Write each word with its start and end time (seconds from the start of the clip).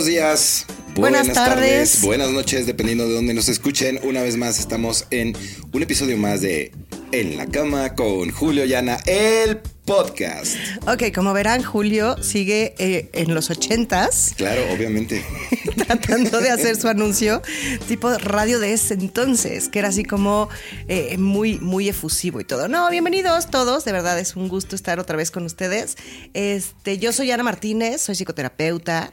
Buenos 0.00 0.14
días. 0.14 0.66
Buenas 0.94 1.30
tardes. 1.34 2.00
Buenas 2.00 2.30
noches, 2.30 2.64
dependiendo 2.64 3.06
de 3.06 3.12
dónde 3.12 3.34
nos 3.34 3.50
escuchen. 3.50 4.00
Una 4.02 4.22
vez 4.22 4.38
más 4.38 4.58
estamos 4.58 5.04
en 5.10 5.36
un 5.74 5.82
episodio 5.82 6.16
más 6.16 6.40
de 6.40 6.72
En 7.12 7.36
la 7.36 7.44
cama 7.44 7.94
con 7.94 8.30
Julio 8.30 8.64
Llana, 8.64 8.96
el 9.04 9.58
podcast. 9.84 10.56
Ok, 10.86 11.14
como 11.14 11.34
verán, 11.34 11.62
Julio 11.62 12.16
sigue 12.22 12.74
eh, 12.78 13.10
en 13.12 13.34
los 13.34 13.50
ochentas. 13.50 14.32
Claro, 14.38 14.62
obviamente. 14.72 15.22
tratando 15.86 16.40
de 16.40 16.48
hacer 16.48 16.76
su 16.76 16.88
anuncio 16.88 17.42
tipo 17.86 18.08
radio 18.16 18.58
de 18.58 18.72
ese 18.72 18.94
entonces, 18.94 19.68
que 19.68 19.80
era 19.80 19.88
así 19.88 20.04
como 20.04 20.48
eh, 20.88 21.18
muy, 21.18 21.58
muy 21.58 21.90
efusivo 21.90 22.40
y 22.40 22.44
todo. 22.44 22.68
No, 22.68 22.88
bienvenidos 22.88 23.50
todos, 23.50 23.84
de 23.84 23.92
verdad 23.92 24.18
es 24.18 24.34
un 24.34 24.48
gusto 24.48 24.76
estar 24.76 24.98
otra 24.98 25.18
vez 25.18 25.30
con 25.30 25.44
ustedes. 25.44 25.96
Este, 26.32 26.96
yo 26.96 27.12
soy 27.12 27.30
Ana 27.32 27.42
Martínez, 27.42 28.00
soy 28.00 28.14
psicoterapeuta 28.14 29.12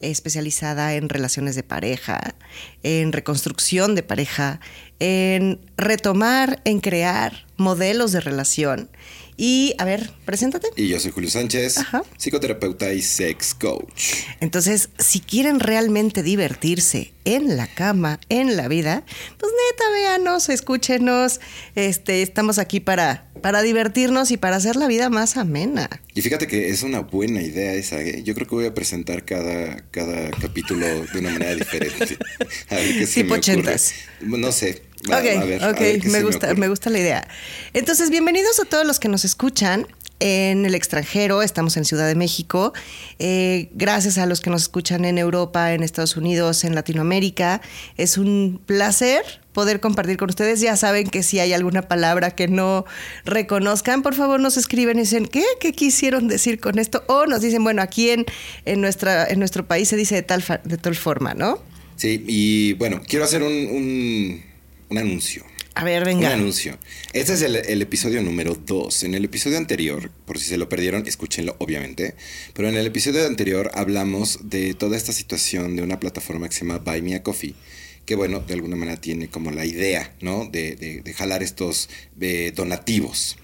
especializada 0.00 0.94
en 0.94 1.08
relaciones 1.08 1.54
de 1.54 1.62
pareja, 1.62 2.34
en 2.82 3.12
reconstrucción 3.12 3.94
de 3.94 4.02
pareja, 4.02 4.60
en 4.98 5.60
retomar, 5.76 6.60
en 6.64 6.80
crear 6.80 7.46
modelos 7.56 8.12
de 8.12 8.20
relación. 8.20 8.90
Y, 9.36 9.74
a 9.78 9.84
ver, 9.84 10.10
preséntate. 10.24 10.68
Y 10.76 10.88
yo 10.88 10.98
soy 10.98 11.10
Julio 11.10 11.30
Sánchez, 11.30 11.76
psicoterapeuta 12.16 12.92
y 12.92 13.02
sex 13.02 13.54
coach. 13.54 14.14
Entonces, 14.40 14.88
si 14.98 15.20
quieren 15.20 15.60
realmente 15.60 16.22
divertirse 16.22 17.12
en 17.26 17.56
la 17.56 17.66
cama, 17.66 18.18
en 18.28 18.56
la 18.56 18.68
vida, 18.68 19.04
pues 19.36 19.52
neta, 19.52 19.90
véanos, 19.90 20.48
escúchenos. 20.48 21.40
Este, 21.74 22.22
estamos 22.22 22.58
aquí 22.58 22.80
para, 22.80 23.30
para 23.42 23.60
divertirnos 23.60 24.30
y 24.30 24.38
para 24.38 24.56
hacer 24.56 24.76
la 24.76 24.86
vida 24.86 25.10
más 25.10 25.36
amena. 25.36 25.88
Y 26.14 26.22
fíjate 26.22 26.46
que 26.46 26.70
es 26.70 26.82
una 26.82 27.00
buena 27.00 27.42
idea 27.42 27.74
esa. 27.74 28.00
¿eh? 28.00 28.22
Yo 28.22 28.34
creo 28.34 28.46
que 28.46 28.54
voy 28.54 28.66
a 28.66 28.74
presentar 28.74 29.24
cada, 29.26 29.76
cada 29.90 30.30
capítulo 30.30 30.86
de 30.86 31.18
una 31.18 31.30
manera 31.30 31.54
diferente. 31.54 32.16
A 32.70 32.76
ver 32.76 32.98
qué 32.98 33.06
se 33.06 33.22
tipo 33.22 33.34
ochentas. 33.34 33.92
No 34.20 34.50
sé, 34.50 34.82
ok, 35.04 35.62
ok, 35.70 36.04
me, 36.04 36.22
gusta, 36.22 36.54
me, 36.54 36.68
gusta 36.68 36.90
la 36.90 36.98
idea. 36.98 37.28
Entonces, 37.72 38.10
bienvenidos 38.10 38.60
a 38.60 38.64
todos 38.64 38.86
los 38.86 38.98
que 38.98 39.08
nos 39.08 39.24
escuchan 39.24 39.86
en 40.18 40.64
el 40.64 40.74
extranjero, 40.74 41.42
estamos 41.42 41.76
en 41.76 41.84
Ciudad 41.84 42.06
de 42.06 42.14
México, 42.14 42.72
eh, 43.18 43.68
gracias 43.74 44.16
a 44.16 44.24
los 44.24 44.40
que 44.40 44.48
nos 44.48 44.62
escuchan 44.62 45.04
en 45.04 45.18
Europa, 45.18 45.74
en 45.74 45.82
Estados 45.82 46.16
Unidos, 46.16 46.64
en 46.64 46.74
Latinoamérica. 46.74 47.60
Es 47.98 48.16
un 48.16 48.60
placer 48.64 49.22
poder 49.52 49.80
compartir 49.80 50.16
con 50.16 50.30
ustedes. 50.30 50.60
Ya 50.60 50.76
saben 50.76 51.08
que 51.08 51.22
si 51.22 51.38
hay 51.38 51.52
alguna 51.52 51.82
palabra 51.82 52.30
que 52.30 52.48
no 52.48 52.86
reconozcan, 53.24 54.02
por 54.02 54.14
favor 54.14 54.40
nos 54.40 54.56
escriben 54.56 54.96
y 54.98 55.02
dicen, 55.02 55.26
¿qué? 55.26 55.44
¿Qué 55.60 55.72
quisieron 55.72 56.28
decir 56.28 56.60
con 56.60 56.78
esto? 56.78 57.04
O 57.08 57.26
nos 57.26 57.42
dicen, 57.42 57.62
bueno, 57.62 57.82
aquí 57.82 58.10
en, 58.10 58.24
en, 58.64 58.80
nuestra, 58.80 59.26
en 59.26 59.38
nuestro 59.38 59.66
país 59.66 59.88
se 59.88 59.96
dice 59.96 60.14
de 60.14 60.22
tal, 60.22 60.42
de 60.64 60.78
tal 60.78 60.94
forma, 60.94 61.34
¿no? 61.34 61.58
Sí, 61.96 62.22
y 62.26 62.72
bueno, 62.74 63.00
quiero 63.06 63.24
hacer 63.24 63.42
un 63.42 63.52
un 63.52 64.42
anuncio. 64.90 65.44
A 65.74 65.84
ver, 65.84 66.06
venga. 66.06 66.28
Un 66.28 66.34
anuncio. 66.40 66.78
Este 67.12 67.34
es 67.34 67.42
el, 67.42 67.82
episodio 67.82 68.22
número 68.22 68.54
2. 68.54 69.04
En 69.04 69.14
el 69.14 69.26
episodio 69.26 69.58
anterior, 69.58 70.10
por 70.24 70.38
si 70.38 70.46
se 70.46 70.56
lo 70.56 70.70
perdieron, 70.70 71.06
escúchenlo, 71.06 71.54
obviamente. 71.58 72.14
Pero 72.54 72.68
en 72.68 72.76
el 72.76 72.86
episodio 72.86 73.26
anterior 73.26 73.70
hablamos 73.74 74.38
de 74.48 74.72
toda 74.72 74.96
esta 74.96 75.12
situación 75.12 75.76
de 75.76 75.82
una 75.82 76.00
plataforma 76.00 76.48
que 76.48 76.54
se 76.54 76.60
llama 76.64 76.78
Buy 76.78 77.02
Me 77.02 77.14
a 77.14 77.22
Coffee. 77.22 77.54
Que 78.06 78.14
bueno, 78.14 78.40
de 78.40 78.54
alguna 78.54 78.76
manera 78.76 78.98
tiene 78.98 79.28
como 79.28 79.50
la 79.50 79.66
idea, 79.66 80.14
¿no? 80.20 80.46
De, 80.46 80.76
de, 80.76 81.12
jalar 81.12 81.42
estos 81.42 81.90
eh, 82.20 82.52
donativos. 82.54 83.36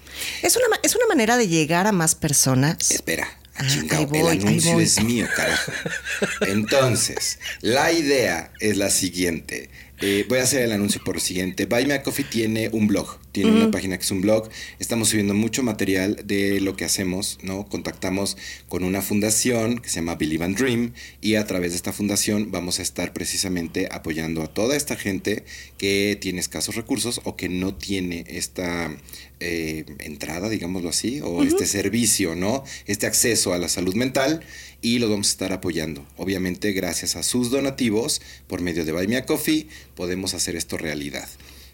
¿Es 0.43 0.57
una, 0.57 0.81
¿Es 0.83 0.95
una 0.95 1.07
manera 1.07 1.37
de 1.37 1.49
llegar 1.49 1.87
a 1.87 1.93
más 1.93 2.15
personas? 2.15 2.91
Espera, 2.91 3.29
Ah, 3.55 3.67
el 4.13 4.29
anuncio 4.29 4.81
es 4.81 5.03
mío, 5.05 5.29
carajo. 5.37 5.73
Entonces, 6.47 7.39
la 7.61 7.93
idea 7.93 8.51
es 8.61 8.77
la 8.79 8.89
siguiente. 8.89 9.69
Eh, 10.05 10.27
voy 10.29 10.41
a 10.41 10.43
hacer 10.43 10.63
el 10.63 10.73
anuncio 10.73 11.01
por 11.05 11.15
lo 11.15 11.21
siguiente. 11.21 11.69
A 11.71 12.03
Coffee 12.03 12.25
tiene 12.25 12.69
un 12.73 12.89
blog, 12.89 13.19
tiene 13.33 13.51
una 13.51 13.71
página 13.71 13.97
que 13.97 14.05
es 14.05 14.11
un 14.11 14.21
blog. 14.21 14.49
Estamos 14.79 15.09
subiendo 15.09 15.35
mucho 15.35 15.63
material 15.63 16.23
de 16.25 16.61
lo 16.61 16.77
que 16.77 16.85
hacemos, 16.85 17.39
¿no? 17.43 17.67
Contactamos 17.67 18.37
con 18.69 18.85
una 18.85 19.03
fundación 19.03 19.79
que 19.79 19.89
se 19.89 19.97
llama 19.97 20.15
Believe 20.15 20.45
and 20.45 20.57
Dream 20.57 20.93
y 21.21 21.35
a 21.37 21.47
través 21.47 21.73
de 21.73 21.77
esta 21.77 21.93
fundación 21.93 22.51
vamos 22.51 22.79
a 22.79 22.83
estar 22.83 23.13
precisamente 23.13 23.89
apoyando 23.91 24.43
a 24.43 24.49
toda 24.49 24.77
esta 24.77 24.97
gente 24.97 25.45
que 25.79 26.17
tiene 26.21 26.41
escasos 26.41 26.77
recursos 26.77 27.21
o 27.25 27.37
que 27.37 27.49
no 27.49 27.75
tiene 27.75 28.25
esta 28.29 28.95
eh, 29.41 29.85
entrada, 29.99 30.49
digámoslo 30.49 30.91
así, 30.91 31.21
o 31.23 31.43
este 31.43 31.67
servicio, 31.67 32.35
¿no? 32.35 32.63
Este 32.87 33.07
acceso 33.07 33.53
a 33.55 33.59
la 33.59 33.69
salud 33.69 33.95
mental 33.95 34.43
y 34.83 34.99
los 34.99 35.11
vamos 35.11 35.29
a 35.29 35.31
estar 35.31 35.53
apoyando. 35.53 36.07
Obviamente, 36.17 36.73
gracias 36.73 37.17
a 37.17 37.23
sus 37.23 37.51
donativos, 37.51 38.21
por 38.47 38.61
medio 38.61 38.85
de 38.85 38.93
Buy 38.93 39.09
Me 39.09 39.17
a 39.17 39.25
Coffee, 39.25 39.69
podemos 39.95 40.35
hacer 40.35 40.55
esto 40.55 40.77
realidad. 40.77 41.29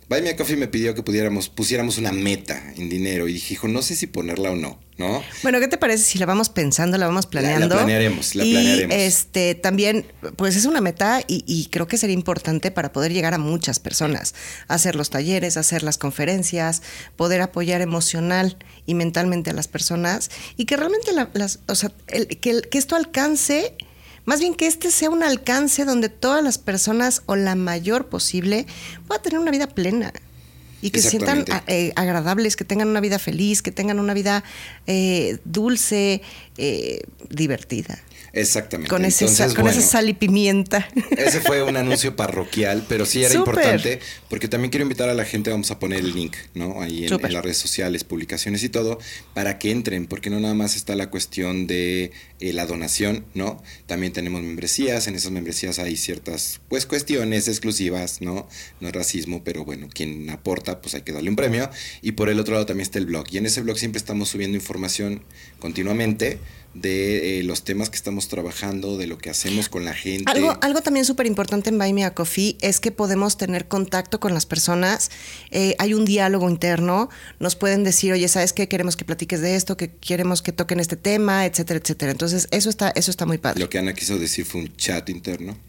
Buy 0.08 0.22
Me 0.22 0.30
a 0.30 0.36
Coffee 0.36 0.56
me 0.56 0.68
pidió 0.68 0.94
que 0.94 1.02
pudiéramos, 1.02 1.50
pusiéramos 1.50 1.98
una 1.98 2.12
meta 2.12 2.72
en 2.78 2.88
dinero 2.88 3.28
y 3.28 3.34
dije, 3.34 3.54
hijo, 3.54 3.68
no 3.68 3.82
sé 3.82 3.94
si 3.94 4.06
ponerla 4.06 4.50
o 4.50 4.56
no, 4.56 4.78
¿no? 4.96 5.22
Bueno, 5.42 5.60
¿qué 5.60 5.68
te 5.68 5.76
parece 5.76 6.02
si 6.02 6.18
la 6.18 6.24
vamos 6.24 6.48
pensando, 6.48 6.96
la 6.96 7.06
vamos 7.06 7.26
planeando? 7.26 7.68
La, 7.68 7.82
planearemos, 7.82 8.34
la 8.34 8.42
y 8.42 8.86
Este, 8.88 9.54
también, 9.54 10.06
pues 10.36 10.56
es 10.56 10.64
una 10.64 10.80
meta 10.80 11.20
y, 11.26 11.68
creo 11.70 11.86
que 11.86 11.98
sería 11.98 12.14
importante 12.14 12.70
para 12.70 12.90
poder 12.90 13.12
llegar 13.12 13.34
a 13.34 13.38
muchas 13.38 13.80
personas, 13.80 14.34
hacer 14.66 14.96
los 14.96 15.10
talleres, 15.10 15.58
hacer 15.58 15.82
las 15.82 15.98
conferencias, 15.98 16.82
poder 17.16 17.42
apoyar 17.42 17.82
emocional 17.82 18.56
y 18.86 18.94
mentalmente 18.94 19.50
a 19.50 19.52
las 19.52 19.68
personas 19.68 20.30
y 20.56 20.64
que 20.64 20.78
realmente 20.78 21.12
las, 21.34 21.60
o 21.68 21.74
sea, 21.74 21.92
que, 22.06 22.62
que 22.62 22.78
esto 22.78 22.96
alcance 22.96 23.74
más 24.28 24.40
bien 24.40 24.54
que 24.54 24.66
este 24.66 24.90
sea 24.90 25.08
un 25.08 25.22
alcance 25.22 25.86
donde 25.86 26.10
todas 26.10 26.44
las 26.44 26.58
personas 26.58 27.22
o 27.24 27.34
la 27.34 27.54
mayor 27.54 28.08
posible 28.08 28.66
puedan 29.06 29.22
tener 29.22 29.38
una 29.38 29.50
vida 29.50 29.68
plena 29.68 30.12
y 30.82 30.90
que 30.90 31.00
se 31.00 31.08
sientan 31.08 31.46
eh, 31.66 31.94
agradables, 31.96 32.54
que 32.54 32.66
tengan 32.66 32.88
una 32.88 33.00
vida 33.00 33.18
feliz, 33.18 33.62
que 33.62 33.72
tengan 33.72 33.98
una 33.98 34.12
vida 34.12 34.44
eh, 34.86 35.38
dulce, 35.46 36.20
eh, 36.58 37.00
divertida. 37.30 37.98
Exactamente. 38.40 38.88
Con, 38.88 39.04
ese, 39.04 39.26
con 39.54 39.68
esa 39.68 39.80
sal 39.80 40.08
y 40.08 40.12
pimienta. 40.12 40.88
Ese 41.16 41.40
fue 41.40 41.62
un 41.62 41.76
anuncio 41.76 42.14
parroquial, 42.14 42.86
pero 42.88 43.04
sí 43.04 43.24
era 43.24 43.34
importante 43.34 44.00
porque 44.28 44.46
también 44.46 44.70
quiero 44.70 44.82
invitar 44.82 45.08
a 45.08 45.14
la 45.14 45.24
gente, 45.24 45.50
vamos 45.50 45.70
a 45.70 45.78
poner 45.78 46.00
el 46.00 46.14
link, 46.14 46.36
¿no? 46.54 46.80
Ahí 46.80 47.06
en, 47.06 47.32
las 47.32 47.42
redes 47.42 47.58
sociales, 47.58 48.04
publicaciones 48.04 48.62
y 48.62 48.68
todo, 48.68 48.98
para 49.34 49.58
que 49.58 49.70
entren, 49.70 50.06
porque 50.06 50.30
no 50.30 50.38
nada 50.38 50.54
más 50.54 50.76
está 50.76 50.94
la 50.94 51.10
cuestión 51.10 51.66
de 51.66 52.12
eh, 52.40 52.52
la 52.52 52.66
donación, 52.66 53.24
¿no? 53.34 53.62
También 53.86 54.12
tenemos 54.12 54.42
membresías, 54.42 55.08
en 55.08 55.16
esas 55.16 55.32
membresías 55.32 55.78
hay 55.78 55.96
ciertas, 55.96 56.60
pues, 56.68 56.86
cuestiones 56.86 57.48
exclusivas, 57.48 58.20
¿no? 58.20 58.48
No 58.80 58.88
es 58.88 58.94
racismo, 58.94 59.42
pero 59.42 59.64
bueno, 59.64 59.88
quien 59.92 60.30
aporta, 60.30 60.80
pues 60.80 60.94
hay 60.94 61.02
que 61.02 61.12
darle 61.12 61.30
un 61.30 61.36
premio. 61.36 61.70
Y 62.02 62.12
por 62.12 62.28
el 62.28 62.38
otro 62.38 62.54
lado 62.54 62.66
también 62.66 62.82
está 62.82 62.98
el 62.98 63.06
blog. 63.06 63.26
Y 63.32 63.38
en 63.38 63.46
ese 63.46 63.62
blog 63.62 63.78
siempre 63.78 63.98
estamos 63.98 64.28
subiendo 64.28 64.56
información 64.56 65.22
continuamente 65.58 66.38
de 66.74 67.40
eh, 67.40 67.42
los 67.42 67.64
temas 67.64 67.90
que 67.90 67.96
estamos 67.96 68.28
trabajando, 68.28 68.96
de 68.98 69.06
lo 69.06 69.18
que 69.18 69.30
hacemos 69.30 69.68
con 69.68 69.84
la 69.84 69.94
gente. 69.94 70.30
Algo, 70.30 70.56
algo 70.60 70.80
también 70.80 71.04
súper 71.04 71.26
importante 71.26 71.70
en 71.70 71.78
Buy 71.78 71.92
Me 71.92 72.04
a 72.04 72.14
Coffee 72.14 72.56
es 72.60 72.78
que 72.80 72.92
podemos 72.92 73.36
tener 73.36 73.68
contacto 73.68 74.20
con 74.20 74.34
las 74.34 74.46
personas, 74.46 75.10
eh, 75.50 75.74
hay 75.78 75.94
un 75.94 76.04
diálogo 76.04 76.48
interno, 76.48 77.08
nos 77.40 77.56
pueden 77.56 77.84
decir, 77.84 78.12
oye, 78.12 78.28
¿sabes 78.28 78.52
qué? 78.52 78.68
Queremos 78.68 78.96
que 78.96 79.04
platiques 79.04 79.40
de 79.40 79.56
esto, 79.56 79.76
que 79.76 79.90
queremos 79.90 80.42
que 80.42 80.52
toquen 80.52 80.80
este 80.80 80.96
tema, 80.96 81.46
etcétera, 81.46 81.80
etcétera. 81.80 82.12
Entonces, 82.12 82.48
eso 82.50 82.70
está, 82.70 82.90
eso 82.90 83.10
está 83.10 83.26
muy 83.26 83.38
padre. 83.38 83.60
Lo 83.60 83.68
que 83.68 83.78
Ana 83.78 83.94
quiso 83.94 84.18
decir 84.18 84.44
fue 84.44 84.60
un 84.62 84.76
chat 84.76 85.08
interno. 85.08 85.58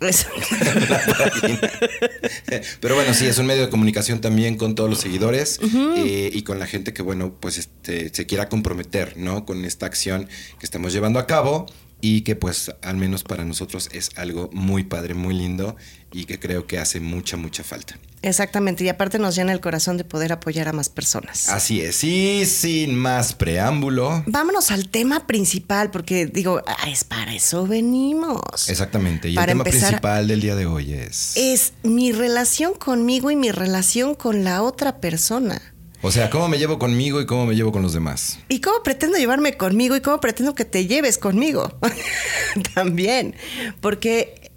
Pero 2.82 2.96
bueno, 2.96 3.14
sí, 3.14 3.26
es 3.26 3.38
un 3.38 3.46
medio 3.46 3.64
de 3.64 3.70
comunicación 3.70 4.22
también 4.22 4.58
con 4.58 4.76
todos 4.76 4.90
los 4.90 5.00
seguidores 5.00 5.60
eh, 5.98 6.30
y 6.34 6.42
con 6.44 6.60
la 6.60 6.68
gente 6.68 6.94
que, 6.94 7.02
bueno, 7.02 7.36
pues 7.40 7.58
este, 7.58 8.14
se 8.14 8.26
quiera 8.26 8.50
comprometer, 8.50 9.18
¿no? 9.18 9.46
Con 9.46 9.66
esta 9.66 9.86
acción 9.86 10.28
que 10.60 10.66
estamos 10.66 10.89
llevando 10.94 11.20
a 11.20 11.28
cabo 11.28 11.66
y 12.02 12.22
que 12.22 12.36
pues 12.36 12.72
al 12.82 12.98
menos 12.98 13.24
para 13.24 13.44
nosotros 13.46 13.90
es 13.92 14.12
algo 14.16 14.50
muy 14.54 14.84
padre, 14.84 15.14
muy 15.14 15.34
lindo 15.34 15.76
y 16.12 16.26
que 16.26 16.40
creo 16.40 16.66
que 16.66 16.80
hace 16.80 17.00
mucha, 17.00 17.38
mucha 17.38 17.64
falta. 17.64 18.00
Exactamente, 18.22 18.84
y 18.84 18.90
aparte 18.90 19.18
nos 19.18 19.36
llena 19.36 19.54
el 19.54 19.62
corazón 19.62 19.96
de 19.96 20.04
poder 20.04 20.34
apoyar 20.34 20.68
a 20.68 20.74
más 20.74 20.90
personas. 20.90 21.48
Así 21.48 21.80
es, 21.82 22.04
y 22.04 22.46
sin 22.46 22.96
más 22.96 23.34
preámbulo. 23.34 24.24
Vámonos 24.28 24.72
al 24.72 24.90
tema 24.90 25.26
principal, 25.26 25.90
porque 25.90 26.26
digo, 26.26 26.62
ah, 26.68 26.90
es 26.90 27.06
para 27.06 27.34
eso 27.34 27.66
venimos. 27.66 28.68
Exactamente, 28.68 29.30
y 29.30 29.38
el 29.38 29.46
tema 29.46 29.64
principal 29.64 30.28
del 30.28 30.42
día 30.42 30.56
de 30.56 30.66
hoy 30.66 30.94
es... 30.94 31.38
Es 31.38 31.74
mi 31.84 32.12
relación 32.12 32.74
conmigo 32.74 33.32
y 33.32 33.38
mi 33.38 33.52
relación 33.52 34.16
con 34.16 34.44
la 34.44 34.64
otra 34.64 35.00
persona. 35.00 35.62
O 36.02 36.12
sea, 36.12 36.30
¿cómo 36.30 36.48
me 36.48 36.58
llevo 36.58 36.80
conmigo 36.80 37.20
y 37.20 37.26
cómo 37.26 37.46
me 37.46 37.56
llevo 37.56 37.72
con 37.72 37.82
los 37.82 37.94
demás? 37.94 38.40
¿Y 38.48 38.62
cómo 38.62 38.84
pretendo 38.84 39.18
llevarme 39.18 39.58
conmigo 39.58 39.96
y 39.96 40.02
cómo 40.02 40.22
pretendo 40.22 40.56
que 40.56 40.66
te 40.66 40.88
lleves 40.88 41.18
conmigo? 41.18 41.78
También. 42.76 43.36
Porque 43.82 44.50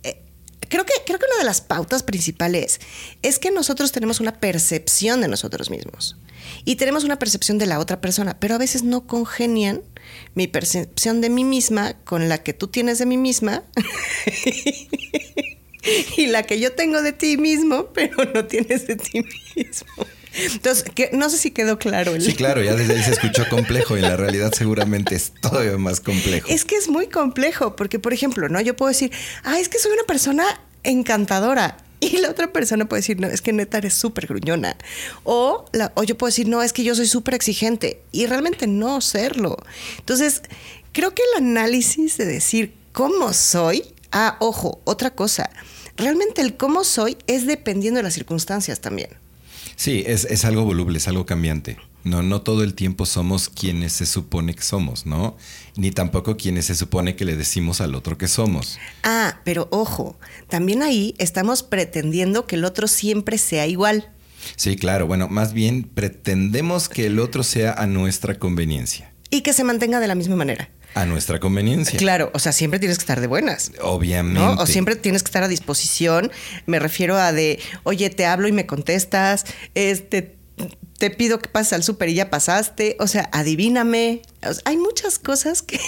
creo 0.72 0.86
que, 0.86 0.94
creo 1.04 1.18
que 1.18 1.26
una 1.26 1.38
de 1.38 1.44
las 1.44 1.60
pautas 1.60 2.02
principales 2.02 2.80
es 3.20 3.38
que 3.38 3.50
nosotros 3.50 3.92
tenemos 3.92 4.20
una 4.20 4.40
percepción 4.40 5.20
de 5.20 5.28
nosotros 5.28 5.68
mismos 5.68 6.16
y 6.64 6.76
tenemos 6.76 7.04
una 7.04 7.18
percepción 7.18 7.58
de 7.58 7.66
la 7.66 7.78
otra 7.78 8.00
persona, 8.00 8.40
pero 8.40 8.54
a 8.54 8.58
veces 8.58 8.82
no 8.82 9.06
congenian 9.06 9.82
mi 10.34 10.46
percepción 10.46 11.20
de 11.20 11.28
mí 11.28 11.44
misma 11.44 11.94
con 12.04 12.28
la 12.28 12.42
que 12.42 12.54
tú 12.54 12.68
tienes 12.68 12.98
de 12.98 13.06
mí 13.06 13.18
misma 13.18 13.64
y 16.16 16.26
la 16.26 16.42
que 16.44 16.58
yo 16.58 16.72
tengo 16.72 17.02
de 17.02 17.12
ti 17.12 17.36
mismo, 17.36 17.88
pero 17.92 18.24
no 18.32 18.46
tienes 18.46 18.86
de 18.86 18.96
ti 18.96 19.24
mismo. 19.54 20.06
Entonces, 20.34 20.84
que, 20.94 21.10
no 21.12 21.28
sé 21.30 21.38
si 21.38 21.50
quedó 21.50 21.78
claro. 21.78 22.18
Sí, 22.20 22.34
claro, 22.34 22.62
ya 22.62 22.74
desde 22.74 22.94
ahí 22.94 23.02
se 23.02 23.12
escuchó 23.12 23.44
complejo 23.48 23.96
y 23.96 24.00
la 24.00 24.16
realidad 24.16 24.52
seguramente 24.56 25.14
es 25.14 25.32
todavía 25.40 25.76
más 25.78 26.00
complejo. 26.00 26.48
Es 26.48 26.64
que 26.64 26.76
es 26.76 26.88
muy 26.88 27.08
complejo, 27.08 27.76
porque 27.76 27.98
por 27.98 28.12
ejemplo, 28.12 28.48
¿no? 28.48 28.60
Yo 28.60 28.74
puedo 28.76 28.88
decir, 28.88 29.12
ah, 29.44 29.58
es 29.58 29.68
que 29.68 29.78
soy 29.78 29.92
una 29.92 30.04
persona 30.04 30.44
encantadora. 30.82 31.76
Y 32.00 32.16
la 32.16 32.30
otra 32.30 32.52
persona 32.52 32.86
puede 32.88 33.00
decir, 33.00 33.20
no, 33.20 33.28
es 33.28 33.42
que 33.42 33.52
neta 33.52 33.78
eres 33.78 33.94
súper 33.94 34.26
gruñona. 34.26 34.76
O, 35.22 35.66
la, 35.72 35.92
o 35.94 36.02
yo 36.02 36.18
puedo 36.18 36.30
decir, 36.30 36.48
no, 36.48 36.60
es 36.60 36.72
que 36.72 36.82
yo 36.82 36.96
soy 36.96 37.06
súper 37.06 37.34
exigente. 37.34 38.02
Y 38.10 38.26
realmente 38.26 38.66
no 38.66 39.00
serlo. 39.00 39.56
Entonces, 39.98 40.42
creo 40.90 41.14
que 41.14 41.22
el 41.30 41.44
análisis 41.44 42.16
de 42.18 42.26
decir 42.26 42.74
cómo 42.90 43.32
soy, 43.32 43.84
ah, 44.10 44.36
ojo, 44.40 44.80
otra 44.82 45.10
cosa. 45.14 45.48
Realmente 45.96 46.40
el 46.40 46.56
cómo 46.56 46.82
soy 46.82 47.16
es 47.28 47.46
dependiendo 47.46 47.98
de 47.98 48.02
las 48.02 48.14
circunstancias 48.14 48.80
también. 48.80 49.21
Sí, 49.76 50.04
es, 50.06 50.24
es 50.24 50.44
algo 50.44 50.64
voluble, 50.64 50.98
es 50.98 51.08
algo 51.08 51.26
cambiante. 51.26 51.78
No, 52.04 52.22
no 52.22 52.42
todo 52.42 52.64
el 52.64 52.74
tiempo 52.74 53.06
somos 53.06 53.48
quienes 53.48 53.92
se 53.92 54.06
supone 54.06 54.54
que 54.54 54.62
somos, 54.62 55.06
¿no? 55.06 55.36
Ni 55.76 55.92
tampoco 55.92 56.36
quienes 56.36 56.66
se 56.66 56.74
supone 56.74 57.14
que 57.14 57.24
le 57.24 57.36
decimos 57.36 57.80
al 57.80 57.94
otro 57.94 58.18
que 58.18 58.26
somos. 58.26 58.78
Ah, 59.04 59.40
pero 59.44 59.68
ojo, 59.70 60.16
también 60.48 60.82
ahí 60.82 61.14
estamos 61.18 61.62
pretendiendo 61.62 62.46
que 62.46 62.56
el 62.56 62.64
otro 62.64 62.88
siempre 62.88 63.38
sea 63.38 63.68
igual. 63.68 64.10
Sí, 64.56 64.76
claro. 64.76 65.06
Bueno, 65.06 65.28
más 65.28 65.52
bien 65.52 65.84
pretendemos 65.84 66.88
que 66.88 67.06
el 67.06 67.20
otro 67.20 67.44
sea 67.44 67.72
a 67.72 67.86
nuestra 67.86 68.38
conveniencia. 68.38 69.11
Y 69.32 69.40
que 69.40 69.54
se 69.54 69.64
mantenga 69.64 69.98
de 69.98 70.06
la 70.06 70.14
misma 70.14 70.36
manera. 70.36 70.68
A 70.94 71.06
nuestra 71.06 71.40
conveniencia. 71.40 71.98
Claro, 71.98 72.30
o 72.34 72.38
sea, 72.38 72.52
siempre 72.52 72.78
tienes 72.78 72.98
que 72.98 73.02
estar 73.02 73.18
de 73.22 73.26
buenas. 73.26 73.72
Obviamente. 73.80 74.38
¿no? 74.38 74.52
O 74.60 74.66
siempre 74.66 74.94
tienes 74.94 75.22
que 75.22 75.28
estar 75.28 75.42
a 75.42 75.48
disposición. 75.48 76.30
Me 76.66 76.78
refiero 76.78 77.16
a 77.16 77.32
de, 77.32 77.58
oye, 77.82 78.10
te 78.10 78.26
hablo 78.26 78.46
y 78.46 78.52
me 78.52 78.66
contestas. 78.66 79.46
Este, 79.74 80.36
te 80.98 81.08
pido 81.08 81.38
que 81.38 81.48
pases 81.48 81.72
al 81.72 81.82
súper 81.82 82.10
y 82.10 82.14
ya 82.14 82.28
pasaste. 82.28 82.96
O 83.00 83.06
sea, 83.06 83.30
adivíname. 83.32 84.20
hay 84.66 84.76
muchas 84.76 85.18
cosas 85.18 85.62
que. 85.62 85.80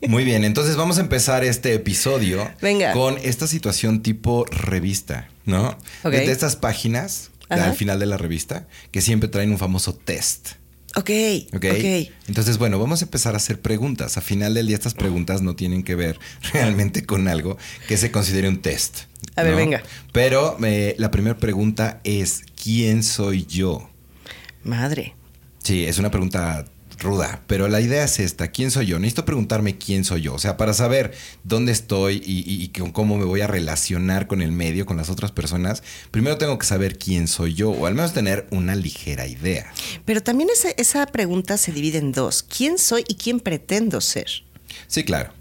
Muy 0.08 0.22
bien, 0.22 0.44
entonces 0.44 0.76
vamos 0.76 0.98
a 0.98 1.00
empezar 1.00 1.42
este 1.42 1.74
episodio 1.74 2.48
Venga. 2.62 2.92
con 2.92 3.18
esta 3.24 3.48
situación 3.48 4.02
tipo 4.02 4.44
revista, 4.44 5.28
¿no? 5.46 5.76
De 6.04 6.30
estas 6.30 6.54
páginas 6.54 7.32
al 7.48 7.74
final 7.74 7.98
de 7.98 8.06
la 8.06 8.16
revista 8.16 8.68
que 8.92 9.00
siempre 9.00 9.28
traen 9.28 9.50
un 9.50 9.58
famoso 9.58 9.94
test. 9.96 10.59
Ok, 10.96 11.10
¿Ok? 11.54 11.64
ok. 11.70 12.10
Entonces, 12.26 12.58
bueno, 12.58 12.78
vamos 12.78 13.02
a 13.02 13.04
empezar 13.04 13.34
a 13.34 13.36
hacer 13.36 13.60
preguntas. 13.60 14.16
A 14.16 14.20
final 14.20 14.54
del 14.54 14.66
día, 14.66 14.76
estas 14.76 14.94
preguntas 14.94 15.40
no 15.40 15.54
tienen 15.54 15.84
que 15.84 15.94
ver 15.94 16.18
realmente 16.52 17.06
con 17.06 17.28
algo 17.28 17.56
que 17.86 17.96
se 17.96 18.10
considere 18.10 18.48
un 18.48 18.60
test. 18.60 19.02
A 19.36 19.42
ver, 19.42 19.52
¿no? 19.52 19.58
venga. 19.58 19.82
Pero 20.12 20.56
eh, 20.64 20.94
la 20.98 21.10
primera 21.10 21.36
pregunta 21.38 22.00
es: 22.04 22.42
¿quién 22.60 23.04
soy 23.04 23.46
yo? 23.46 23.88
Madre. 24.64 25.14
Sí, 25.62 25.84
es 25.84 25.98
una 25.98 26.10
pregunta 26.10 26.64
ruda, 27.00 27.42
pero 27.46 27.66
la 27.68 27.80
idea 27.80 28.04
es 28.04 28.20
esta, 28.20 28.48
¿quién 28.48 28.70
soy 28.70 28.86
yo? 28.86 28.98
Necesito 28.98 29.24
preguntarme 29.24 29.76
quién 29.78 30.04
soy 30.04 30.22
yo, 30.22 30.34
o 30.34 30.38
sea, 30.38 30.56
para 30.56 30.72
saber 30.74 31.12
dónde 31.44 31.72
estoy 31.72 32.22
y, 32.24 32.40
y- 32.40 32.62
y 32.62 32.68
con 32.68 32.92
cómo 32.92 33.16
me 33.18 33.24
voy 33.24 33.40
a 33.40 33.46
relacionar 33.46 34.26
con 34.26 34.42
el 34.42 34.52
medio, 34.52 34.86
con 34.86 34.96
las 34.96 35.10
otras 35.10 35.32
personas, 35.32 35.82
primero 36.10 36.38
tengo 36.38 36.58
que 36.58 36.66
saber 36.66 36.98
quién 36.98 37.26
soy 37.28 37.54
yo, 37.54 37.70
o 37.70 37.86
al 37.86 37.94
menos 37.94 38.12
tener 38.12 38.46
una 38.50 38.74
ligera 38.76 39.26
idea. 39.26 39.72
Pero 40.04 40.22
también 40.22 40.48
esa, 40.52 40.70
esa 40.70 41.04
pregunta 41.06 41.56
se 41.56 41.72
divide 41.72 41.98
en 41.98 42.12
dos. 42.12 42.42
¿Quién 42.42 42.78
soy 42.78 43.04
y 43.08 43.14
quién 43.14 43.40
pretendo 43.40 44.00
ser? 44.00 44.28
Sí, 44.86 45.02
claro. 45.04 45.32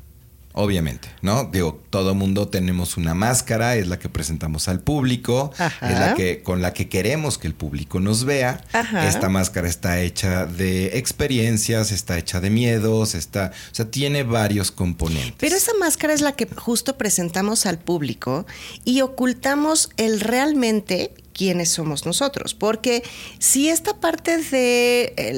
Obviamente, 0.54 1.10
¿no? 1.22 1.46
Digo, 1.46 1.80
todo 1.92 2.16
mundo 2.16 2.48
tenemos 2.48 2.98
una 2.98 3.14
máscara, 3.14 3.76
es 3.76 3.88
la 3.88 4.00
que 4.00 4.10
presentamos 4.10 4.68
al 4.68 4.80
público, 4.80 5.52
Ajá. 5.60 5.92
es 5.92 6.00
la 6.00 6.14
que 6.16 6.42
con 6.42 6.62
la 6.62 6.74
que 6.74 6.90
queremos 6.90 7.38
que 7.38 7.46
el 7.48 7.54
público 7.54 8.00
nos 8.00 8.26
vea. 8.26 8.64
Ajá. 8.74 9.08
Esta 9.08 9.30
máscara 9.30 9.70
está 9.70 10.02
hecha 10.02 10.48
de 10.48 10.98
experiencias, 10.98 11.92
está 11.92 12.18
hecha 12.18 12.42
de 12.42 12.50
miedos, 12.50 13.14
está, 13.14 13.52
o 13.72 13.76
sea, 13.76 13.92
tiene 13.92 14.24
varios 14.24 14.72
componentes. 14.72 15.36
Pero 15.38 15.56
esa 15.56 15.74
máscara 15.80 16.14
es 16.14 16.22
la 16.22 16.32
que 16.32 16.48
justo 16.48 16.98
presentamos 16.98 17.68
al 17.68 17.78
público 17.78 18.48
y 18.86 19.02
ocultamos 19.02 19.92
el 19.98 20.20
realmente 20.20 21.14
quiénes 21.34 21.70
somos 21.70 22.06
nosotros. 22.06 22.54
Porque 22.54 23.04
si 23.40 23.70
esta 23.70 24.00
parte 24.00 24.38
de 24.38 25.14
eh, 25.18 25.32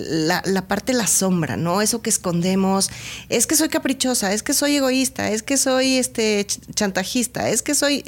la, 0.45 0.67
parte 0.67 0.91
de 0.93 0.97
la 0.97 1.07
sombra, 1.07 1.57
¿no? 1.57 1.81
Eso 1.81 2.01
que 2.01 2.09
escondemos, 2.09 2.89
es 3.29 3.47
que 3.47 3.55
soy 3.55 3.69
caprichosa, 3.69 4.33
es 4.33 4.43
que 4.43 4.53
soy 4.53 4.77
egoísta, 4.77 5.29
es 5.31 5.43
que 5.43 5.57
soy 5.57 5.97
este 5.97 6.45
ch- 6.47 6.59
chantajista, 6.73 7.49
es 7.49 7.61
que 7.61 7.75
soy. 7.75 8.03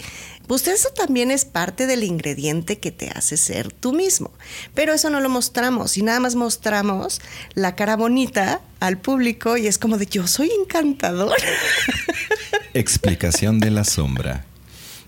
Pues 0.47 0.67
eso 0.67 0.89
también 0.89 1.31
es 1.31 1.45
parte 1.45 1.87
del 1.87 2.03
ingrediente 2.03 2.77
que 2.77 2.91
te 2.91 3.09
hace 3.09 3.37
ser 3.37 3.71
tú 3.71 3.93
mismo. 3.93 4.31
Pero 4.73 4.93
eso 4.93 5.09
no 5.09 5.21
lo 5.21 5.29
mostramos 5.29 5.97
y 5.97 6.01
nada 6.03 6.19
más 6.19 6.35
mostramos 6.35 7.21
la 7.53 7.75
cara 7.75 7.95
bonita 7.95 8.59
al 8.81 8.97
público 8.97 9.55
y 9.55 9.67
es 9.67 9.77
como 9.77 9.97
de 9.97 10.05
yo 10.05 10.27
soy 10.27 10.51
encantador. 10.59 11.37
Explicación 12.73 13.59
de 13.59 13.71
la 13.71 13.83
sombra. 13.85 14.45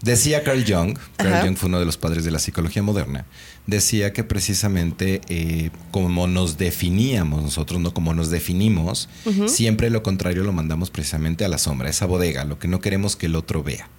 Decía 0.01 0.43
Carl 0.43 0.63
Jung, 0.65 0.97
Carl 1.17 1.33
Ajá. 1.33 1.45
Jung 1.45 1.57
fue 1.57 1.69
uno 1.69 1.79
de 1.79 1.85
los 1.85 1.97
padres 1.97 2.25
de 2.25 2.31
la 2.31 2.39
psicología 2.39 2.83
moderna, 2.83 3.25
decía 3.67 4.13
que 4.13 4.23
precisamente 4.23 5.21
eh, 5.29 5.71
como 5.91 6.27
nos 6.27 6.57
definíamos 6.57 7.43
nosotros, 7.43 7.79
no 7.79 7.93
como 7.93 8.13
nos 8.13 8.29
definimos, 8.29 9.09
siempre 9.47 9.89
lo 9.89 10.03
contrario 10.03 10.43
lo 10.43 10.53
mandamos 10.53 10.91
precisamente 10.91 11.45
a 11.45 11.49
la 11.49 11.57
sombra, 11.57 11.87
a 11.87 11.91
esa 11.91 12.05
bodega, 12.05 12.45
lo 12.45 12.59
que 12.59 12.67
no 12.67 12.79
queremos 12.79 13.15
que 13.15 13.25
el 13.25 13.35
otro 13.35 13.63
vea. 13.63 13.89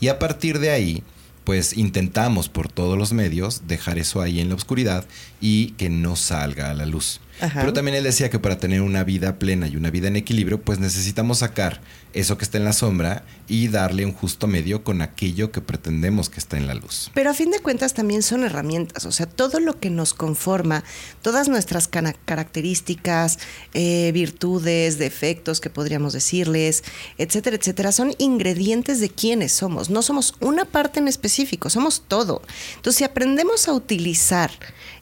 Y 0.00 0.08
a 0.08 0.18
partir 0.18 0.58
de 0.58 0.70
ahí, 0.70 1.02
pues 1.44 1.76
intentamos 1.76 2.48
por 2.48 2.68
todos 2.68 2.98
los 2.98 3.12
medios 3.12 3.62
dejar 3.66 3.98
eso 3.98 4.20
ahí 4.20 4.40
en 4.40 4.48
la 4.48 4.56
oscuridad 4.56 5.06
y 5.40 5.68
que 5.72 5.88
no 5.88 6.16
salga 6.16 6.70
a 6.70 6.74
la 6.74 6.86
luz. 6.86 7.20
Ajá. 7.40 7.60
Pero 7.60 7.72
también 7.72 7.96
él 7.96 8.04
decía 8.04 8.30
que 8.30 8.38
para 8.38 8.58
tener 8.58 8.80
una 8.82 9.04
vida 9.04 9.38
plena 9.38 9.68
y 9.68 9.76
una 9.76 9.90
vida 9.90 10.08
en 10.08 10.16
equilibrio, 10.16 10.60
pues 10.60 10.78
necesitamos 10.78 11.38
sacar 11.38 11.80
eso 12.16 12.38
que 12.38 12.44
está 12.44 12.56
en 12.56 12.64
la 12.64 12.72
sombra 12.72 13.24
y 13.46 13.68
darle 13.68 14.06
un 14.06 14.12
justo 14.12 14.46
medio 14.46 14.82
con 14.82 15.02
aquello 15.02 15.52
que 15.52 15.60
pretendemos 15.60 16.30
que 16.30 16.40
está 16.40 16.56
en 16.56 16.66
la 16.66 16.74
luz. 16.74 17.10
Pero 17.14 17.30
a 17.30 17.34
fin 17.34 17.50
de 17.50 17.60
cuentas 17.60 17.92
también 17.92 18.22
son 18.22 18.42
herramientas, 18.42 19.04
o 19.04 19.12
sea, 19.12 19.26
todo 19.26 19.60
lo 19.60 19.78
que 19.78 19.90
nos 19.90 20.14
conforma, 20.14 20.82
todas 21.20 21.48
nuestras 21.48 21.88
características, 21.88 23.38
eh, 23.74 24.10
virtudes, 24.12 24.98
defectos 24.98 25.60
que 25.60 25.68
podríamos 25.68 26.14
decirles, 26.14 26.84
etcétera, 27.18 27.56
etcétera, 27.56 27.92
son 27.92 28.14
ingredientes 28.18 28.98
de 29.00 29.10
quiénes 29.10 29.52
somos. 29.52 29.90
No 29.90 30.02
somos 30.02 30.34
una 30.40 30.64
parte 30.64 31.00
en 31.00 31.08
específico, 31.08 31.68
somos 31.68 32.02
todo. 32.08 32.42
Entonces, 32.76 32.98
si 32.98 33.04
aprendemos 33.04 33.68
a 33.68 33.72
utilizar 33.72 34.50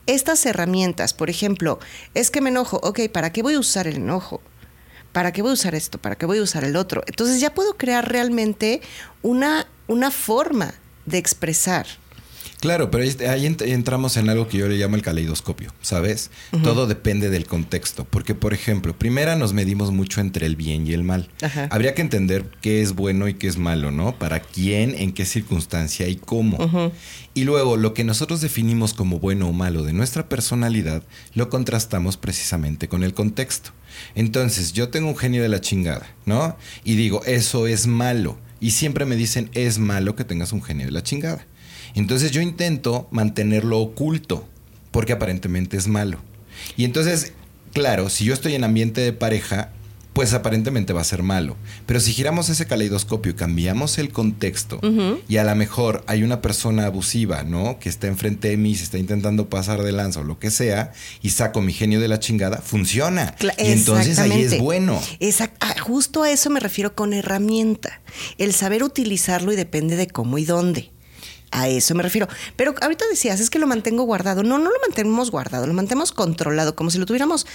estas 0.06 0.44
herramientas, 0.46 1.14
por 1.14 1.30
ejemplo, 1.30 1.78
es 2.14 2.30
que 2.30 2.40
me 2.40 2.50
enojo, 2.50 2.78
ok, 2.82 3.00
¿para 3.12 3.32
qué 3.32 3.42
voy 3.42 3.54
a 3.54 3.58
usar 3.58 3.87
el 3.87 3.96
enojo? 3.96 4.40
¿Para 5.12 5.32
qué 5.32 5.42
voy 5.42 5.52
a 5.52 5.54
usar 5.54 5.75
esto? 5.75 5.99
¿Para 5.99 6.16
qué 6.16 6.26
voy 6.26 6.38
a 6.38 6.42
usar 6.42 6.64
el 6.64 6.76
otro? 6.76 7.02
Entonces 7.06 7.40
ya 7.40 7.54
puedo 7.54 7.76
crear 7.76 8.11
realmente 8.11 8.82
una, 9.23 9.66
una 9.87 10.11
forma 10.11 10.75
de 11.06 11.18
expresar. 11.18 11.87
Claro, 12.64 12.90
pero 12.90 13.04
ahí- 13.04 13.16
ahí 13.28 13.44
ent- 13.47 13.61
entramos 13.68 14.16
en 14.16 14.30
algo 14.30 14.49
que 14.49 14.56
yo 14.56 14.66
le 14.71 14.78
llamo 14.78 14.97
el 14.97 15.02
caleidoscopio, 15.02 15.71
¿sabes? 15.83 16.30
Todo 16.62 16.87
depende 16.87 17.28
del 17.28 17.44
contexto, 17.44 18.06
porque 18.09 18.35
por 18.35 18.54
ejemplo, 18.54 18.99
primera 18.99 19.37
nos 19.37 19.52
medimos 19.52 19.92
mucho 19.92 20.23
entre 20.23 20.47
el 20.47 20.56
bien 20.56 20.87
y 20.87 20.94
el 20.94 21.04
mal. 21.04 21.28
Ajá. 21.42 21.68
Habría 21.71 21.94
que 21.94 22.00
entender 22.00 22.47
qué 22.62 22.80
es 22.80 22.94
bueno 22.94 23.28
y 23.28 23.35
qué 23.35 23.49
es 23.49 23.59
malo, 23.59 23.90
¿no? 23.90 24.18
Para 24.18 24.40
quién, 24.40 24.94
en 24.97 25.12
qué 25.12 25.26
circunstancia 25.26 26.09
y 26.09 26.16
cómo. 26.16 26.56
Y 27.35 27.44
luego, 27.44 27.76
lo 27.76 27.92
que 27.92 28.02
nosotros 28.02 28.40
definimos 28.40 28.94
como 28.94 29.18
bueno 29.18 29.49
o 29.49 29.52
malo 29.52 29.83
de 29.83 29.92
nuestra 29.92 30.30
personalidad, 30.30 31.02
lo 31.35 31.50
contrastamos 31.50 32.16
precisamente 32.16 32.88
con 32.88 33.02
el 33.04 33.12
contexto. 33.12 33.73
Entonces, 34.14 34.73
yo 34.73 34.88
tengo 34.88 35.09
un 35.11 35.16
genio 35.18 35.42
de 35.42 35.50
la 35.50 35.61
chingada, 35.61 36.06
¿no? 36.25 36.56
Y 36.83 36.94
digo, 36.97 37.23
eso 37.26 37.66
es 37.66 37.87
malo. 37.87 38.38
Y 38.61 38.71
siempre 38.71 39.04
me 39.04 39.16
dicen, 39.16 39.50
es 39.52 39.78
malo 39.78 40.16
que 40.16 40.25
tengas 40.25 40.52
un 40.52 40.62
genio 40.62 40.87
de 40.87 40.92
la 40.92 41.02
chingada. 41.02 41.47
Entonces 41.94 42.30
yo 42.30 42.40
intento 42.40 43.08
mantenerlo 43.10 43.78
oculto, 43.78 44.46
porque 44.90 45.12
aparentemente 45.12 45.76
es 45.76 45.88
malo. 45.88 46.18
Y 46.76 46.84
entonces, 46.84 47.32
claro, 47.72 48.10
si 48.10 48.24
yo 48.24 48.34
estoy 48.34 48.54
en 48.54 48.64
ambiente 48.64 49.00
de 49.00 49.12
pareja, 49.12 49.72
pues 50.14 50.32
aparentemente 50.32 50.92
va 50.92 51.00
a 51.00 51.04
ser 51.04 51.24
malo. 51.24 51.56
Pero 51.86 51.98
si 51.98 52.12
giramos 52.12 52.48
ese 52.48 52.66
caleidoscopio 52.66 53.32
y 53.32 53.34
cambiamos 53.34 53.98
el 53.98 54.10
contexto, 54.10 54.80
y 55.28 55.36
a 55.36 55.44
lo 55.44 55.54
mejor 55.56 56.04
hay 56.06 56.22
una 56.22 56.40
persona 56.40 56.86
abusiva, 56.86 57.42
¿no? 57.42 57.80
Que 57.80 57.88
está 57.88 58.06
enfrente 58.06 58.48
de 58.48 58.56
mí, 58.56 58.76
se 58.76 58.84
está 58.84 58.96
intentando 58.96 59.48
pasar 59.50 59.82
de 59.82 59.90
lanza 59.90 60.20
o 60.20 60.24
lo 60.24 60.38
que 60.38 60.52
sea, 60.52 60.92
y 61.20 61.30
saco 61.30 61.60
mi 61.60 61.72
genio 61.72 61.98
de 62.00 62.06
la 62.06 62.20
chingada, 62.20 62.58
funciona. 62.58 63.34
y 63.58 63.72
entonces 63.72 64.20
ahí 64.20 64.42
es 64.42 64.58
bueno. 64.58 65.02
Ah, 65.60 65.74
justo 65.80 66.22
a 66.22 66.30
eso 66.30 66.48
me 66.48 66.60
refiero 66.60 66.94
con 66.94 67.12
herramienta. 67.12 68.00
El 68.38 68.52
saber 68.52 68.84
utilizarlo 68.84 69.52
y 69.52 69.56
depende 69.56 69.96
de 69.96 70.06
cómo 70.06 70.38
y 70.38 70.44
dónde. 70.44 70.93
A 71.54 71.68
eso 71.68 71.94
me 71.94 72.02
refiero. 72.02 72.26
Pero 72.56 72.75
ahorita 72.82 73.04
decías, 73.08 73.38
es 73.38 73.49
que 73.49 73.61
lo 73.61 73.68
mantengo 73.68 74.02
guardado. 74.02 74.42
No, 74.42 74.58
no 74.58 74.73
lo 74.73 74.80
mantenemos 74.80 75.30
guardado, 75.30 75.68
lo 75.68 75.73
mantenemos 75.73 76.11
controlado, 76.11 76.75
como 76.75 76.90
si 76.90 76.99
lo 76.99 77.06
tuviéramos 77.06 77.46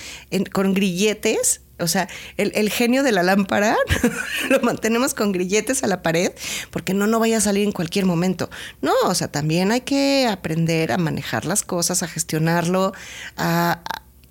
con 0.53 0.74
grilletes. 0.74 1.60
O 1.79 1.88
sea, 1.88 2.08
el, 2.38 2.70
genio 2.70 3.03
de 3.03 3.12
la 3.12 3.24
lámpara 3.24 3.75
lo 4.50 4.62
mantenemos 4.62 5.13
con 5.13 5.34
grilletes 5.34 5.84
a 5.84 5.88
la 5.88 6.01
pared 6.01 6.32
porque 6.72 6.94
no, 6.94 7.08
no 7.08 7.20
vaya 7.20 7.39
a 7.39 7.41
salir 7.41 7.65
en 7.65 7.74
cualquier 7.74 8.06
momento. 8.06 8.50
No, 8.82 8.94
o 9.03 9.13
sea, 9.15 9.27
también 9.27 9.74
hay 9.74 9.82
que 9.82 10.27
aprender 10.32 10.94
a 10.94 10.98
manejar 10.98 11.44
las 11.44 11.63
cosas, 11.63 12.01
a 12.01 12.08
gestionarlo, 12.08 12.94
a 13.36 13.82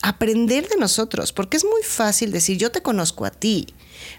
aprender 0.00 0.66
de 0.68 0.76
nosotros, 0.78 1.34
porque 1.34 1.58
es 1.58 1.64
muy 1.64 1.82
fácil 1.82 2.32
decir, 2.32 2.56
yo 2.56 2.72
te 2.72 2.80
conozco 2.80 3.26
a 3.26 3.30
ti, 3.30 3.74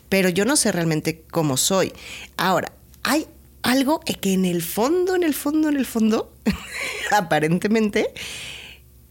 pero 0.09 0.29
yo 0.29 0.45
no 0.45 0.55
sé 0.55 0.71
realmente 0.71 1.23
cómo 1.31 1.57
soy. 1.57 1.91
Ahora, 2.37 2.71
hay 3.01 3.27
algo 3.63 3.99
que 3.99 4.33
en 4.33 4.45
el 4.45 4.61
fondo, 4.61 5.15
en 5.15 5.23
el 5.23 5.33
fondo, 5.33 5.69
en 5.69 5.77
el 5.77 5.85
fondo, 5.85 6.33
aparentemente, 7.11 8.13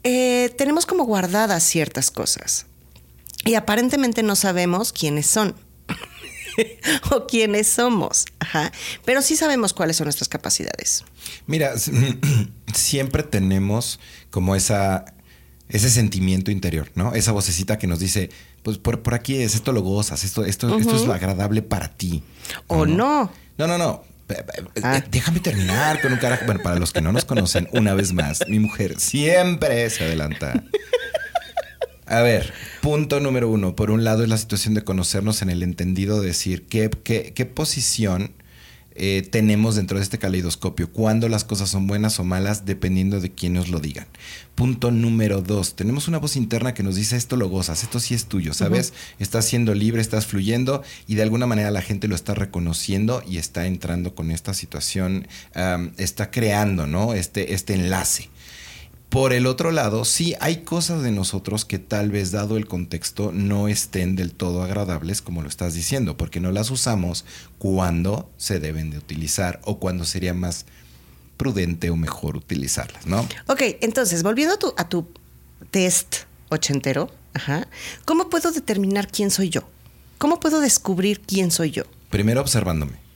eh, 0.04 0.54
tenemos 0.56 0.86
como 0.86 1.04
guardadas 1.04 1.62
ciertas 1.62 2.10
cosas. 2.10 2.66
Y 3.44 3.54
aparentemente 3.54 4.22
no 4.22 4.36
sabemos 4.36 4.92
quiénes 4.92 5.26
son. 5.26 5.54
o 7.10 7.26
quiénes 7.26 7.68
somos. 7.68 8.26
Pero 9.04 9.22
sí 9.22 9.36
sabemos 9.36 9.72
cuáles 9.72 9.96
son 9.96 10.06
nuestras 10.06 10.28
capacidades. 10.28 11.04
Mira, 11.46 11.74
siempre 12.74 13.22
tenemos 13.22 14.00
como 14.30 14.56
esa, 14.56 15.14
ese 15.68 15.90
sentimiento 15.90 16.50
interior, 16.50 16.90
¿no? 16.94 17.14
Esa 17.14 17.32
vocecita 17.32 17.78
que 17.78 17.86
nos 17.86 18.00
dice, 18.00 18.30
pues 18.62 18.78
por, 18.78 19.14
aquí 19.14 19.36
es, 19.36 19.54
esto 19.54 19.72
lo 19.72 19.82
gozas, 19.82 20.24
esto, 20.24 20.44
esto, 20.44 20.76
esto 20.78 20.96
es 20.96 21.06
lo 21.06 21.12
agradable 21.12 21.62
para 21.62 21.88
ti. 21.88 22.22
O 22.66 22.86
no. 22.86 23.30
No, 23.56 23.66
no, 23.66 23.78
no. 23.78 24.04
Ah. 24.82 25.02
Déjame 25.10 25.40
terminar 25.40 26.00
con 26.00 26.12
un 26.12 26.18
carajo. 26.18 26.44
Bueno, 26.46 26.62
para 26.62 26.78
los 26.78 26.92
que 26.92 27.00
no 27.00 27.12
nos 27.12 27.24
conocen, 27.24 27.68
una 27.72 27.94
vez 27.94 28.12
más, 28.12 28.40
mi 28.48 28.58
mujer 28.58 28.98
siempre 28.98 29.88
se 29.90 30.04
adelanta. 30.04 30.62
A 32.06 32.22
ver, 32.22 32.52
punto 32.80 33.20
número 33.20 33.50
uno. 33.50 33.76
Por 33.76 33.90
un 33.90 34.04
lado 34.04 34.22
es 34.22 34.28
la 34.28 34.38
situación 34.38 34.74
de 34.74 34.82
conocernos 34.82 35.42
en 35.42 35.50
el 35.50 35.62
entendido 35.62 36.20
de 36.20 36.28
decir 36.28 36.66
qué, 36.66 36.90
qué, 36.90 37.32
qué 37.34 37.44
posición 37.44 38.32
eh, 38.98 39.26
tenemos 39.30 39.76
dentro 39.76 39.98
de 39.98 40.02
este 40.02 40.18
caleidoscopio, 40.18 40.92
cuando 40.92 41.28
las 41.28 41.44
cosas 41.44 41.70
son 41.70 41.86
buenas 41.86 42.18
o 42.18 42.24
malas, 42.24 42.66
dependiendo 42.66 43.20
de 43.20 43.32
quién 43.32 43.54
nos 43.54 43.68
lo 43.68 43.80
digan. 43.80 44.06
Punto 44.54 44.90
número 44.90 45.40
dos, 45.40 45.76
tenemos 45.76 46.08
una 46.08 46.18
voz 46.18 46.36
interna 46.36 46.74
que 46.74 46.82
nos 46.82 46.96
dice 46.96 47.16
esto 47.16 47.36
lo 47.36 47.48
gozas, 47.48 47.84
esto 47.84 48.00
sí 48.00 48.14
es 48.14 48.26
tuyo, 48.26 48.54
¿sabes? 48.54 48.92
Estás 49.20 49.44
siendo 49.44 49.72
libre, 49.72 50.00
estás 50.00 50.26
fluyendo 50.26 50.82
y 51.06 51.14
de 51.14 51.22
alguna 51.22 51.46
manera 51.46 51.70
la 51.70 51.80
gente 51.80 52.08
lo 52.08 52.16
está 52.16 52.34
reconociendo 52.34 53.22
y 53.26 53.38
está 53.38 53.66
entrando 53.66 54.16
con 54.16 54.32
esta 54.32 54.54
situación, 54.54 55.28
está 55.96 56.32
creando, 56.32 56.88
¿no? 56.88 57.14
Este, 57.14 57.54
este 57.54 57.74
enlace. 57.74 58.30
Por 59.08 59.32
el 59.32 59.46
otro 59.46 59.70
lado, 59.70 60.04
sí 60.04 60.34
hay 60.38 60.58
cosas 60.58 61.02
de 61.02 61.10
nosotros 61.10 61.64
que 61.64 61.78
tal 61.78 62.10
vez 62.10 62.30
dado 62.30 62.58
el 62.58 62.66
contexto 62.66 63.32
no 63.32 63.68
estén 63.68 64.16
del 64.16 64.32
todo 64.32 64.62
agradables 64.62 65.22
como 65.22 65.40
lo 65.40 65.48
estás 65.48 65.72
diciendo, 65.72 66.18
porque 66.18 66.40
no 66.40 66.52
las 66.52 66.70
usamos 66.70 67.24
cuando 67.56 68.30
se 68.36 68.60
deben 68.60 68.90
de 68.90 68.98
utilizar 68.98 69.60
o 69.64 69.78
cuando 69.78 70.04
sería 70.04 70.34
más 70.34 70.66
prudente 71.38 71.88
o 71.88 71.96
mejor 71.96 72.36
utilizarlas, 72.36 73.06
¿no? 73.06 73.26
Ok, 73.46 73.62
entonces, 73.80 74.22
volviendo 74.22 74.54
a 74.54 74.58
tu, 74.58 74.74
a 74.76 74.88
tu 74.88 75.08
test 75.70 76.16
ochentero, 76.50 77.10
ajá, 77.32 77.66
¿cómo 78.04 78.28
puedo 78.28 78.52
determinar 78.52 79.08
quién 79.08 79.30
soy 79.30 79.48
yo? 79.48 79.62
¿Cómo 80.18 80.38
puedo 80.38 80.60
descubrir 80.60 81.20
quién 81.20 81.50
soy 81.50 81.70
yo? 81.70 81.84
Primero 82.10 82.42
observándome. 82.42 83.07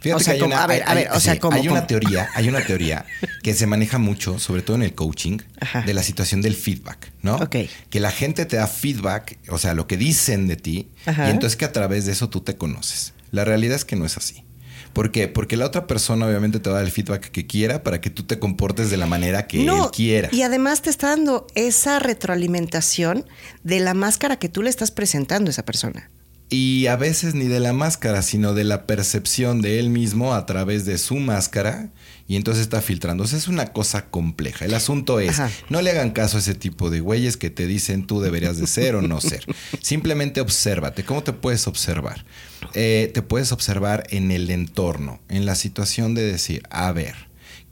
Fíjate 0.00 0.24
que 0.24 0.30
hay 0.30 0.42
una, 0.42 0.64
hay, 0.64 1.68
una 1.68 1.86
teoría, 1.86 2.28
hay 2.34 2.48
una 2.48 2.64
teoría 2.64 3.04
que 3.42 3.54
se 3.54 3.66
maneja 3.66 3.98
mucho, 3.98 4.38
sobre 4.38 4.62
todo 4.62 4.76
en 4.76 4.82
el 4.82 4.94
coaching, 4.94 5.38
de 5.86 5.94
la 5.94 6.02
situación 6.02 6.42
del 6.42 6.54
feedback, 6.54 7.12
¿no? 7.22 7.38
Que 7.48 8.00
la 8.00 8.10
gente 8.10 8.46
te 8.46 8.56
da 8.56 8.66
feedback, 8.66 9.38
o 9.48 9.58
sea, 9.58 9.74
lo 9.74 9.86
que 9.86 9.96
dicen 9.96 10.48
de 10.48 10.56
ti, 10.56 10.88
y 11.06 11.30
entonces 11.30 11.56
que 11.56 11.64
a 11.64 11.72
través 11.72 12.06
de 12.06 12.12
eso 12.12 12.28
tú 12.28 12.40
te 12.40 12.56
conoces. 12.56 13.14
La 13.30 13.44
realidad 13.44 13.76
es 13.76 13.84
que 13.84 13.96
no 13.96 14.04
es 14.04 14.16
así. 14.16 14.44
¿Por 14.92 15.10
qué? 15.10 15.26
Porque 15.26 15.56
la 15.56 15.64
otra 15.64 15.86
persona 15.86 16.26
obviamente 16.26 16.60
te 16.60 16.68
va 16.68 16.76
a 16.76 16.78
dar 16.80 16.86
el 16.86 16.92
feedback 16.92 17.30
que 17.30 17.46
quiera 17.46 17.82
para 17.82 18.00
que 18.00 18.10
tú 18.10 18.24
te 18.24 18.38
comportes 18.38 18.90
de 18.90 18.98
la 18.98 19.06
manera 19.06 19.46
que 19.46 19.62
él 19.62 19.70
quiera. 19.90 20.28
Y 20.32 20.42
además 20.42 20.82
te 20.82 20.90
está 20.90 21.08
dando 21.08 21.46
esa 21.54 21.98
retroalimentación 21.98 23.24
de 23.62 23.80
la 23.80 23.94
máscara 23.94 24.38
que 24.38 24.50
tú 24.50 24.62
le 24.62 24.68
estás 24.68 24.90
presentando 24.90 25.48
a 25.48 25.52
esa 25.52 25.64
persona 25.64 26.10
y 26.52 26.86
a 26.86 26.96
veces 26.96 27.34
ni 27.34 27.46
de 27.46 27.60
la 27.60 27.72
máscara, 27.72 28.20
sino 28.20 28.52
de 28.52 28.64
la 28.64 28.86
percepción 28.86 29.62
de 29.62 29.78
él 29.78 29.88
mismo 29.88 30.34
a 30.34 30.44
través 30.44 30.84
de 30.84 30.98
su 30.98 31.16
máscara 31.16 31.88
y 32.28 32.36
entonces 32.36 32.60
está 32.60 32.82
filtrando. 32.82 33.24
es 33.24 33.48
una 33.48 33.72
cosa 33.72 34.10
compleja. 34.10 34.66
El 34.66 34.74
asunto 34.74 35.18
es, 35.18 35.40
no 35.70 35.80
le 35.80 35.90
hagan 35.90 36.10
caso 36.10 36.36
a 36.36 36.40
ese 36.40 36.54
tipo 36.54 36.90
de 36.90 37.00
güeyes 37.00 37.38
que 37.38 37.48
te 37.48 37.66
dicen 37.66 38.06
tú 38.06 38.20
deberías 38.20 38.58
de 38.58 38.66
ser 38.66 38.96
o 38.96 39.02
no 39.02 39.22
ser. 39.22 39.46
Simplemente 39.80 40.42
obsérvate. 40.42 41.04
¿Cómo 41.04 41.22
te 41.22 41.32
puedes 41.32 41.66
observar? 41.66 42.26
Eh, 42.74 43.10
te 43.14 43.22
puedes 43.22 43.50
observar 43.52 44.06
en 44.10 44.30
el 44.30 44.50
entorno, 44.50 45.22
en 45.30 45.46
la 45.46 45.54
situación 45.54 46.14
de 46.14 46.22
decir, 46.22 46.64
a 46.68 46.92
ver, 46.92 47.14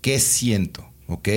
¿qué 0.00 0.18
siento? 0.18 0.90
¿Ok? 1.06 1.28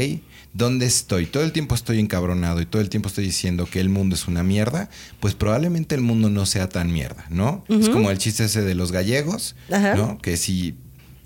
¿Dónde 0.53 0.86
estoy? 0.86 1.25
Todo 1.25 1.43
el 1.43 1.51
tiempo 1.51 1.74
estoy 1.74 2.00
encabronado 2.00 2.62
y 2.62 2.65
todo 2.65 2.81
el 2.81 2.89
tiempo 2.89 3.10
estoy 3.10 3.25
diciendo 3.25 3.67
que 3.69 3.79
el 3.79 3.89
mundo 3.89 4.15
es 4.15 4.27
una 4.27 4.43
mierda, 4.43 4.89
pues 5.19 5.33
probablemente 5.33 5.95
el 5.95 6.01
mundo 6.01 6.29
no 6.29 6.45
sea 6.45 6.69
tan 6.69 6.91
mierda, 6.93 7.25
¿no? 7.29 7.65
Es 7.67 7.89
como 7.89 8.12
el 8.12 8.17
chiste 8.19 8.45
ese 8.45 8.62
de 8.62 8.75
los 8.75 8.91
gallegos, 8.91 9.55
¿no? 9.69 10.19
Que 10.19 10.38
si 10.38 10.75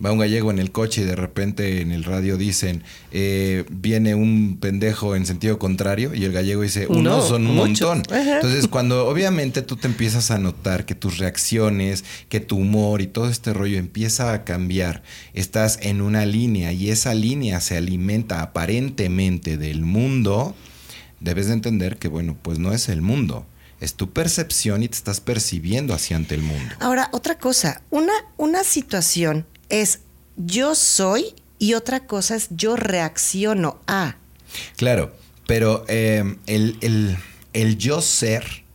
va 0.03 0.11
un 0.11 0.19
gallego 0.19 0.51
en 0.51 0.59
el 0.59 0.71
coche 0.71 1.01
y 1.01 1.05
de 1.05 1.15
repente 1.15 1.81
en 1.81 1.91
el 1.91 2.03
radio 2.03 2.37
dicen, 2.37 2.83
eh, 3.11 3.65
viene 3.69 4.15
un 4.15 4.57
pendejo 4.59 5.15
en 5.15 5.25
sentido 5.25 5.57
contrario 5.57 6.13
y 6.13 6.23
el 6.23 6.31
gallego 6.31 6.61
dice, 6.61 6.87
uno 6.87 7.21
son 7.21 7.47
un 7.47 7.55
montón. 7.55 8.03
Entonces, 8.11 8.67
cuando 8.69 9.07
obviamente 9.07 9.61
tú 9.61 9.75
te 9.75 9.87
empiezas 9.87 10.29
a 10.31 10.37
notar 10.37 10.85
que 10.85 10.95
tus 10.95 11.17
reacciones, 11.17 12.03
que 12.29 12.39
tu 12.39 12.57
humor 12.57 13.01
y 13.01 13.07
todo 13.07 13.29
este 13.29 13.53
rollo 13.53 13.77
empieza 13.77 14.33
a 14.33 14.43
cambiar, 14.43 15.03
estás 15.33 15.79
en 15.81 16.01
una 16.01 16.25
línea 16.25 16.71
y 16.71 16.89
esa 16.89 17.13
línea 17.13 17.59
se 17.59 17.77
alimenta 17.77 18.41
aparentemente 18.41 19.57
del 19.57 19.81
mundo, 19.81 20.55
debes 21.19 21.47
de 21.47 21.53
entender 21.53 21.97
que, 21.97 22.07
bueno, 22.07 22.37
pues 22.41 22.59
no 22.59 22.71
es 22.71 22.89
el 22.89 23.01
mundo 23.01 23.45
es 23.79 23.93
tu 23.93 24.11
percepción 24.11 24.81
y 24.81 24.87
te 24.87 24.95
estás 24.95 25.21
percibiendo 25.21 25.93
hacia 25.93 26.17
ante 26.17 26.33
el 26.33 26.41
mundo. 26.41 26.73
Ahora, 26.79 27.09
otra 27.11 27.37
cosa, 27.37 27.83
una, 27.91 28.13
una 28.35 28.63
situación 28.63 29.45
es 29.69 29.99
yo 30.37 30.75
soy 30.75 31.33
y 31.59 31.73
otra 31.73 32.05
cosa 32.05 32.35
es 32.35 32.49
yo 32.51 32.75
reacciono 32.75 33.79
a. 33.87 34.17
Claro, 34.75 35.11
pero 35.47 35.85
eh, 35.87 36.35
el, 36.45 37.77
yo 37.77 38.01
ser 38.01 38.65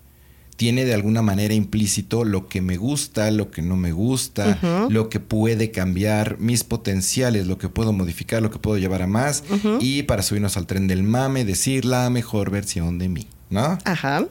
tiene 0.56 0.84
de 0.84 0.94
alguna 0.94 1.22
manera 1.22 1.54
implícito 1.54 2.24
lo 2.24 2.48
que 2.48 2.60
me 2.60 2.76
gusta, 2.76 3.30
lo 3.30 3.50
que 3.50 3.62
no 3.62 3.76
me 3.76 3.92
gusta, 3.92 4.58
lo 4.90 5.08
que 5.08 5.18
puede 5.18 5.70
cambiar, 5.70 6.38
mis 6.38 6.62
potenciales, 6.62 7.46
lo 7.46 7.58
que 7.58 7.68
puedo 7.68 7.92
modificar, 7.92 8.42
lo 8.42 8.50
que 8.50 8.58
puedo 8.58 8.78
llevar 8.78 9.02
a 9.02 9.06
más 9.06 9.42
y 9.80 10.04
para 10.04 10.22
subirnos 10.22 10.56
al 10.56 10.66
tren 10.66 10.86
del 10.86 11.02
mame, 11.02 11.44
decir 11.44 11.84
la 11.84 12.10
mejor 12.10 12.50
versión 12.50 12.98
de 12.98 13.08
mí. 13.08 13.26
¿No? 13.52 13.78
Ajá. 13.84 14.26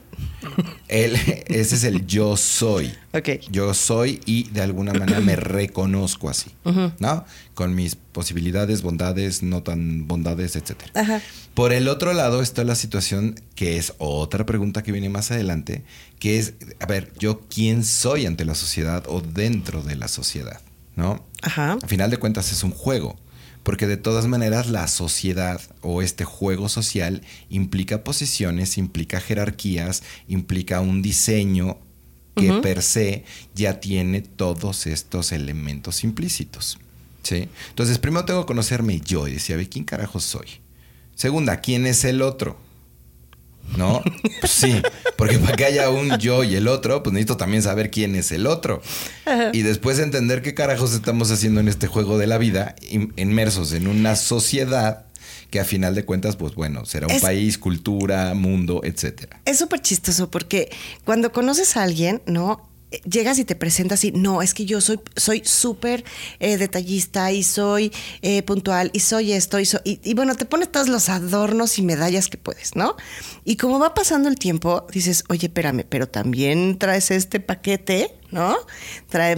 ese 0.87 1.75
es 1.75 1.83
el 1.83 2.07
yo 2.07 2.35
soy. 2.35 2.91
Ok. 3.13 3.29
Yo 3.51 3.73
soy 3.75 4.19
y 4.25 4.49
de 4.49 4.61
alguna 4.61 4.93
manera 4.93 5.21
me 5.21 5.35
reconozco 5.37 6.29
así, 6.29 6.51
¿no? 6.99 7.25
Con 7.53 7.75
mis 7.75 7.95
posibilidades, 7.95 8.81
bondades, 8.81 9.43
no 9.43 9.61
tan 9.61 10.07
bondades, 10.07 10.55
etc. 10.55 10.71
Ajá. 10.95 11.21
Por 11.53 11.71
el 11.71 11.87
otro 11.87 12.13
lado 12.13 12.41
está 12.41 12.63
la 12.63 12.75
situación 12.75 13.39
que 13.55 13.77
es 13.77 13.93
otra 13.99 14.45
pregunta 14.45 14.81
que 14.81 14.91
viene 14.91 15.09
más 15.09 15.29
adelante, 15.29 15.83
que 16.19 16.39
es, 16.39 16.55
a 16.79 16.87
ver, 16.87 17.13
yo 17.19 17.41
quién 17.41 17.85
soy 17.85 18.25
ante 18.25 18.43
la 18.43 18.55
sociedad 18.55 19.03
o 19.07 19.21
dentro 19.21 19.83
de 19.83 19.95
la 19.95 20.07
sociedad, 20.07 20.61
¿no? 20.95 21.23
Ajá. 21.43 21.77
A 21.81 21.87
final 21.87 22.09
de 22.09 22.17
cuentas 22.17 22.51
es 22.51 22.63
un 22.63 22.71
juego 22.71 23.19
porque 23.63 23.87
de 23.87 23.97
todas 23.97 24.27
maneras 24.27 24.69
la 24.69 24.87
sociedad 24.87 25.61
o 25.81 26.01
este 26.01 26.25
juego 26.25 26.69
social 26.69 27.21
implica 27.49 28.03
posiciones, 28.03 28.77
implica 28.77 29.19
jerarquías, 29.19 30.03
implica 30.27 30.81
un 30.81 31.01
diseño 31.01 31.77
que 32.35 32.53
per 32.53 32.81
se 32.81 33.25
ya 33.53 33.79
tiene 33.79 34.21
todos 34.21 34.87
estos 34.87 35.31
elementos 35.31 36.03
implícitos. 36.03 36.79
¿sí? 37.23 37.49
Entonces, 37.69 37.99
primero 37.99 38.25
tengo 38.25 38.41
que 38.41 38.47
conocerme 38.47 38.99
yo 39.01 39.27
y 39.27 39.33
decir, 39.33 39.55
a 39.55 39.57
ver, 39.57 39.69
¿quién 39.69 39.85
carajo 39.85 40.19
soy? 40.19 40.47
Segunda, 41.15 41.57
¿quién 41.57 41.85
es 41.85 42.03
el 42.03 42.21
otro? 42.21 42.57
¿No? 43.77 44.01
Pues 44.39 44.51
sí, 44.51 44.81
porque 45.17 45.37
para 45.37 45.55
que 45.55 45.65
haya 45.65 45.89
un 45.89 46.17
yo 46.17 46.43
y 46.43 46.55
el 46.55 46.67
otro, 46.67 47.03
pues 47.03 47.13
necesito 47.13 47.37
también 47.37 47.63
saber 47.63 47.91
quién 47.91 48.15
es 48.15 48.31
el 48.31 48.47
otro. 48.47 48.81
Y 49.53 49.61
después 49.61 49.99
entender 49.99 50.41
qué 50.41 50.53
carajos 50.53 50.93
estamos 50.93 51.31
haciendo 51.31 51.59
en 51.59 51.67
este 51.67 51.87
juego 51.87 52.17
de 52.17 52.27
la 52.27 52.37
vida, 52.37 52.75
inmersos 53.15 53.73
en 53.73 53.87
una 53.87 54.15
sociedad 54.15 55.05
que 55.51 55.59
a 55.59 55.65
final 55.65 55.93
de 55.95 56.05
cuentas, 56.05 56.37
pues 56.37 56.55
bueno, 56.55 56.85
será 56.85 57.07
un 57.07 57.19
país, 57.19 57.57
cultura, 57.57 58.33
mundo, 58.33 58.81
etcétera. 58.83 59.41
Es 59.45 59.59
súper 59.59 59.81
chistoso 59.81 60.31
porque 60.31 60.71
cuando 61.03 61.33
conoces 61.33 61.75
a 61.75 61.83
alguien, 61.83 62.21
¿no? 62.25 62.70
Llegas 63.05 63.39
y 63.39 63.45
te 63.45 63.55
presentas 63.55 64.03
y 64.03 64.11
no, 64.11 64.41
es 64.41 64.53
que 64.53 64.65
yo 64.65 64.81
soy 64.81 64.99
soy 65.15 65.41
súper 65.45 66.03
eh, 66.39 66.57
detallista 66.57 67.31
y 67.31 67.43
soy 67.43 67.91
eh, 68.21 68.43
puntual 68.43 68.91
y 68.93 68.99
soy 68.99 69.33
esto 69.33 69.59
y, 69.59 69.67
y, 69.83 70.13
bueno, 70.13 70.35
te 70.35 70.45
pones 70.45 70.71
todos 70.71 70.89
los 70.89 71.09
adornos 71.09 71.77
y 71.79 71.81
medallas 71.81 72.27
que 72.27 72.37
puedes, 72.37 72.75
¿no? 72.75 72.95
Y 73.45 73.55
como 73.55 73.79
va 73.79 73.93
pasando 73.93 74.29
el 74.29 74.35
tiempo, 74.35 74.85
dices, 74.91 75.23
oye, 75.29 75.47
espérame, 75.47 75.85
pero 75.87 76.07
también 76.07 76.77
traes 76.77 77.11
este 77.11 77.39
paquete, 77.39 78.15
¿no? 78.31 78.55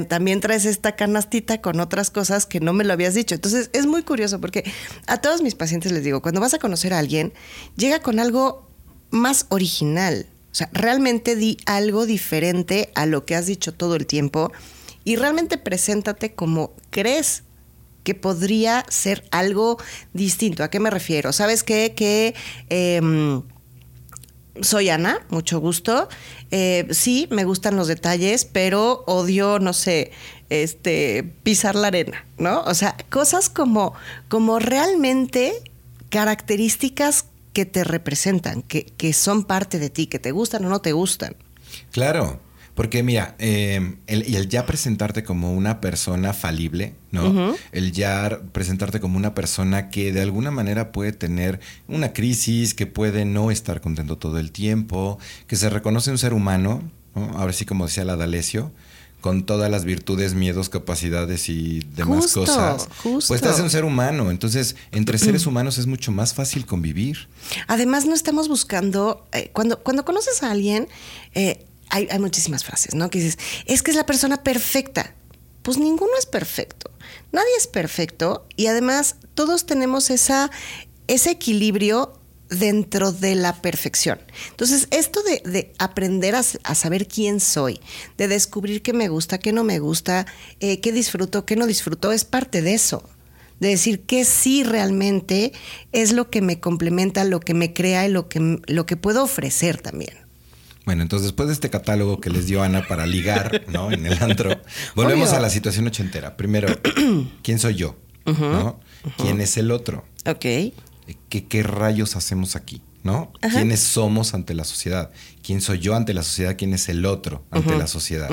también 0.08 0.40
traes 0.40 0.66
esta 0.66 0.96
canastita 0.96 1.62
con 1.62 1.80
otras 1.80 2.12
cosas 2.12 2.46
que 2.46 2.60
no 2.60 2.74
me 2.74 2.84
lo 2.84 2.94
habías 2.94 3.14
dicho. 3.14 3.36
Entonces 3.36 3.70
es 3.74 3.86
muy 3.86 4.04
curioso 4.04 4.40
porque 4.40 4.72
a 5.08 5.18
todos 5.18 5.42
mis 5.42 5.56
pacientes 5.56 5.92
les 5.92 6.04
digo, 6.04 6.22
cuando 6.22 6.42
vas 6.42 6.54
a 6.54 6.60
conocer 6.60 6.94
a 6.94 7.00
alguien, 7.00 7.34
llega 7.76 8.00
con 8.00 8.20
algo 8.20 8.70
más 9.10 9.46
original, 9.50 10.28
o 10.54 10.56
sea, 10.56 10.70
realmente 10.72 11.36
di 11.36 11.58
algo 11.66 12.06
diferente 12.06 12.92
a 12.94 13.08
lo 13.08 13.26
que 13.26 13.36
has 13.36 13.48
dicho 13.48 13.74
todo 13.74 13.96
el 13.96 14.06
tiempo 14.06 14.52
y 15.04 15.16
realmente 15.16 15.58
preséntate 15.58 16.36
como 16.36 16.76
crees 16.92 17.42
que 18.04 18.14
podría 18.14 18.86
ser 18.88 19.28
algo 19.32 19.80
distinto. 20.14 20.64
¿A 20.64 20.70
qué 20.70 20.80
me 20.80 20.92
refiero? 20.92 21.34
¿Sabes 21.34 21.64
qué? 21.64 21.96
Que 21.96 22.36
em, 22.70 23.42
soy 24.62 24.90
Ana, 24.90 25.26
mucho 25.30 25.60
gusto. 25.60 26.08
Eh, 26.52 26.86
sí, 26.92 27.28
me 27.32 27.46
gustan 27.46 27.76
los 27.76 27.88
detalles, 27.88 28.46
pero 28.46 29.04
odio, 29.08 29.58
no 29.58 29.74
sé, 29.74 30.12
este, 30.50 31.24
pisar 31.42 31.74
la 31.74 31.88
arena, 31.88 32.28
¿no? 32.38 32.62
O 32.66 32.76
sea, 32.76 32.96
cosas 33.10 33.50
como, 33.50 33.96
como 34.28 34.60
realmente 34.60 35.64
características 36.10 37.26
que 37.54 37.66
te 37.66 37.84
representan, 37.84 38.62
que, 38.64 38.86
que 38.98 39.14
son 39.14 39.44
parte 39.46 39.80
de 39.80 39.90
ti, 39.90 40.08
que 40.08 40.20
te 40.20 40.32
gustan 40.32 40.66
o 40.66 40.70
no 40.70 40.82
te 40.82 40.92
gustan. 40.92 41.36
Claro, 41.92 42.40
porque 42.76 43.04
mira, 43.04 43.36
eh, 43.38 43.98
el, 44.08 44.50
ya 44.50 44.66
presentarte 44.66 45.24
como 45.24 45.54
una 45.54 45.80
persona 45.80 46.34
falible, 46.34 46.96
¿no? 47.12 47.56
El 47.72 47.92
ya 47.92 48.42
presentarte 48.52 49.00
como 49.00 49.18
una 49.18 49.36
persona 49.36 49.90
que 49.90 50.12
de 50.12 50.22
alguna 50.22 50.50
manera 50.50 50.92
puede 50.92 51.12
tener 51.12 51.60
una 51.88 52.14
crisis, 52.14 52.74
que 52.74 52.88
puede 52.88 53.26
no 53.26 53.52
estar 53.52 53.80
contento 53.80 54.18
todo 54.18 54.40
el 54.40 54.52
tiempo, 54.52 55.20
que 55.46 55.56
se 55.56 55.70
reconoce 55.70 56.10
un 56.10 56.18
ser 56.18 56.34
humano, 56.34 56.82
¿no? 57.16 57.38
Ahora 57.38 57.54
sí 57.54 57.64
como 57.66 57.86
decía 57.86 58.06
la 58.06 58.16
D'Alessio, 58.16 58.72
con 59.24 59.46
todas 59.46 59.72
las 59.72 59.86
virtudes, 59.86 60.34
miedos, 60.34 60.68
capacidades 60.68 61.48
y 61.48 61.80
demás 61.96 62.34
cosas, 62.34 62.90
pues 63.02 63.40
te 63.40 63.48
hace 63.48 63.62
un 63.62 63.70
ser 63.70 63.86
humano. 63.86 64.30
Entonces, 64.30 64.76
entre 64.92 65.18
seres 65.18 65.46
humanos 65.46 65.78
es 65.78 65.88
mucho 65.88 66.12
más 66.12 66.34
fácil 66.34 66.66
convivir. 66.66 67.30
Además, 67.68 68.06
no 68.06 68.16
estamos 68.16 68.50
buscando, 68.50 69.26
eh, 69.32 69.50
cuando, 69.54 69.82
cuando 69.82 70.04
conoces 70.04 70.44
a 70.44 70.52
alguien, 70.52 70.90
eh, 71.36 71.66
hay, 71.90 72.10
hay, 72.12 72.20
muchísimas 72.20 72.66
frases, 72.66 72.96
¿no? 72.96 73.10
Que 73.10 73.20
dices, 73.20 73.40
es 73.66 73.82
que 73.82 73.92
es 73.92 73.98
la 73.98 74.06
persona 74.06 74.44
perfecta. 74.44 75.16
Pues 75.62 75.78
ninguno 75.78 76.12
es 76.20 76.26
perfecto. 76.26 76.92
Nadie 77.32 77.56
es 77.58 77.68
perfecto 77.68 78.46
y 78.58 78.68
además 78.68 79.16
todos 79.36 79.66
tenemos 79.66 80.10
esa, 80.10 80.52
ese 81.08 81.32
equilibrio 81.32 82.20
dentro 82.50 83.12
de 83.12 83.36
la 83.36 83.62
perfección. 83.62 84.20
Entonces, 84.52 84.88
esto 84.92 85.22
de, 85.24 85.74
aprender 85.80 86.36
a, 86.36 86.44
saber 86.44 87.08
quién 87.08 87.40
soy, 87.40 87.80
de 88.18 88.28
descubrir 88.28 88.82
qué 88.82 88.94
me 88.94 89.08
gusta, 89.08 89.38
qué 89.38 89.52
no 89.54 89.64
me 89.64 89.80
gusta, 89.80 90.26
eh, 90.60 90.80
qué 90.80 90.92
disfruto, 90.92 91.46
qué 91.46 91.56
no 91.56 91.68
disfruto, 91.68 92.12
es 92.12 92.26
parte 92.26 92.62
de 92.62 92.74
eso. 92.74 93.10
De 93.60 93.70
decir 93.70 94.02
que 94.02 94.26
sí 94.26 94.64
realmente 94.64 95.54
es 95.94 96.12
lo 96.12 96.30
que 96.30 96.42
me 96.42 96.60
complementa, 96.60 97.24
lo 97.24 97.40
que 97.40 97.54
me 97.54 97.74
crea 97.74 98.06
y 98.06 98.12
lo 98.12 98.28
que, 98.28 98.60
lo 98.66 98.86
que 98.86 98.98
puedo 98.98 99.24
ofrecer 99.24 99.80
también. 99.80 100.14
Bueno, 100.86 101.02
entonces 101.02 101.28
después 101.28 101.48
de 101.48 101.54
este 101.54 101.70
catálogo 101.70 102.20
que 102.20 102.30
les 102.30 102.46
dio 102.46 102.62
Ana 102.62 102.86
para 102.88 103.06
ligar, 103.06 103.64
¿no? 103.70 103.90
En 103.90 104.06
el 104.06 104.22
antro, 104.22 104.50
volvemos 104.96 105.32
a 105.32 105.40
la 105.40 105.50
situación 105.50 105.88
ochentera. 105.88 106.36
Primero, 106.36 106.68
¿quién 107.42 107.58
soy 107.58 107.76
yo? 107.76 107.96
¿No? 108.26 108.82
¿Quién 109.18 109.40
es 109.40 109.56
el 109.56 109.72
otro? 109.72 110.06
Ok 110.26 110.46
qué 111.30 111.64
rayos 111.64 112.16
hacemos 112.16 112.56
aquí, 112.56 112.82
¿no? 113.04 113.32
¿Quiénes 113.42 113.80
somos 113.82 114.34
ante 114.34 114.54
la 114.54 114.64
sociedad? 114.64 115.12
¿Quién 115.42 115.62
soy 115.62 115.80
yo 115.80 115.96
ante 115.96 116.14
la 116.14 116.24
sociedad? 116.24 116.56
¿Quién 116.58 116.74
es 116.74 116.90
el 116.90 117.06
otro 117.06 117.44
ante 117.52 117.78
la 117.78 117.88
sociedad? 117.88 118.30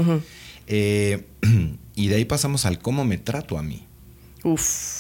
Eh, 0.67 1.27
y 1.95 2.09
de 2.09 2.15
ahí 2.15 2.25
pasamos 2.25 2.67
al 2.67 2.79
cómo 2.79 3.05
me 3.05 3.19
trato 3.19 3.59
a 3.59 3.63
mí. 3.63 3.87
Uf. 4.45 5.00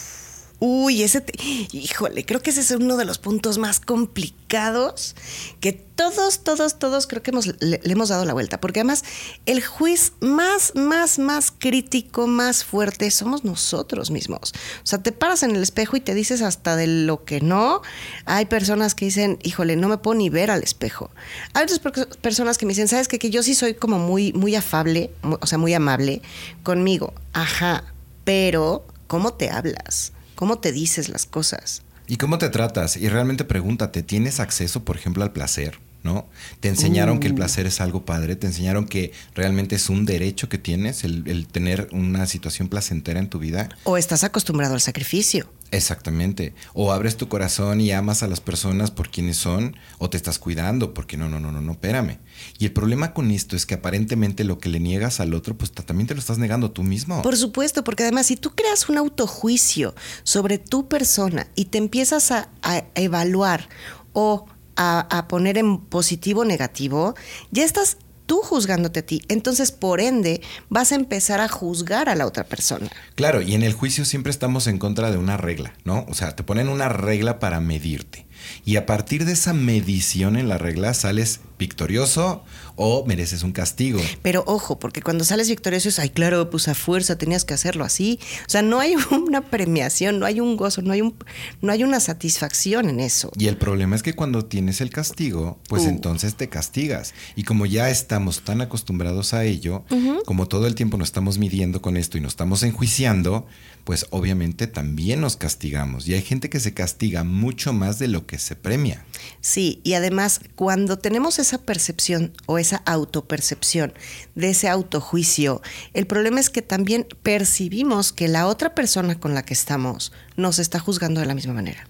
Uy, 0.62 1.02
ese, 1.02 1.24
híjole, 1.72 2.26
creo 2.26 2.42
que 2.42 2.50
ese 2.50 2.60
es 2.60 2.70
uno 2.70 2.98
de 2.98 3.06
los 3.06 3.16
puntos 3.16 3.56
más 3.56 3.80
complicados 3.80 5.16
que 5.58 5.72
todos, 5.72 6.44
todos, 6.44 6.78
todos 6.78 7.06
creo 7.06 7.22
que 7.22 7.30
hemos, 7.30 7.46
le, 7.60 7.80
hemos 7.84 8.10
dado 8.10 8.26
la 8.26 8.34
vuelta, 8.34 8.60
porque 8.60 8.80
además 8.80 9.02
el 9.46 9.64
juicio 9.64 10.12
más, 10.20 10.74
más, 10.74 11.18
más 11.18 11.50
crítico, 11.50 12.26
más 12.26 12.62
fuerte 12.62 13.10
somos 13.10 13.42
nosotros 13.42 14.10
mismos. 14.10 14.52
O 14.82 14.86
sea, 14.86 15.02
te 15.02 15.12
paras 15.12 15.42
en 15.42 15.56
el 15.56 15.62
espejo 15.62 15.96
y 15.96 16.00
te 16.00 16.14
dices 16.14 16.42
hasta 16.42 16.76
de 16.76 16.86
lo 16.86 17.24
que 17.24 17.40
no. 17.40 17.80
Hay 18.26 18.44
personas 18.44 18.94
que 18.94 19.06
dicen, 19.06 19.38
híjole, 19.42 19.76
no 19.76 19.88
me 19.88 19.96
puedo 19.96 20.18
ni 20.18 20.28
ver 20.28 20.50
al 20.50 20.62
espejo. 20.62 21.10
Hay 21.54 21.64
otras 21.64 21.80
personas 22.16 22.58
que 22.58 22.66
me 22.66 22.72
dicen, 22.72 22.88
¿sabes 22.88 23.08
qué? 23.08 23.18
Que 23.18 23.30
yo 23.30 23.42
sí 23.42 23.54
soy 23.54 23.72
como 23.72 23.98
muy, 23.98 24.34
muy 24.34 24.54
afable, 24.54 25.10
o 25.22 25.46
sea, 25.46 25.56
muy 25.56 25.72
amable 25.72 26.20
conmigo. 26.62 27.14
Ajá, 27.32 27.84
pero 28.24 28.84
¿cómo 29.06 29.32
te 29.32 29.48
hablas? 29.48 30.12
Cómo 30.40 30.58
te 30.58 30.72
dices 30.72 31.10
las 31.10 31.26
cosas. 31.26 31.82
¿Y 32.06 32.16
cómo 32.16 32.38
te 32.38 32.48
tratas? 32.48 32.96
Y 32.96 33.10
realmente 33.10 33.44
pregúntate, 33.44 34.02
¿tienes 34.02 34.40
acceso, 34.40 34.86
por 34.86 34.96
ejemplo, 34.96 35.22
al 35.22 35.32
placer? 35.32 35.78
¿No? 36.02 36.28
Te 36.60 36.68
enseñaron 36.68 37.20
que 37.20 37.26
el 37.26 37.34
uh. 37.34 37.36
placer 37.36 37.66
es 37.66 37.80
algo 37.80 38.06
padre, 38.06 38.34
te 38.34 38.46
enseñaron 38.46 38.86
que 38.86 39.12
realmente 39.34 39.76
es 39.76 39.90
un 39.90 40.06
derecho 40.06 40.48
que 40.48 40.56
tienes 40.56 41.04
el, 41.04 41.24
el 41.26 41.46
tener 41.46 41.88
una 41.92 42.26
situación 42.26 42.68
placentera 42.68 43.20
en 43.20 43.28
tu 43.28 43.38
vida. 43.38 43.68
O 43.84 43.96
estás 43.96 44.24
acostumbrado 44.24 44.74
al 44.74 44.80
sacrificio. 44.80 45.50
Exactamente. 45.72 46.54
O 46.74 46.92
abres 46.92 47.16
tu 47.16 47.28
corazón 47.28 47.80
y 47.80 47.92
amas 47.92 48.22
a 48.22 48.28
las 48.28 48.40
personas 48.40 48.90
por 48.90 49.10
quienes 49.10 49.36
son, 49.36 49.76
o 49.98 50.10
te 50.10 50.16
estás 50.16 50.38
cuidando, 50.38 50.94
porque 50.94 51.16
no, 51.16 51.28
no, 51.28 51.38
no, 51.38 51.52
no, 51.52 51.60
no, 51.60 51.72
espérame. 51.72 52.18
Y 52.58 52.66
el 52.66 52.72
problema 52.72 53.14
con 53.14 53.30
esto 53.30 53.56
es 53.56 53.66
que 53.66 53.74
aparentemente 53.74 54.44
lo 54.44 54.58
que 54.58 54.68
le 54.68 54.80
niegas 54.80 55.20
al 55.20 55.34
otro, 55.34 55.56
pues 55.56 55.70
también 55.72 56.06
te 56.06 56.14
lo 56.14 56.20
estás 56.20 56.38
negando 56.38 56.70
tú 56.70 56.82
mismo. 56.82 57.22
Por 57.22 57.36
supuesto, 57.36 57.84
porque 57.84 58.02
además 58.02 58.26
si 58.26 58.36
tú 58.36 58.50
creas 58.50 58.88
un 58.88 58.98
autojuicio 58.98 59.94
sobre 60.24 60.58
tu 60.58 60.88
persona 60.88 61.46
y 61.54 61.66
te 61.66 61.78
empiezas 61.78 62.30
a, 62.30 62.48
evaluar 62.94 63.68
o 64.12 64.46
a, 64.80 65.26
poner 65.28 65.58
en 65.58 65.78
positivo 65.78 66.40
o 66.40 66.44
negativo, 66.44 67.14
ya 67.50 67.64
estás 67.64 67.98
tú 68.26 68.40
juzgándote 68.42 69.00
a 69.00 69.06
ti. 69.06 69.22
Entonces, 69.28 69.72
por 69.72 70.00
ende, 70.00 70.40
vas 70.68 70.92
a 70.92 70.94
empezar 70.94 71.40
a 71.40 71.48
juzgar 71.48 72.08
a 72.08 72.14
la 72.14 72.26
otra 72.26 72.44
persona. 72.44 72.88
Claro, 73.14 73.42
y 73.42 73.54
en 73.54 73.62
el 73.62 73.74
juicio 73.74 74.04
siempre 74.04 74.30
estamos 74.30 74.66
en 74.68 74.78
contra 74.78 75.10
de 75.10 75.18
una 75.18 75.36
regla, 75.36 75.74
¿no? 75.84 76.06
O 76.08 76.14
sea, 76.14 76.34
te 76.34 76.44
ponen 76.44 76.68
una 76.68 76.88
regla 76.88 77.38
para 77.40 77.60
medirte. 77.60 78.26
Y 78.64 78.76
a 78.76 78.86
partir 78.86 79.24
de 79.24 79.32
esa 79.32 79.52
medición 79.52 80.36
en 80.36 80.48
la 80.48 80.58
regla 80.58 80.94
sales 80.94 81.40
victorioso 81.58 82.44
o 82.82 83.04
mereces 83.04 83.42
un 83.42 83.52
castigo. 83.52 84.00
Pero 84.22 84.42
ojo, 84.46 84.78
porque 84.78 85.02
cuando 85.02 85.22
sales 85.22 85.50
victorioso 85.50 85.90
es, 85.90 85.98
ay, 85.98 86.08
claro, 86.08 86.48
pues 86.48 86.66
a 86.66 86.74
fuerza 86.74 87.18
tenías 87.18 87.44
que 87.44 87.52
hacerlo 87.52 87.84
así. 87.84 88.18
O 88.46 88.48
sea, 88.50 88.62
no 88.62 88.80
hay 88.80 88.94
una 89.10 89.42
premiación, 89.42 90.18
no 90.18 90.24
hay 90.24 90.40
un 90.40 90.56
gozo, 90.56 90.80
no 90.80 90.92
hay, 90.92 91.02
un, 91.02 91.14
no 91.60 91.72
hay 91.72 91.84
una 91.84 92.00
satisfacción 92.00 92.88
en 92.88 93.00
eso. 93.00 93.30
Y 93.36 93.48
el 93.48 93.58
problema 93.58 93.96
es 93.96 94.02
que 94.02 94.14
cuando 94.14 94.46
tienes 94.46 94.80
el 94.80 94.88
castigo, 94.88 95.58
pues 95.68 95.82
uh. 95.82 95.88
entonces 95.90 96.36
te 96.36 96.48
castigas. 96.48 97.12
Y 97.36 97.44
como 97.44 97.66
ya 97.66 97.90
estamos 97.90 98.40
tan 98.44 98.62
acostumbrados 98.62 99.34
a 99.34 99.44
ello, 99.44 99.84
como 100.24 100.48
todo 100.48 100.66
el 100.66 100.74
tiempo 100.74 100.96
nos 100.96 101.08
estamos 101.08 101.36
midiendo 101.36 101.82
con 101.82 101.98
esto 101.98 102.16
y 102.16 102.22
nos 102.22 102.32
estamos 102.32 102.62
enjuiciando, 102.62 103.46
pues 103.84 104.06
obviamente 104.10 104.66
también 104.66 105.20
nos 105.20 105.36
castigamos. 105.36 106.08
Y 106.08 106.14
hay 106.14 106.22
gente 106.22 106.48
que 106.48 106.60
se 106.60 106.72
castiga 106.72 107.24
mucho 107.24 107.72
más 107.72 107.98
de 107.98 108.08
lo 108.08 108.26
que 108.26 108.38
se 108.38 108.56
premia. 108.56 109.04
Sí, 109.40 109.80
y 109.84 109.94
además 109.94 110.40
cuando 110.54 110.98
tenemos 110.98 111.38
esa 111.38 111.58
percepción 111.58 112.32
o 112.46 112.58
esa 112.58 112.69
autopercepción 112.78 113.92
de 114.34 114.50
ese 114.50 114.68
autojuicio, 114.68 115.62
el 115.94 116.06
problema 116.06 116.40
es 116.40 116.50
que 116.50 116.62
también 116.62 117.06
percibimos 117.22 118.12
que 118.12 118.28
la 118.28 118.46
otra 118.46 118.74
persona 118.74 119.18
con 119.18 119.34
la 119.34 119.44
que 119.44 119.54
estamos 119.54 120.12
nos 120.36 120.58
está 120.58 120.78
juzgando 120.78 121.20
de 121.20 121.26
la 121.26 121.34
misma 121.34 121.54
manera. 121.54 121.86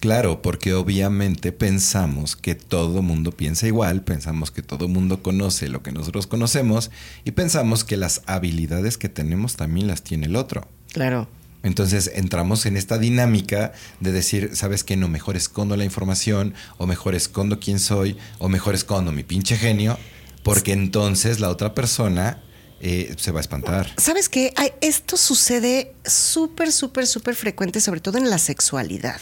Claro, 0.00 0.42
porque 0.42 0.74
obviamente 0.74 1.50
pensamos 1.52 2.36
que 2.36 2.54
todo 2.54 3.00
mundo 3.00 3.32
piensa 3.32 3.66
igual, 3.66 4.02
pensamos 4.02 4.50
que 4.50 4.62
todo 4.62 4.86
mundo 4.86 5.22
conoce 5.22 5.68
lo 5.68 5.82
que 5.82 5.92
nosotros 5.92 6.26
conocemos 6.26 6.90
y 7.24 7.30
pensamos 7.30 7.84
que 7.84 7.96
las 7.96 8.22
habilidades 8.26 8.98
que 8.98 9.08
tenemos 9.08 9.56
también 9.56 9.86
las 9.86 10.02
tiene 10.02 10.26
el 10.26 10.36
otro. 10.36 10.68
Claro. 10.92 11.28
Entonces 11.62 12.10
entramos 12.14 12.66
en 12.66 12.76
esta 12.76 12.98
dinámica 12.98 13.72
de 14.00 14.12
decir, 14.12 14.50
¿sabes 14.52 14.84
qué? 14.84 14.96
No, 14.96 15.08
mejor 15.08 15.36
escondo 15.36 15.76
la 15.76 15.84
información, 15.84 16.52
o 16.76 16.86
mejor 16.86 17.14
escondo 17.14 17.58
quién 17.58 17.78
soy, 17.78 18.18
o 18.38 18.50
mejor 18.50 18.74
escondo 18.74 19.10
mi 19.10 19.22
pinche 19.22 19.56
genio, 19.56 19.98
porque 20.44 20.72
entonces 20.72 21.40
la 21.40 21.48
otra 21.48 21.74
persona 21.74 22.40
eh, 22.80 23.14
se 23.16 23.32
va 23.32 23.38
a 23.38 23.40
espantar. 23.40 23.90
¿Sabes 23.96 24.28
qué? 24.28 24.52
esto 24.80 25.16
sucede 25.16 25.94
súper, 26.04 26.70
súper, 26.70 27.06
súper 27.06 27.34
frecuente, 27.34 27.80
sobre 27.80 28.00
todo 28.00 28.18
en 28.18 28.28
la 28.30 28.38
sexualidad. 28.38 29.20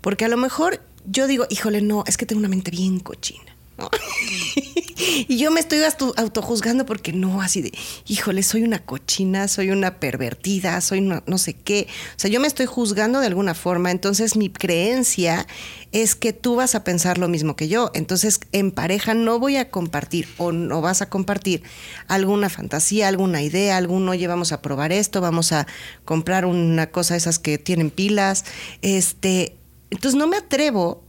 Porque 0.00 0.24
a 0.24 0.28
lo 0.28 0.38
mejor 0.38 0.80
yo 1.04 1.26
digo, 1.26 1.46
híjole, 1.50 1.82
no, 1.82 2.02
es 2.06 2.16
que 2.16 2.24
tengo 2.24 2.40
una 2.40 2.48
mente 2.48 2.70
bien 2.70 2.98
cochina. 2.98 3.53
y 5.28 5.36
yo 5.36 5.50
me 5.50 5.60
estoy 5.60 5.80
autojuzgando 6.16 6.86
porque 6.86 7.12
no, 7.12 7.40
así 7.40 7.62
de, 7.62 7.72
híjole, 8.06 8.42
soy 8.42 8.62
una 8.62 8.78
cochina, 8.78 9.48
soy 9.48 9.70
una 9.70 9.98
pervertida, 9.98 10.80
soy 10.80 11.00
no 11.00 11.38
sé 11.38 11.54
qué. 11.54 11.88
O 12.16 12.18
sea, 12.18 12.30
yo 12.30 12.40
me 12.40 12.46
estoy 12.46 12.66
juzgando 12.66 13.20
de 13.20 13.26
alguna 13.26 13.54
forma, 13.54 13.90
entonces 13.90 14.36
mi 14.36 14.50
creencia 14.50 15.46
es 15.94 16.16
que 16.16 16.32
tú 16.32 16.56
vas 16.56 16.74
a 16.74 16.82
pensar 16.82 17.18
lo 17.18 17.28
mismo 17.28 17.54
que 17.54 17.68
yo. 17.68 17.92
Entonces, 17.94 18.40
en 18.50 18.72
pareja 18.72 19.14
no 19.14 19.38
voy 19.38 19.56
a 19.56 19.70
compartir 19.70 20.28
o 20.38 20.50
no 20.50 20.80
vas 20.80 21.02
a 21.02 21.08
compartir 21.08 21.62
alguna 22.08 22.48
fantasía, 22.48 23.06
alguna 23.06 23.42
idea, 23.42 23.76
algún, 23.76 24.08
oye, 24.08 24.26
vamos 24.26 24.50
a 24.50 24.60
probar 24.60 24.90
esto, 24.92 25.20
vamos 25.20 25.52
a 25.52 25.68
comprar 26.04 26.46
una 26.46 26.90
cosa 26.90 27.14
esas 27.14 27.38
que 27.38 27.58
tienen 27.58 27.90
pilas. 27.90 28.44
Este, 28.82 29.56
entonces 29.90 30.18
no 30.18 30.26
me 30.26 30.36
atrevo 30.36 31.03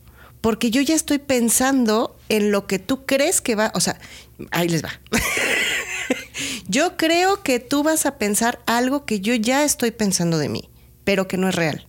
porque 0.46 0.70
yo 0.70 0.80
ya 0.84 0.94
estoy 0.94 1.18
pensando 1.18 2.16
en 2.30 2.52
lo 2.52 2.68
que 2.68 2.78
tú 2.78 3.08
crees 3.08 3.42
que 3.42 3.56
va, 3.56 3.72
o 3.74 3.80
sea, 3.80 3.98
ahí 4.52 4.70
les 4.70 4.86
va. 4.86 4.92
yo 6.68 6.98
creo 6.98 7.42
que 7.42 7.60
tú 7.60 7.82
vas 7.82 8.06
a 8.06 8.20
pensar 8.20 8.62
algo 8.68 9.08
que 9.08 9.22
yo 9.22 9.34
ya 9.34 9.64
estoy 9.64 9.90
pensando 9.90 10.38
de 10.38 10.50
mí, 10.50 10.70
pero 11.04 11.28
que 11.28 11.38
no 11.38 11.50
es 11.50 11.56
real. 11.56 11.88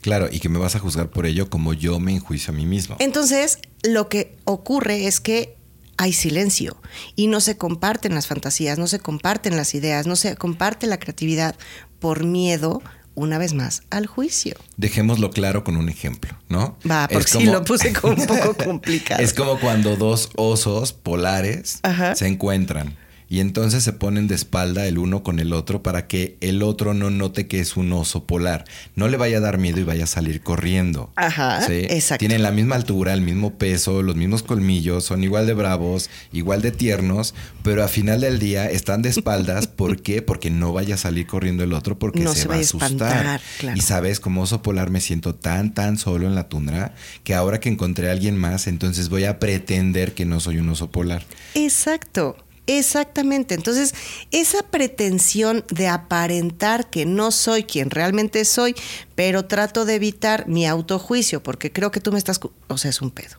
Claro, 0.00 0.26
y 0.32 0.40
que 0.40 0.48
me 0.48 0.58
vas 0.58 0.74
a 0.74 0.78
juzgar 0.78 1.10
por 1.10 1.26
ello 1.26 1.50
como 1.50 1.74
yo 1.74 2.00
me 2.00 2.14
enjuicio 2.14 2.54
a 2.54 2.56
mí 2.56 2.64
mismo. 2.64 2.96
Entonces, 2.98 3.58
lo 3.82 4.08
que 4.08 4.38
ocurre 4.44 5.06
es 5.06 5.20
que 5.20 5.58
hay 5.98 6.14
silencio 6.14 6.80
y 7.14 7.26
no 7.26 7.42
se 7.42 7.58
comparten 7.58 8.14
las 8.14 8.26
fantasías, 8.26 8.78
no 8.78 8.86
se 8.86 9.00
comparten 9.00 9.54
las 9.54 9.74
ideas, 9.74 10.06
no 10.06 10.16
se 10.16 10.34
comparte 10.34 10.86
la 10.86 10.98
creatividad 10.98 11.56
por 11.98 12.24
miedo 12.24 12.80
una 13.18 13.38
vez 13.38 13.54
más 13.54 13.82
al 13.90 14.06
juicio. 14.06 14.54
Dejémoslo 14.76 15.30
claro 15.30 15.64
con 15.64 15.76
un 15.76 15.88
ejemplo, 15.88 16.36
¿no? 16.48 16.78
Va, 16.88 17.08
porque 17.08 17.30
sí 17.30 17.44
lo 17.44 17.64
puse 17.64 17.92
como 17.92 18.14
un 18.14 18.26
poco 18.26 18.54
complicado. 18.64 19.22
es 19.22 19.34
como 19.34 19.58
cuando 19.60 19.96
dos 19.96 20.30
osos 20.36 20.92
polares 20.92 21.80
se 22.14 22.26
encuentran 22.26 22.96
y 23.28 23.40
entonces 23.40 23.84
se 23.84 23.92
ponen 23.92 24.26
de 24.26 24.34
espalda 24.34 24.86
el 24.86 24.98
uno 24.98 25.22
con 25.22 25.38
el 25.38 25.52
otro 25.52 25.82
para 25.82 26.06
que 26.06 26.38
el 26.40 26.62
otro 26.62 26.94
no 26.94 27.10
note 27.10 27.46
que 27.46 27.60
es 27.60 27.76
un 27.76 27.92
oso 27.92 28.24
polar. 28.24 28.64
No 28.96 29.08
le 29.08 29.18
vaya 29.18 29.38
a 29.38 29.40
dar 29.40 29.58
miedo 29.58 29.80
y 29.80 29.84
vaya 29.84 30.04
a 30.04 30.06
salir 30.06 30.40
corriendo. 30.40 31.12
Ajá. 31.16 31.66
Exacto. 31.68 32.20
Tienen 32.20 32.42
la 32.42 32.52
misma 32.52 32.76
altura, 32.76 33.12
el 33.12 33.20
mismo 33.20 33.58
peso, 33.58 34.02
los 34.02 34.16
mismos 34.16 34.42
colmillos, 34.42 35.04
son 35.04 35.22
igual 35.22 35.46
de 35.46 35.54
bravos, 35.54 36.08
igual 36.32 36.62
de 36.62 36.70
tiernos, 36.70 37.34
pero 37.62 37.84
a 37.84 37.88
final 37.88 38.22
del 38.22 38.38
día 38.38 38.70
están 38.70 39.02
de 39.02 39.10
espaldas. 39.10 39.66
¿Por 39.78 40.00
qué? 40.00 40.22
Porque 40.22 40.50
no 40.50 40.72
vaya 40.72 40.94
a 40.94 40.98
salir 40.98 41.26
corriendo 41.26 41.62
el 41.64 41.74
otro 41.74 41.98
porque 41.98 42.26
se, 42.28 42.48
va 42.48 42.54
a 42.54 42.60
asustar. 42.60 43.40
Y 43.74 43.82
sabes, 43.82 44.20
como 44.20 44.42
oso 44.42 44.62
polar 44.62 44.88
me 44.88 45.00
siento 45.00 45.34
tan, 45.34 45.74
tan 45.74 45.98
solo 45.98 46.26
en 46.26 46.34
la 46.34 46.48
tundra 46.48 46.94
que 47.24 47.34
ahora 47.34 47.60
que 47.60 47.68
encontré 47.68 48.08
a 48.08 48.12
alguien 48.12 48.38
más, 48.38 48.66
entonces 48.66 49.10
voy 49.10 49.24
a 49.24 49.38
pretender 49.38 50.14
que 50.14 50.24
no 50.24 50.40
soy 50.40 50.58
un 50.58 50.68
oso 50.70 50.90
polar. 50.90 51.24
Exacto. 51.54 52.36
Exactamente. 52.68 53.54
Entonces, 53.54 53.94
esa 54.30 54.62
pretensión 54.62 55.64
de 55.70 55.88
aparentar 55.88 56.90
que 56.90 57.06
no 57.06 57.30
soy 57.30 57.64
quien 57.64 57.88
realmente 57.88 58.44
soy, 58.44 58.74
pero 59.14 59.46
trato 59.46 59.86
de 59.86 59.94
evitar 59.94 60.46
mi 60.46 60.66
autojuicio, 60.66 61.42
porque 61.42 61.72
creo 61.72 61.90
que 61.90 62.00
tú 62.00 62.12
me 62.12 62.18
estás... 62.18 62.38
O 62.68 62.76
sea, 62.76 62.90
es 62.90 63.00
un 63.00 63.10
pedo. 63.10 63.38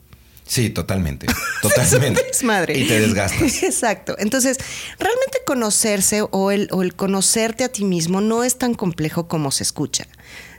Sí, 0.49 0.71
totalmente. 0.71 1.27
Totalmente. 1.61 2.25
madre. 2.43 2.77
Y 2.79 2.87
te 2.87 2.99
desgastas. 2.99 3.61
Exacto. 3.63 4.15
Entonces, 4.17 4.57
realmente 4.97 5.37
conocerse 5.45 6.23
o 6.23 6.49
el, 6.49 6.69
o 6.71 6.81
el 6.81 6.95
conocerte 6.95 7.63
a 7.63 7.69
ti 7.69 7.85
mismo 7.85 8.19
no 8.19 8.43
es 8.43 8.57
tan 8.57 8.73
complejo 8.73 9.27
como 9.27 9.51
se 9.51 9.61
escucha 9.61 10.07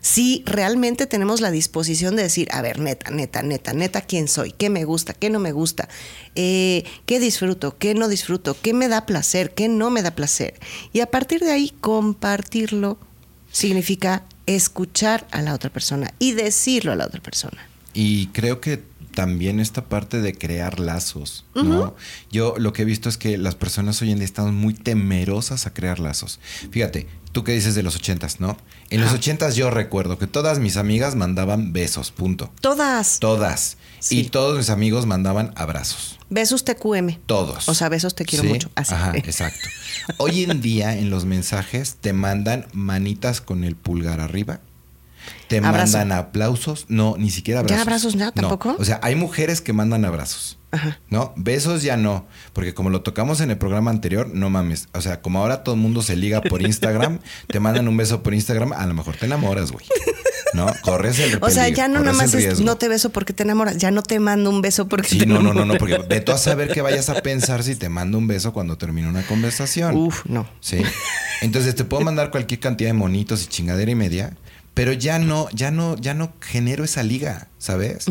si 0.00 0.42
realmente 0.46 1.06
tenemos 1.06 1.40
la 1.40 1.50
disposición 1.50 2.16
de 2.16 2.22
decir, 2.22 2.48
a 2.52 2.62
ver, 2.62 2.78
neta, 2.78 3.10
neta, 3.10 3.42
neta, 3.42 3.72
neta, 3.72 4.00
¿quién 4.00 4.28
soy? 4.28 4.52
¿Qué 4.52 4.70
me 4.70 4.84
gusta? 4.84 5.12
¿Qué 5.12 5.30
no 5.30 5.38
me 5.38 5.52
gusta? 5.52 5.88
Eh, 6.34 6.84
¿Qué 7.06 7.20
disfruto? 7.20 7.76
¿Qué 7.76 7.94
no 7.94 8.08
disfruto? 8.08 8.56
¿Qué 8.60 8.72
me 8.72 8.88
da 8.88 9.04
placer? 9.04 9.52
¿Qué 9.52 9.68
no 9.68 9.90
me 9.90 10.02
da 10.02 10.12
placer? 10.12 10.54
Y 10.92 11.00
a 11.00 11.06
partir 11.06 11.40
de 11.40 11.50
ahí, 11.50 11.74
compartirlo 11.80 12.98
significa 13.52 14.24
escuchar 14.46 15.26
a 15.32 15.42
la 15.42 15.54
otra 15.54 15.70
persona 15.70 16.14
y 16.18 16.32
decirlo 16.32 16.92
a 16.92 16.96
la 16.96 17.06
otra 17.06 17.20
persona. 17.20 17.68
Y 17.92 18.28
creo 18.28 18.60
que 18.60 18.82
también 19.20 19.60
esta 19.60 19.84
parte 19.84 20.22
de 20.22 20.32
crear 20.32 20.80
lazos, 20.80 21.44
¿no? 21.54 21.94
Yo 22.32 22.54
lo 22.56 22.72
que 22.72 22.80
he 22.80 22.84
visto 22.86 23.10
es 23.10 23.18
que 23.18 23.36
las 23.36 23.54
personas 23.54 24.00
hoy 24.00 24.12
en 24.12 24.16
día 24.16 24.24
están 24.24 24.54
muy 24.54 24.72
temerosas 24.72 25.66
a 25.66 25.74
crear 25.74 25.98
lazos. 25.98 26.40
Fíjate, 26.70 27.06
tú 27.30 27.44
qué 27.44 27.52
dices 27.52 27.74
de 27.74 27.82
los 27.82 27.96
ochentas, 27.96 28.40
¿no? 28.40 28.56
En 28.88 29.02
los 29.02 29.12
ochentas 29.12 29.56
yo 29.56 29.68
recuerdo 29.68 30.16
que 30.16 30.26
todas 30.26 30.58
mis 30.58 30.78
amigas 30.78 31.16
mandaban 31.16 31.74
besos, 31.74 32.12
punto. 32.12 32.50
Todas. 32.62 33.18
Todas. 33.18 33.76
Y 34.08 34.30
todos 34.30 34.56
mis 34.56 34.70
amigos 34.70 35.04
mandaban 35.04 35.52
abrazos. 35.54 36.18
Besos 36.30 36.64
TQM. 36.64 37.18
Todos. 37.26 37.68
O 37.68 37.74
sea, 37.74 37.90
besos 37.90 38.14
te 38.14 38.24
quiero 38.24 38.44
mucho. 38.44 38.70
Así. 38.74 38.94
Ajá, 38.94 39.12
exacto. 39.16 39.68
Hoy 40.16 40.44
en 40.44 40.62
día 40.62 40.96
en 40.96 41.10
los 41.10 41.26
mensajes 41.26 41.96
te 42.00 42.14
mandan 42.14 42.68
manitas 42.72 43.42
con 43.42 43.64
el 43.64 43.76
pulgar 43.76 44.18
arriba 44.18 44.60
te 45.48 45.60
mandan 45.60 46.12
aplausos. 46.12 46.86
No, 46.88 47.16
ni 47.18 47.30
siquiera 47.30 47.60
abrazos. 47.60 47.76
¿Ya 47.76 47.82
abrazos 47.82 48.16
nada 48.16 48.32
tampoco? 48.32 48.76
O 48.78 48.84
sea, 48.84 49.00
hay 49.02 49.14
mujeres 49.14 49.60
que 49.60 49.72
mandan 49.72 50.04
abrazos. 50.04 50.58
Ajá. 50.72 51.00
¿No? 51.08 51.32
Besos 51.36 51.82
ya 51.82 51.96
no. 51.96 52.26
Porque 52.52 52.74
como 52.74 52.90
lo 52.90 53.02
tocamos 53.02 53.40
en 53.40 53.50
el 53.50 53.58
programa 53.58 53.90
anterior, 53.90 54.30
no 54.32 54.50
mames. 54.50 54.88
O 54.92 55.00
sea, 55.00 55.20
como 55.20 55.40
ahora 55.40 55.64
todo 55.64 55.74
el 55.74 55.80
mundo 55.80 56.02
se 56.02 56.16
liga 56.16 56.40
por 56.40 56.62
Instagram, 56.62 57.18
te 57.48 57.60
mandan 57.60 57.88
un 57.88 57.96
beso 57.96 58.22
por 58.22 58.34
Instagram, 58.34 58.72
a 58.72 58.86
lo 58.86 58.94
mejor 58.94 59.16
te 59.16 59.26
enamoras, 59.26 59.72
güey. 59.72 59.84
¿No? 60.52 60.66
Corres 60.82 61.18
el 61.18 61.38
O 61.42 61.50
sea, 61.50 61.68
ya 61.68 61.88
no 61.88 62.00
nada 62.00 62.12
más 62.12 62.34
es, 62.34 62.60
no 62.60 62.76
te 62.76 62.88
beso 62.88 63.10
porque 63.10 63.32
te 63.32 63.42
enamoras, 63.42 63.76
ya 63.76 63.90
no 63.90 64.02
te 64.02 64.18
mando 64.18 64.50
un 64.50 64.62
beso 64.62 64.88
porque 64.88 65.08
sí, 65.08 65.26
no, 65.26 65.40
no, 65.40 65.54
no, 65.54 65.64
no, 65.64 65.74
porque 65.78 65.98
de 65.98 66.20
tú 66.20 66.32
a 66.32 66.38
saber 66.38 66.72
qué 66.72 66.82
vayas 66.82 67.08
a 67.08 67.22
pensar 67.22 67.62
si 67.62 67.76
te 67.76 67.88
mando 67.90 68.18
un 68.18 68.26
beso 68.26 68.52
cuando 68.52 68.76
termine 68.76 69.08
una 69.08 69.22
conversación. 69.22 69.96
Uf, 69.96 70.24
no. 70.26 70.48
Sí. 70.60 70.82
Entonces 71.40 71.74
te 71.74 71.84
puedo 71.84 72.02
mandar 72.02 72.30
cualquier 72.30 72.60
cantidad 72.60 72.90
de 72.90 72.94
monitos 72.94 73.44
y 73.44 73.46
chingadera 73.46 73.90
y 73.90 73.94
media, 73.94 74.36
pero 74.74 74.92
ya 74.92 75.18
no, 75.18 75.48
ya 75.50 75.70
no, 75.70 75.96
ya 75.96 76.14
no 76.14 76.32
genero 76.40 76.84
esa 76.84 77.02
liga, 77.02 77.48
¿sabes? 77.58 78.06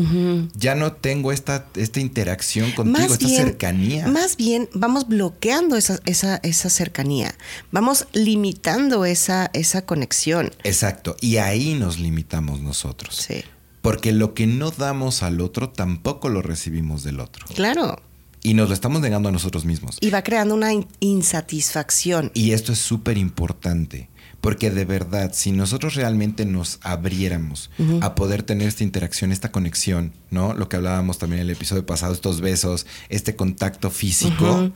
Ya 0.54 0.74
no 0.74 0.92
tengo 0.92 1.32
esta, 1.32 1.66
esta 1.74 2.00
interacción 2.00 2.70
contigo, 2.72 3.12
esta 3.12 3.28
cercanía. 3.28 4.06
Más 4.06 4.36
bien 4.36 4.68
vamos 4.74 5.08
bloqueando 5.08 5.76
esa, 5.76 5.98
esa, 6.04 6.36
esa 6.42 6.70
cercanía, 6.70 7.34
vamos 7.72 8.06
limitando 8.12 9.04
esa, 9.04 9.50
esa 9.52 9.86
conexión. 9.86 10.52
Exacto, 10.64 11.16
y 11.20 11.38
ahí 11.38 11.74
nos 11.74 11.98
limitamos 11.98 12.60
nosotros. 12.60 13.16
Sí. 13.16 13.42
Porque 13.82 14.12
lo 14.12 14.34
que 14.34 14.46
no 14.46 14.70
damos 14.70 15.22
al 15.22 15.40
otro 15.40 15.70
tampoco 15.70 16.28
lo 16.28 16.42
recibimos 16.42 17.02
del 17.02 17.20
otro. 17.20 17.46
Claro. 17.54 18.02
Y 18.42 18.54
nos 18.54 18.68
lo 18.68 18.74
estamos 18.74 19.00
negando 19.00 19.28
a 19.28 19.32
nosotros 19.32 19.64
mismos. 19.64 19.96
Y 20.00 20.10
va 20.10 20.22
creando 20.22 20.54
una 20.54 20.70
insatisfacción. 21.00 22.30
Y 22.34 22.52
esto 22.52 22.72
es 22.72 22.78
súper 22.78 23.18
importante. 23.18 24.08
Porque 24.40 24.70
de 24.70 24.84
verdad, 24.84 25.32
si 25.34 25.52
nosotros 25.52 25.94
realmente 25.94 26.44
nos 26.46 26.78
abriéramos 26.82 27.70
a 28.00 28.14
poder 28.14 28.42
tener 28.42 28.68
esta 28.68 28.84
interacción, 28.84 29.32
esta 29.32 29.52
conexión, 29.52 30.12
¿no? 30.30 30.54
Lo 30.54 30.68
que 30.68 30.76
hablábamos 30.76 31.18
también 31.18 31.40
en 31.40 31.48
el 31.48 31.56
episodio 31.56 31.84
pasado, 31.84 32.14
estos 32.14 32.40
besos, 32.40 32.86
este 33.08 33.36
contacto 33.36 33.90
físico, 33.90 34.72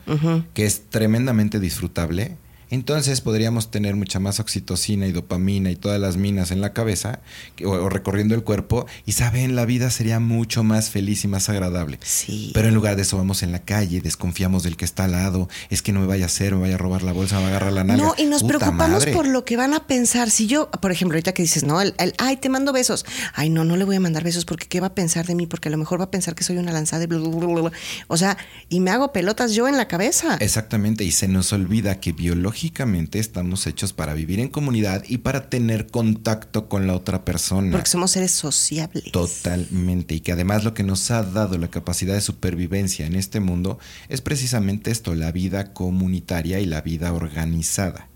que 0.53 0.66
es 0.66 0.83
tremendamente 0.90 1.61
disfrutable, 1.61 2.37
entonces 2.74 3.20
podríamos 3.20 3.70
tener 3.70 3.94
mucha 3.94 4.20
más 4.20 4.40
oxitocina 4.40 5.06
y 5.06 5.12
dopamina 5.12 5.70
y 5.70 5.76
todas 5.76 6.00
las 6.00 6.16
minas 6.16 6.50
en 6.50 6.60
la 6.60 6.72
cabeza 6.72 7.20
o, 7.64 7.88
recorriendo 7.88 8.34
el 8.34 8.42
cuerpo 8.42 8.87
y 9.06 9.12
saben, 9.12 9.54
la 9.54 9.64
vida 9.64 9.90
sería 9.90 10.20
mucho 10.20 10.64
más 10.64 10.90
feliz 10.90 11.24
y 11.24 11.28
más 11.28 11.48
agradable. 11.48 11.98
Sí. 12.02 12.50
Pero 12.52 12.68
en 12.68 12.74
lugar 12.74 12.96
de 12.96 13.02
eso 13.02 13.16
vamos 13.16 13.42
en 13.42 13.52
la 13.52 13.60
calle, 13.60 14.00
desconfiamos 14.00 14.64
del 14.64 14.76
que 14.76 14.84
está 14.84 15.04
al 15.04 15.12
lado, 15.12 15.48
es 15.70 15.82
que 15.82 15.92
no 15.92 16.00
me 16.00 16.06
vaya 16.06 16.24
a 16.24 16.26
hacer, 16.26 16.54
me 16.54 16.62
vaya 16.62 16.74
a 16.74 16.78
robar 16.78 17.02
la 17.02 17.12
bolsa, 17.12 17.37
me 17.37 17.42
va 17.42 17.46
a 17.46 17.50
agarrar 17.50 17.72
la 17.72 17.84
nalga. 17.84 18.04
No, 18.04 18.14
y 18.18 18.24
nos 18.24 18.42
preocupamos 18.42 19.06
por 19.06 19.26
lo 19.26 19.44
que 19.44 19.56
van 19.56 19.72
a 19.72 19.87
pensar. 19.87 20.30
Si 20.30 20.46
yo, 20.46 20.70
por 20.70 20.90
ejemplo, 20.90 21.14
ahorita 21.14 21.32
que 21.32 21.42
dices, 21.42 21.62
no, 21.62 21.80
el, 21.80 21.94
ay, 22.18 22.37
te 22.38 22.48
mando 22.48 22.72
besos. 22.72 23.06
Ay, 23.34 23.50
no, 23.50 23.64
no 23.64 23.76
le 23.76 23.84
voy 23.84 23.96
a 23.96 24.00
mandar 24.00 24.24
besos 24.24 24.44
porque 24.44 24.66
¿qué 24.66 24.80
va 24.80 24.88
a 24.88 24.94
pensar 24.94 25.26
de 25.26 25.37
mí? 25.37 25.46
Porque 25.46 25.68
a 25.68 25.70
lo 25.70 25.78
mejor 25.78 26.00
va 26.00 26.06
a 26.06 26.10
pensar 26.10 26.34
que 26.34 26.42
soy 26.42 26.58
una 26.58 26.72
lanzada 26.72 27.06
de 27.06 27.70
O 28.08 28.16
sea, 28.16 28.37
y 28.68 28.80
me 28.80 28.90
hago 28.90 29.12
pelotas 29.12 29.52
yo 29.52 29.68
en 29.68 29.76
la 29.76 29.87
cabeza. 29.87 30.38
Exactamente, 30.40 31.04
y 31.04 31.12
se 31.12 31.28
nos 31.28 31.52
olvida 31.52 32.00
que 32.00 32.12
biológicamente 32.12 32.63
biológicamente 32.64 33.18
estamos 33.18 33.66
hechos 33.66 33.92
para 33.92 34.14
vivir 34.14 34.40
en 34.40 34.48
comunidad 34.48 35.05
y 35.07 35.18
para 35.18 35.50
tener 35.50 35.87
contacto 35.87 36.66
con 36.66 36.87
la 36.87 36.94
otra 36.94 37.22
persona. 37.22 37.72
Porque 37.72 37.90
somos 37.90 38.12
seres 38.12 38.31
sociables. 38.31 39.12
Totalmente. 39.12 40.14
Y 40.14 40.20
que 40.20 40.33
además 40.33 40.64
lo 40.64 40.72
que 40.72 40.83
nos 40.83 41.11
ha 41.11 41.22
dado 41.22 41.59
la 41.59 41.68
capacidad 41.68 42.14
de 42.14 42.22
supervivencia 42.22 43.05
en 43.05 43.16
este 43.16 43.40
mundo 43.40 43.79
es 44.09 44.22
precisamente 44.22 44.90
esto, 44.90 45.14
la 45.14 45.31
vida 45.31 45.74
comunitaria 45.74 46.59
y 46.61 46.66
la 46.66 46.81
vida 46.81 47.12
organizada. 47.12 48.09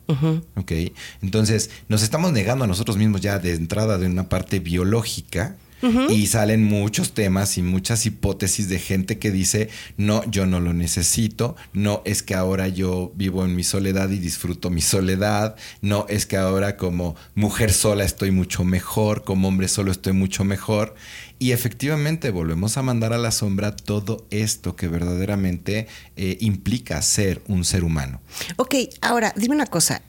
¿Ok? 0.57 0.73
Entonces, 1.21 1.69
nos 1.89 2.03
estamos 2.03 2.33
negando 2.33 2.65
a 2.65 2.69
nosotros 2.69 2.97
mismos 2.97 3.21
ya 3.21 3.39
de 3.39 3.53
entrada 3.53 3.99
de 3.99 4.07
una 4.07 4.31
parte 4.31 4.61
biológica 4.61 5.57
y 5.83 6.27
salen 6.27 6.65
muchos 6.65 7.13
temas 7.13 7.59
y 7.59 7.63
muchas 7.63 8.07
hipótesis 8.07 8.69
de 8.69 8.79
gente 8.79 9.19
que 9.19 9.31
dice, 9.31 9.69
no, 9.97 10.29
yo 10.31 10.47
no 10.47 10.61
lo 10.61 10.73
necesito, 10.73 11.57
no 11.73 12.03
es 12.05 12.23
que 12.23 12.35
ahora 12.35 12.69
yo 12.69 13.13
vivo 13.15 13.45
en 13.45 13.55
mi 13.55 13.65
soledad 13.65 14.11
y 14.11 14.19
disfruto 14.19 14.71
mi 14.71 14.81
soledad, 14.81 15.57
no 15.81 16.07
es 16.09 16.27
que 16.27 16.37
ahora 16.37 16.77
como 16.77 17.17
mujer 17.35 17.73
sola 17.73 18.05
estoy 18.05 18.31
mucho 18.31 18.65
mejor, 18.65 19.25
como 19.25 19.49
hombre 19.49 19.69
solo 19.69 19.91
estoy 19.91 20.13
mucho 20.13 20.45
mejor. 20.45 20.95
Y 21.41 21.53
efectivamente 21.53 22.31
volvemos 22.31 22.77
a 22.77 22.83
mandar 22.83 23.13
a 23.13 23.19
la 23.19 23.31
sombra 23.31 23.77
todo 23.77 24.27
esto 24.31 24.75
que 24.75 24.89
verdaderamente 24.89 25.87
eh, 26.17 26.37
implica 26.41 27.01
ser 27.01 27.43
un 27.47 27.65
ser 27.65 27.85
humano. 27.85 28.21
Ok, 28.57 28.75
ahora 29.01 29.33
dime 29.37 29.55
una 29.55 29.67
cosa. 29.67 30.03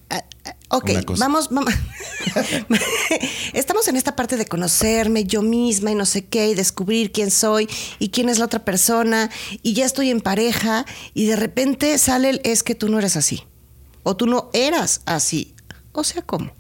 Ok, 0.69 0.91
vamos, 1.17 1.49
vamos. 1.49 1.73
Estamos 3.53 3.87
en 3.87 3.95
esta 3.95 4.15
parte 4.15 4.37
de 4.37 4.45
conocerme 4.45 5.23
yo 5.23 5.41
misma 5.41 5.91
y 5.91 5.95
no 5.95 6.05
sé 6.05 6.25
qué, 6.25 6.49
y 6.49 6.53
descubrir 6.53 7.11
quién 7.11 7.31
soy 7.31 7.67
y 7.97 8.09
quién 8.09 8.29
es 8.29 8.37
la 8.37 8.45
otra 8.45 8.63
persona, 8.63 9.31
y 9.63 9.73
ya 9.73 9.85
estoy 9.85 10.11
en 10.11 10.21
pareja, 10.21 10.85
y 11.15 11.25
de 11.25 11.35
repente 11.35 11.97
sale 11.97 12.29
el 12.29 12.41
es 12.43 12.61
que 12.61 12.75
tú 12.75 12.87
no 12.87 12.99
eres 12.99 13.15
así, 13.15 13.43
o 14.03 14.15
tú 14.15 14.27
no 14.27 14.51
eras 14.53 15.01
así. 15.05 15.55
O 15.91 16.03
sea, 16.03 16.21
¿cómo? 16.21 16.51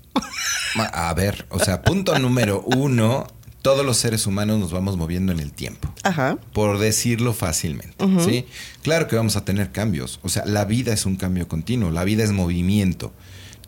A 0.75 1.13
ver, 1.13 1.45
o 1.49 1.59
sea, 1.59 1.83
punto 1.83 2.17
número 2.17 2.63
uno, 2.65 3.27
todos 3.61 3.85
los 3.85 3.97
seres 3.97 4.25
humanos 4.25 4.59
nos 4.59 4.71
vamos 4.71 4.97
moviendo 4.97 5.31
en 5.31 5.39
el 5.39 5.51
tiempo. 5.51 5.93
Ajá. 6.03 6.37
Por 6.53 6.79
decirlo 6.79 7.33
fácilmente. 7.33 7.93
¿sí? 8.25 8.45
Claro 8.81 9.07
que 9.07 9.15
vamos 9.15 9.35
a 9.35 9.45
tener 9.45 9.71
cambios. 9.71 10.19
O 10.23 10.29
sea, 10.29 10.45
la 10.45 10.65
vida 10.65 10.93
es 10.93 11.05
un 11.05 11.15
cambio 11.15 11.47
continuo, 11.47 11.91
la 11.91 12.03
vida 12.03 12.23
es 12.23 12.31
movimiento. 12.31 13.13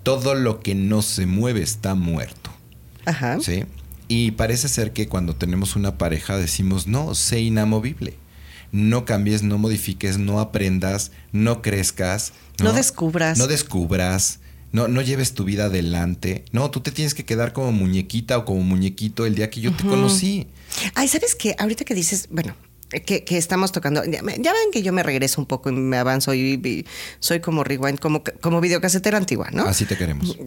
Todo 0.03 0.35
lo 0.35 0.59
que 0.59 0.75
no 0.75 1.01
se 1.01 1.25
mueve 1.25 1.61
está 1.61 1.95
muerto. 1.95 2.51
Ajá. 3.05 3.39
¿Sí? 3.39 3.65
Y 4.07 4.31
parece 4.31 4.67
ser 4.67 4.93
que 4.93 5.07
cuando 5.07 5.35
tenemos 5.35 5.75
una 5.75 5.97
pareja 5.97 6.37
decimos, 6.37 6.87
no, 6.87 7.15
sé 7.15 7.39
inamovible. 7.41 8.17
No 8.71 9.05
cambies, 9.05 9.43
no 9.43 9.57
modifiques, 9.57 10.17
no 10.17 10.39
aprendas, 10.39 11.11
no 11.31 11.61
crezcas. 11.61 12.33
no 12.59 12.73
descubras. 12.73 13.37
No 13.37 13.47
descubras 13.47 14.39
no, 14.71 14.87
no 14.87 15.01
lleves 15.01 15.33
tu 15.33 15.43
vida 15.43 15.65
adelante. 15.65 16.45
No, 16.51 16.71
tú 16.71 16.79
te 16.79 16.91
tienes 16.91 17.13
que 17.13 17.25
quedar 17.25 17.53
como 17.53 17.71
muñequita 17.71 18.37
o 18.37 18.45
como 18.45 18.61
muñequito 18.61 19.25
el 19.25 19.35
día 19.35 19.49
que 19.49 19.61
yo 19.61 19.73
te 19.73 19.83
conocí. 19.83 20.47
Ay, 20.95 21.07
¿sabes 21.07 21.35
qué? 21.35 21.55
Ahorita 21.59 21.83
que 21.83 21.93
dices, 21.93 22.27
bueno, 22.31 22.55
que, 22.99 23.37
estamos 23.37 23.71
tocando. 23.71 24.03
Ya, 24.05 24.21
ven 24.21 24.71
que 24.71 24.81
yo 24.83 24.91
me 24.91 25.03
regreso 25.03 25.39
un 25.39 25.47
poco 25.47 25.69
y 25.69 25.73
me 25.73 25.97
avanzo 25.97 26.33
y, 26.33 26.85
soy 27.19 27.39
como 27.39 27.63
rewind, 27.63 27.99
como, 27.99 28.21
como 28.41 28.59
videocasetera 28.59 29.17
antigua, 29.17 29.49
¿no? 29.51 29.65
Así 29.65 29.85
te 29.85 29.97
queremos. 29.97 30.37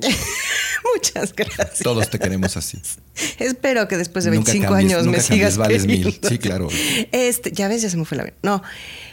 Muchas 0.95 1.35
gracias. 1.35 1.79
Todos 1.79 2.11
te 2.11 2.19
queremos 2.19 2.57
así. 2.57 2.79
Espero 3.39 3.89
que 3.89 3.97
después 3.97 4.25
de 4.25 4.33
25 4.33 4.75
años 4.75 5.07
me 5.07 5.21
sigas 5.21 5.57
vales 5.57 5.87
mil. 5.87 6.19
Sí, 6.23 6.39
claro. 6.39 6.69
Este, 7.13 7.51
ya 7.51 7.69
ves, 7.69 7.83
ya 7.83 7.91
se 7.91 7.97
me 7.97 8.05
fue 8.05 8.19
la 8.19 8.25
vida. 8.25 8.37
No. 8.43 8.63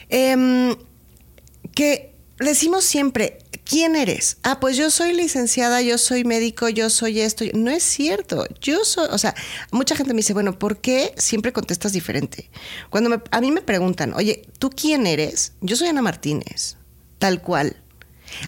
Em, 0.10 0.76
que 1.74 2.11
decimos 2.50 2.84
siempre, 2.84 3.40
¿quién 3.66 3.96
eres? 3.96 4.38
Ah, 4.44 4.60
pues 4.60 4.78
yo 4.78 4.90
soy 4.90 5.14
licenciada, 5.14 5.82
yo 5.82 5.98
soy 5.98 6.24
médico, 6.24 6.70
yo 6.70 6.90
soy 6.90 7.22
esto. 7.22 7.46
No 7.54 7.72
es 7.72 7.84
cierto. 7.84 8.46
Yo 8.60 8.84
soy, 8.84 9.08
o 9.12 9.18
sea, 9.18 9.36
mucha 9.72 9.96
gente 9.96 10.14
me 10.14 10.18
dice, 10.18 10.34
bueno, 10.34 10.58
¿por 10.58 10.80
qué 10.80 11.14
siempre 11.18 11.54
contestas 11.54 11.94
diferente? 11.94 12.50
Cuando 12.90 13.22
a 13.32 13.42
mí 13.42 13.52
me 13.52 13.62
preguntan, 13.62 14.14
oye, 14.14 14.44
¿tú 14.60 14.70
quién 14.70 15.08
eres? 15.08 15.54
Yo 15.62 15.76
soy 15.76 15.88
Ana 15.88 16.02
Martínez, 16.02 16.78
tal 17.20 17.42
cual. 17.42 17.78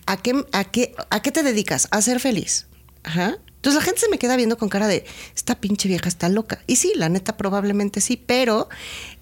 ¿A 0.06 0.18
qué, 0.18 0.46
a 0.52 0.64
qué, 0.66 0.96
a 1.10 1.22
qué 1.22 1.32
te 1.32 1.44
dedicas? 1.44 1.88
A 1.92 2.02
ser 2.02 2.20
feliz. 2.20 2.68
Ajá. 3.04 3.38
Entonces 3.64 3.80
la 3.80 3.86
gente 3.86 4.02
se 4.02 4.10
me 4.10 4.18
queda 4.18 4.36
viendo 4.36 4.58
con 4.58 4.68
cara 4.68 4.88
de, 4.88 5.06
esta 5.36 5.62
pinche 5.62 5.88
vieja 5.88 6.10
está 6.10 6.28
loca. 6.28 6.62
Y 6.68 6.76
sí, 6.78 6.94
la 6.96 7.08
neta 7.10 7.38
probablemente 7.38 8.02
sí, 8.02 8.18
pero 8.18 8.68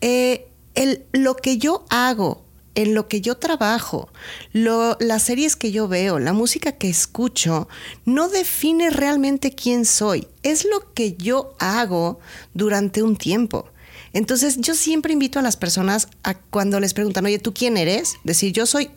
eh, 0.01 0.47
el, 0.73 1.05
lo 1.11 1.35
que 1.35 1.57
yo 1.57 1.85
hago 1.89 2.45
en 2.75 2.93
lo 2.93 3.07
que 3.07 3.21
yo 3.21 3.37
trabajo, 3.37 4.09
las 4.53 5.23
series 5.23 5.55
que 5.55 5.71
yo 5.71 5.87
veo, 5.87 6.19
la 6.19 6.33
música 6.33 6.71
que 6.73 6.89
escucho, 6.89 7.67
no 8.05 8.29
define 8.29 8.89
realmente 8.89 9.51
quién 9.51 9.85
soy. 9.85 10.27
Es 10.43 10.65
lo 10.65 10.93
que 10.93 11.15
yo 11.15 11.55
hago 11.59 12.19
durante 12.53 13.03
un 13.03 13.17
tiempo. 13.17 13.67
Entonces 14.13 14.57
yo 14.59 14.73
siempre 14.73 15.13
invito 15.13 15.39
a 15.39 15.41
las 15.41 15.57
personas 15.57 16.07
a 16.23 16.33
cuando 16.35 16.79
les 16.79 16.93
preguntan, 16.93 17.25
oye, 17.25 17.39
¿tú 17.39 17.53
quién 17.53 17.77
eres? 17.77 18.15
Decir, 18.23 18.51
yo 18.51 18.65
soy, 18.65 18.91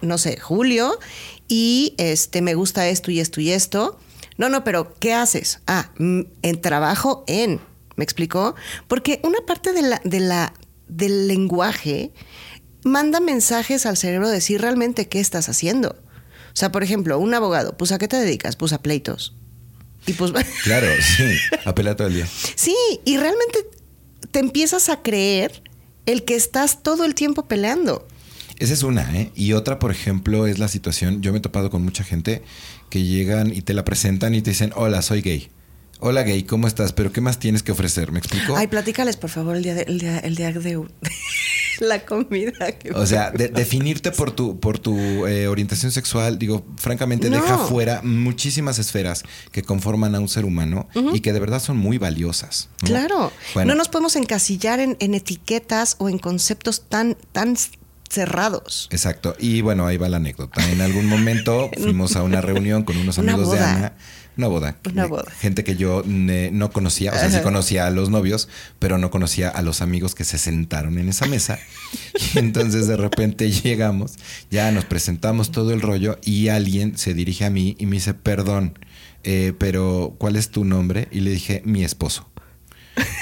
no 0.00 0.18
sé, 0.18 0.38
Julio, 0.38 0.98
y 1.48 1.94
este, 1.98 2.42
me 2.42 2.54
gusta 2.54 2.88
esto 2.88 3.10
y 3.10 3.20
esto 3.20 3.40
y 3.40 3.50
esto. 3.50 3.98
No, 4.36 4.48
no, 4.48 4.64
pero 4.64 4.94
¿qué 5.00 5.14
haces? 5.14 5.60
Ah, 5.66 5.90
mm, 5.98 6.20
en 6.42 6.60
trabajo 6.60 7.24
en. 7.26 7.60
¿Me 7.96 8.04
explicó? 8.04 8.54
Porque 8.86 9.20
una 9.24 9.40
parte 9.44 9.72
de 9.72 9.82
la, 9.82 10.00
de 10.04 10.20
la, 10.20 10.54
del 10.86 11.26
lenguaje 11.26 12.12
manda 12.84 13.20
mensajes 13.20 13.86
al 13.86 13.96
cerebro 13.96 14.28
de 14.28 14.34
decir 14.34 14.60
realmente 14.60 15.08
qué 15.08 15.20
estás 15.20 15.48
haciendo. 15.48 15.90
O 16.52 16.56
sea, 16.58 16.72
por 16.72 16.82
ejemplo, 16.82 17.18
un 17.18 17.34
abogado, 17.34 17.76
pues 17.76 17.92
¿a 17.92 17.98
qué 17.98 18.08
te 18.08 18.16
dedicas? 18.16 18.56
Pues 18.56 18.72
a 18.72 18.82
pleitos. 18.82 19.34
Y 20.06 20.12
pues... 20.14 20.32
Claro, 20.64 20.88
sí, 21.00 21.36
apela 21.64 21.96
todo 21.96 22.08
el 22.08 22.14
día. 22.14 22.28
Sí, 22.54 22.76
y 23.04 23.16
realmente 23.16 23.66
te 24.30 24.38
empiezas 24.38 24.88
a 24.88 25.02
creer 25.02 25.62
el 26.06 26.24
que 26.24 26.34
estás 26.34 26.82
todo 26.82 27.04
el 27.04 27.14
tiempo 27.14 27.46
peleando. 27.46 28.06
Esa 28.58 28.72
es 28.72 28.82
una, 28.82 29.16
¿eh? 29.16 29.30
Y 29.36 29.52
otra, 29.52 29.78
por 29.78 29.92
ejemplo, 29.92 30.46
es 30.46 30.58
la 30.58 30.68
situación, 30.68 31.22
yo 31.22 31.32
me 31.32 31.38
he 31.38 31.40
topado 31.40 31.70
con 31.70 31.82
mucha 31.82 32.02
gente 32.02 32.42
que 32.90 33.04
llegan 33.04 33.54
y 33.54 33.62
te 33.62 33.72
la 33.72 33.84
presentan 33.84 34.34
y 34.34 34.42
te 34.42 34.50
dicen, 34.50 34.72
hola, 34.74 35.02
soy 35.02 35.20
gay. 35.20 35.48
Hola 36.00 36.22
gay, 36.22 36.44
¿cómo 36.44 36.68
estás? 36.68 36.92
¿Pero 36.92 37.10
qué 37.10 37.20
más 37.20 37.40
tienes 37.40 37.64
que 37.64 37.72
ofrecer? 37.72 38.12
¿Me 38.12 38.20
explico? 38.20 38.56
Ay, 38.56 38.68
platícales, 38.68 39.16
por 39.16 39.30
favor, 39.30 39.56
el 39.56 39.64
día 39.64 39.74
de, 39.74 39.82
el 39.82 39.98
día, 39.98 40.18
el 40.18 40.36
día 40.36 40.52
de 40.52 40.86
la 41.80 42.06
comida. 42.06 42.70
Que 42.78 42.92
o 42.92 43.04
sea, 43.04 43.32
definirte 43.32 44.12
por 44.12 44.30
tu, 44.30 44.60
por 44.60 44.78
tu 44.78 45.26
eh, 45.26 45.48
orientación 45.48 45.90
sexual, 45.90 46.38
digo, 46.38 46.64
francamente, 46.76 47.28
deja 47.28 47.58
fuera 47.58 48.00
muchísimas 48.04 48.78
esferas 48.78 49.24
que 49.50 49.64
conforman 49.64 50.14
a 50.14 50.20
un 50.20 50.28
ser 50.28 50.44
humano 50.44 50.88
y 51.12 51.18
que 51.18 51.32
de 51.32 51.40
verdad 51.40 51.60
son 51.60 51.76
muy 51.76 51.98
valiosas. 51.98 52.68
Claro. 52.78 53.32
No 53.56 53.74
nos 53.74 53.88
podemos 53.88 54.14
encasillar 54.14 54.78
en, 54.78 54.96
etiquetas 55.00 55.96
o 55.98 56.08
en 56.08 56.20
conceptos 56.20 56.82
tan, 56.88 57.16
tan 57.32 57.56
cerrados. 58.08 58.88
Exacto. 58.92 59.34
Y 59.40 59.62
bueno, 59.62 59.84
ahí 59.84 59.96
va 59.96 60.08
la 60.08 60.18
anécdota. 60.18 60.64
En 60.70 60.80
algún 60.80 61.06
momento 61.06 61.70
fuimos 61.76 62.14
a 62.14 62.22
una 62.22 62.40
reunión 62.40 62.84
con 62.84 62.96
unos 62.96 63.18
amigos 63.18 63.50
de 63.50 63.58
Ana 63.58 63.94
una 64.38 64.46
boda. 64.46 64.76
Una 64.90 65.06
boda. 65.06 65.30
Gente 65.40 65.64
que 65.64 65.74
yo 65.74 66.04
no 66.06 66.70
conocía, 66.70 67.10
o 67.10 67.14
sea, 67.14 67.28
sí 67.28 67.40
conocía 67.42 67.88
a 67.88 67.90
los 67.90 68.08
novios, 68.08 68.48
pero 68.78 68.96
no 68.96 69.10
conocía 69.10 69.48
a 69.48 69.62
los 69.62 69.82
amigos 69.82 70.14
que 70.14 70.22
se 70.24 70.38
sentaron 70.38 70.98
en 70.98 71.08
esa 71.08 71.26
mesa. 71.26 71.58
Y 72.34 72.38
entonces 72.38 72.86
de 72.86 72.96
repente 72.96 73.50
llegamos, 73.50 74.16
ya 74.50 74.70
nos 74.72 74.84
presentamos 74.84 75.50
todo 75.50 75.72
el 75.72 75.80
rollo 75.80 76.18
y 76.22 76.48
alguien 76.48 76.98
se 76.98 77.14
dirige 77.14 77.44
a 77.44 77.50
mí 77.50 77.76
y 77.78 77.86
me 77.86 77.96
dice, 77.96 78.12
perdón, 78.12 78.78
eh, 79.24 79.54
pero 79.58 80.14
¿cuál 80.18 80.36
es 80.36 80.50
tu 80.50 80.64
nombre? 80.64 81.08
Y 81.10 81.20
le 81.20 81.30
dije, 81.30 81.62
mi 81.64 81.84
esposo. 81.84 82.28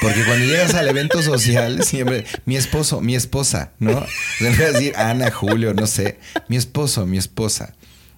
Porque 0.01 0.25
cuando 0.25 0.45
llegas 0.45 0.75
al 0.75 0.89
evento 0.89 1.23
social, 1.23 1.85
siempre, 1.85 2.25
mi 2.45 2.57
esposo, 2.57 3.01
mi 3.01 3.15
esposa, 3.15 3.73
¿no? 3.79 4.05
Decir 4.41 4.95
Ana, 4.97 5.31
Julio, 5.31 5.75
no 5.75 5.87
sé, 5.87 6.19
mi 6.49 6.57
esposo, 6.57 7.07
mi 7.07 7.19
esposa. 7.19 7.75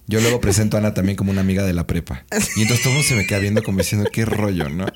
Yo 0.09 0.21
luego 0.21 0.40
presento 0.40 0.77
a 0.77 0.81
Ana 0.81 0.94
también 0.94 1.16
como 1.16 1.31
una 1.31 1.42
amiga 1.42 1.64
de 1.64 1.75
la 1.75 1.87
prepa. 1.87 2.25
Y 2.57 2.62
entonces 2.62 2.83
todo 2.83 3.03
se 3.03 3.14
me 3.14 3.27
queda 3.27 3.38
viendo 3.38 3.62
como 3.62 3.79
diciendo, 3.79 4.09
qué 4.11 4.25
rollo, 4.25 4.71
¿no? 4.71 4.87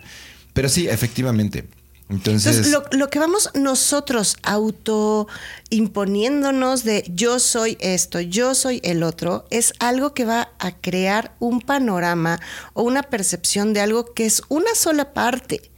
Pero 0.54 0.70
sí, 0.70 0.88
efectivamente. 0.88 1.66
Entonces, 2.08 2.68
lo, 2.68 2.84
lo, 2.92 3.08
que 3.08 3.18
vamos 3.18 3.50
nosotros 3.54 4.36
auto 4.42 5.28
imponiéndonos 5.70 6.84
de 6.84 7.04
yo 7.08 7.38
soy 7.38 7.78
esto, 7.80 8.20
yo 8.20 8.54
soy 8.54 8.80
el 8.84 9.02
otro, 9.02 9.46
es 9.50 9.72
algo 9.78 10.12
que 10.12 10.26
va 10.26 10.50
a 10.58 10.72
crear 10.72 11.34
un 11.38 11.60
panorama 11.60 12.38
o 12.74 12.82
una 12.82 13.02
percepción 13.02 13.72
de 13.72 13.80
algo 13.80 14.12
que 14.12 14.26
es 14.26 14.42
una 14.48 14.74
sola 14.74 15.14
parte 15.14 15.71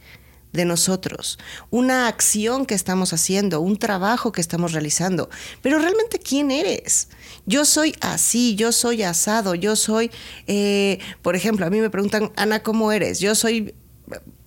de 0.55 0.65
nosotros, 0.65 1.37
una 1.69 2.07
acción 2.07 2.65
que 2.65 2.75
estamos 2.75 3.13
haciendo, 3.13 3.61
un 3.61 3.77
trabajo 3.77 4.31
que 4.31 4.41
estamos 4.41 4.71
realizando. 4.73 5.29
Pero 5.61 5.79
realmente, 5.79 6.19
¿quién 6.19 6.51
eres? 6.51 7.09
Yo 7.45 7.65
soy 7.65 7.95
así, 8.01 8.55
yo 8.55 8.71
soy 8.71 9.03
asado, 9.03 9.55
yo 9.55 9.75
soy, 9.75 10.11
eh, 10.47 10.99
por 11.21 11.35
ejemplo, 11.35 11.65
a 11.65 11.69
mí 11.69 11.79
me 11.79 11.89
preguntan, 11.89 12.31
Ana, 12.35 12.63
¿cómo 12.63 12.91
eres? 12.91 13.19
Yo 13.19 13.35
soy 13.35 13.75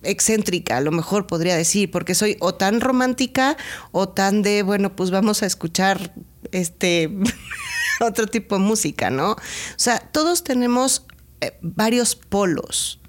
excéntrica, 0.03 0.77
a 0.77 0.81
lo 0.81 0.91
mejor 0.91 1.27
podría 1.27 1.55
decir, 1.55 1.91
porque 1.91 2.15
soy 2.15 2.37
o 2.39 2.55
tan 2.55 2.81
romántica 2.81 3.57
o 3.91 4.09
tan 4.09 4.41
de, 4.41 4.63
bueno, 4.63 4.95
pues 4.95 5.11
vamos 5.11 5.43
a 5.43 5.45
escuchar 5.45 6.13
este 6.51 7.09
otro 7.99 8.27
tipo 8.27 8.55
de 8.55 8.61
música, 8.61 9.09
¿no? 9.09 9.31
O 9.31 9.37
sea, 9.75 9.99
todos 9.99 10.43
tenemos 10.43 11.05
eh, 11.41 11.57
varios 11.61 12.15
polos. 12.15 12.99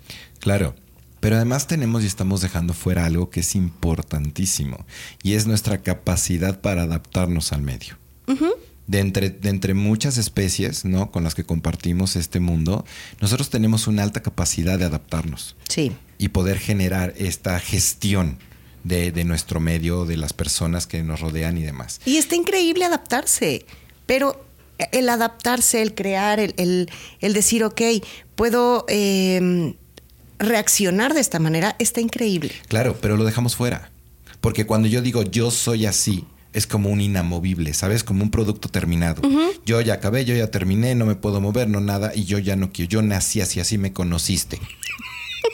Claro. 0.41 0.75
Pero 1.21 1.37
además 1.37 1.67
tenemos 1.67 2.03
y 2.03 2.07
estamos 2.07 2.41
dejando 2.41 2.73
fuera 2.73 3.05
algo 3.05 3.31
que 3.31 3.41
es 3.41 3.55
importantísimo 3.55 4.85
y 5.23 5.35
es 5.35 5.47
nuestra 5.47 5.79
capacidad 5.79 6.61
para 6.61 6.83
adaptarnos 6.83 7.53
al 7.53 7.63
medio. 7.63 7.99
de, 8.87 8.99
entre, 8.99 9.31
de 9.31 9.51
entre 9.51 9.75
muchas 9.75 10.19
especies 10.19 10.85
¿no? 10.85 11.11
con 11.11 11.23
las 11.23 11.35
que 11.35 11.45
compartimos 11.45 12.17
este 12.17 12.41
mundo, 12.41 12.85
nosotros 13.21 13.51
tenemos 13.51 13.87
una 13.87 14.03
alta 14.03 14.23
capacidad 14.23 14.79
de 14.79 14.87
adaptarnos. 14.87 15.57
Sí. 15.69 15.93
Y 16.19 16.29
poder 16.29 16.59
generar 16.59 17.15
esta 17.17 17.61
gestión 17.61 18.39
de, 18.83 19.13
de 19.13 19.25
nuestro 19.25 19.61
medio, 19.61 20.07
de 20.07 20.17
las 20.17 20.33
personas 20.33 20.87
que 20.87 21.03
nos 21.03 21.21
rodean 21.21 21.59
y 21.59 21.63
demás. 21.63 22.01
Y 22.05 22.17
está 22.17 22.35
increíble 22.35 22.85
adaptarse, 22.85 23.67
pero 24.07 24.45
el 24.93 25.09
adaptarse, 25.09 25.83
el 25.83 25.95
crear, 25.95 26.41
el, 26.41 26.55
el, 26.57 26.91
el 27.21 27.33
decir, 27.33 27.65
ok, 27.65 27.81
puedo 28.35 28.87
eh, 28.89 29.75
reaccionar 30.41 31.15
de 31.15 31.21
esta 31.21 31.39
manera, 31.39 31.77
está 31.79 32.01
increíble. 32.01 32.53
Claro, 32.67 32.99
pero 33.01 33.17
lo 33.17 33.25
dejamos 33.25 33.55
fuera. 33.55 33.91
Porque 34.41 34.67
cuando 34.67 34.89
yo 34.89 35.03
digo 35.03 35.23
yo 35.23 35.51
soy 35.51 35.87
así, 35.87 36.25
es 36.53 36.67
como 36.67 36.89
un 36.89 37.01
inamovible, 37.01 37.75
¿sabes? 37.75 38.03
Como 38.03 38.25
un 38.25 38.31
producto 38.31 38.69
terminado. 38.69 39.23
Yo 39.65 39.81
ya 39.81 39.95
acabé, 39.95 40.25
yo 40.25 40.35
ya 40.35 40.51
terminé, 40.51 40.95
no 40.95 41.07
me 41.07 41.15
puedo 41.15 41.41
mover, 41.41 41.69
no 41.69 41.81
nada, 41.81 42.13
y 42.15 42.25
yo 42.25 42.39
ya 42.39 42.57
no 42.57 42.73
quiero. 42.73 42.91
Yo 42.91 43.03
nací 43.03 43.41
así, 43.41 43.61
así 43.61 43.79
me 43.79 43.93
conociste. 43.93 44.59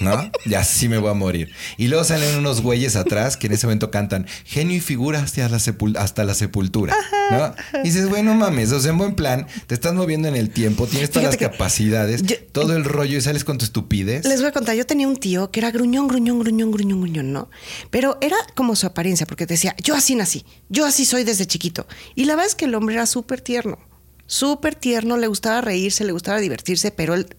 ¿No? 0.01 0.31
Y 0.45 0.55
así 0.55 0.89
me 0.89 0.99
voy 0.99 1.11
a 1.11 1.15
morir. 1.15 1.53
Y 1.77 1.89
luego 1.89 2.05
salen 2.05 2.37
unos 2.37 2.61
güeyes 2.61 2.97
atrás 2.97 3.37
que 3.37 3.47
en 3.47 3.55
ese 3.55 3.67
momento 3.67 3.91
cantan 3.91 4.27
genio 4.45 4.77
y 4.77 4.81
figura 4.81 5.21
hasta 5.21 5.49
la, 5.49 5.59
hasta 5.99 6.25
la 6.25 6.35
sepultura, 6.35 6.95
¿no? 7.31 7.55
Y 7.81 7.89
dices, 7.89 8.09
bueno, 8.09 8.35
mames, 8.35 8.73
o 8.73 8.81
sea, 8.81 8.91
en 8.91 8.99
buen 8.99 9.15
plan, 9.15 9.47
te 9.67 9.75
estás 9.75 9.95
moviendo 9.95 10.29
en 10.29 10.37
el 10.37 10.51
tiempo, 10.51 10.87
tienes 10.87 11.11
todas 11.11 11.27
las 11.27 11.37
capacidades, 11.37 12.23
todo 12.53 12.77
el 12.77 12.85
rollo 12.85 13.19
y 13.19 13.21
sales 13.21 13.45
con 13.45 13.59
tu 13.59 13.65
estupidez. 13.65 14.25
Les 14.27 14.41
voy 14.41 14.49
a 14.49 14.53
contar, 14.53 14.75
yo 14.75 14.87
tenía 14.87 15.09
un 15.09 15.17
tío 15.17 15.51
que 15.51 15.61
era 15.61 15.71
gruñón, 15.71 16.09
gruñón, 16.09 16.39
gruñón, 16.39 16.71
gruñón, 16.71 17.01
gruñón, 17.01 17.33
¿no? 17.33 17.51
Pero 17.91 18.19
era 18.21 18.37
como 18.55 18.77
su 18.77 18.87
apariencia, 18.87 19.27
porque 19.27 19.47
decía, 19.47 19.75
yo 19.83 19.95
así 19.95 20.15
nací, 20.15 20.45
yo 20.69 20.87
así 20.87 21.05
soy 21.05 21.25
desde 21.25 21.47
chiquito. 21.47 21.87
Y 22.15 22.25
la 22.25 22.35
verdad 22.35 22.51
es 22.51 22.55
que 22.55 22.67
el 22.67 22.75
hombre 22.75 22.97
era 22.97 23.07
súper 23.07 23.41
tierno 23.41 23.79
súper 24.27 24.75
tierno, 24.75 25.17
le 25.17 25.29
gustaba 25.29 25.61
reírse, 25.61 26.05
le 26.05 26.13
gustaba 26.13 26.41
divertirse, 26.41 26.91
pero 26.91 27.15
él 27.15 27.37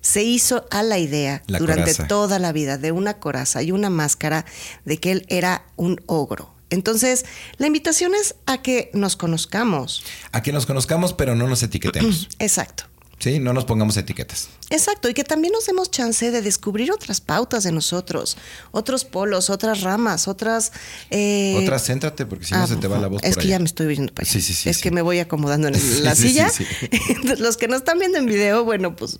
se 0.00 0.22
hizo 0.22 0.66
a 0.70 0.82
la 0.82 0.98
idea 0.98 1.42
durante 1.46 1.94
toda 1.94 2.38
la 2.38 2.52
vida 2.52 2.78
de 2.78 2.92
una 2.92 3.14
coraza 3.14 3.62
y 3.62 3.72
una 3.72 3.90
máscara 3.90 4.44
de 4.84 4.98
que 4.98 5.12
él 5.12 5.26
era 5.28 5.64
un 5.76 6.00
ogro. 6.06 6.54
Entonces, 6.70 7.24
la 7.58 7.66
invitación 7.66 8.14
es 8.14 8.34
a 8.46 8.62
que 8.62 8.90
nos 8.94 9.16
conozcamos. 9.16 10.02
A 10.32 10.42
que 10.42 10.52
nos 10.52 10.66
conozcamos, 10.66 11.12
pero 11.12 11.34
no 11.34 11.46
nos 11.46 11.62
etiquetemos. 11.62 12.28
Exacto. 12.38 12.84
Sí, 13.18 13.38
no 13.38 13.52
nos 13.52 13.64
pongamos 13.64 13.96
etiquetas. 13.96 14.48
Exacto, 14.70 15.08
y 15.08 15.14
que 15.14 15.24
también 15.24 15.52
nos 15.52 15.66
demos 15.66 15.90
chance 15.90 16.30
de 16.30 16.42
descubrir 16.42 16.92
otras 16.92 17.20
pautas 17.20 17.64
de 17.64 17.72
nosotros, 17.72 18.36
otros 18.70 19.04
polos, 19.04 19.50
otras 19.50 19.82
ramas, 19.82 20.28
otras... 20.28 20.72
Eh... 21.10 21.56
Otras, 21.62 21.86
céntrate, 21.86 22.26
porque 22.26 22.44
si 22.44 22.52
no 22.52 22.64
ah, 22.64 22.66
se 22.66 22.76
te 22.76 22.86
va 22.86 22.98
la 22.98 23.06
voz. 23.06 23.22
Es 23.22 23.36
que 23.36 23.46
ya 23.46 23.58
me 23.58 23.64
estoy 23.64 23.86
viendo 23.86 24.12
para 24.12 24.28
Sí, 24.28 24.40
sí, 24.42 24.52
sí. 24.52 24.68
Es 24.68 24.78
que 24.78 24.90
me 24.90 25.00
voy 25.00 25.20
acomodando 25.20 25.68
en 25.68 25.74
la 26.04 26.14
silla. 26.14 26.50
Los 27.38 27.56
que 27.56 27.68
no 27.68 27.76
están 27.76 27.98
viendo 27.98 28.18
en 28.18 28.26
video, 28.26 28.64
bueno, 28.64 28.94
pues 28.94 29.18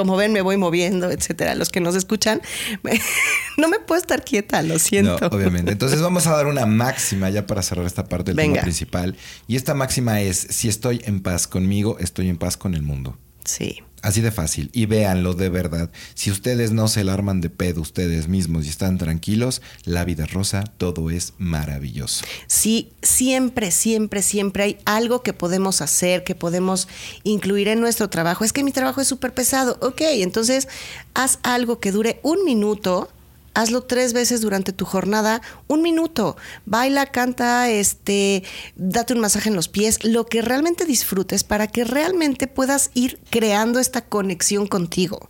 como 0.00 0.16
ven, 0.16 0.32
me 0.32 0.40
voy 0.40 0.56
moviendo, 0.56 1.10
etcétera. 1.10 1.54
Los 1.54 1.68
que 1.68 1.80
nos 1.80 1.94
escuchan, 1.94 2.40
no 3.58 3.68
me 3.68 3.78
puedo 3.80 4.00
estar 4.00 4.24
quieta, 4.24 4.62
lo 4.62 4.78
siento. 4.78 5.18
No, 5.20 5.26
obviamente. 5.26 5.72
Entonces 5.72 6.00
vamos 6.00 6.26
a 6.26 6.30
dar 6.30 6.46
una 6.46 6.64
máxima 6.64 7.28
ya 7.28 7.46
para 7.46 7.62
cerrar 7.62 7.84
esta 7.84 8.04
parte 8.04 8.32
del 8.32 8.46
tema 8.46 8.62
principal. 8.62 9.16
Y 9.46 9.56
esta 9.56 9.74
máxima 9.74 10.22
es: 10.22 10.38
si 10.38 10.68
estoy 10.68 11.02
en 11.04 11.20
paz 11.20 11.46
conmigo, 11.46 11.98
estoy 11.98 12.30
en 12.30 12.38
paz 12.38 12.56
con 12.56 12.74
el 12.74 12.82
mundo. 12.82 13.18
Sí. 13.50 13.82
Así 14.02 14.20
de 14.20 14.30
fácil. 14.30 14.70
Y 14.72 14.86
véanlo 14.86 15.34
de 15.34 15.48
verdad. 15.48 15.90
Si 16.14 16.30
ustedes 16.30 16.70
no 16.70 16.86
se 16.86 17.00
alarman 17.00 17.40
de 17.40 17.50
pedo 17.50 17.82
ustedes 17.82 18.28
mismos 18.28 18.64
y 18.64 18.68
están 18.68 18.96
tranquilos, 18.96 19.60
la 19.84 20.04
vida 20.04 20.24
rosa, 20.24 20.64
todo 20.78 21.10
es 21.10 21.34
maravilloso. 21.36 22.24
Sí, 22.46 22.92
siempre, 23.02 23.72
siempre, 23.72 24.22
siempre 24.22 24.62
hay 24.62 24.78
algo 24.84 25.22
que 25.22 25.32
podemos 25.32 25.82
hacer, 25.82 26.22
que 26.22 26.34
podemos 26.34 26.88
incluir 27.24 27.68
en 27.68 27.80
nuestro 27.80 28.08
trabajo. 28.08 28.44
Es 28.44 28.52
que 28.52 28.64
mi 28.64 28.72
trabajo 28.72 29.00
es 29.00 29.08
súper 29.08 29.34
pesado. 29.34 29.76
Ok, 29.82 30.00
entonces 30.00 30.68
haz 31.12 31.40
algo 31.42 31.80
que 31.80 31.92
dure 31.92 32.20
un 32.22 32.44
minuto 32.44 33.10
hazlo 33.54 33.82
tres 33.82 34.12
veces 34.12 34.40
durante 34.40 34.72
tu 34.72 34.84
jornada, 34.84 35.42
un 35.66 35.82
minuto. 35.82 36.36
Baila, 36.66 37.06
canta, 37.06 37.70
este, 37.70 38.42
date 38.76 39.14
un 39.14 39.20
masaje 39.20 39.48
en 39.48 39.56
los 39.56 39.68
pies, 39.68 40.04
lo 40.04 40.26
que 40.26 40.42
realmente 40.42 40.84
disfrutes 40.84 41.44
para 41.44 41.66
que 41.66 41.84
realmente 41.84 42.46
puedas 42.46 42.90
ir 42.94 43.18
creando 43.30 43.78
esta 43.78 44.02
conexión 44.02 44.66
contigo. 44.66 45.28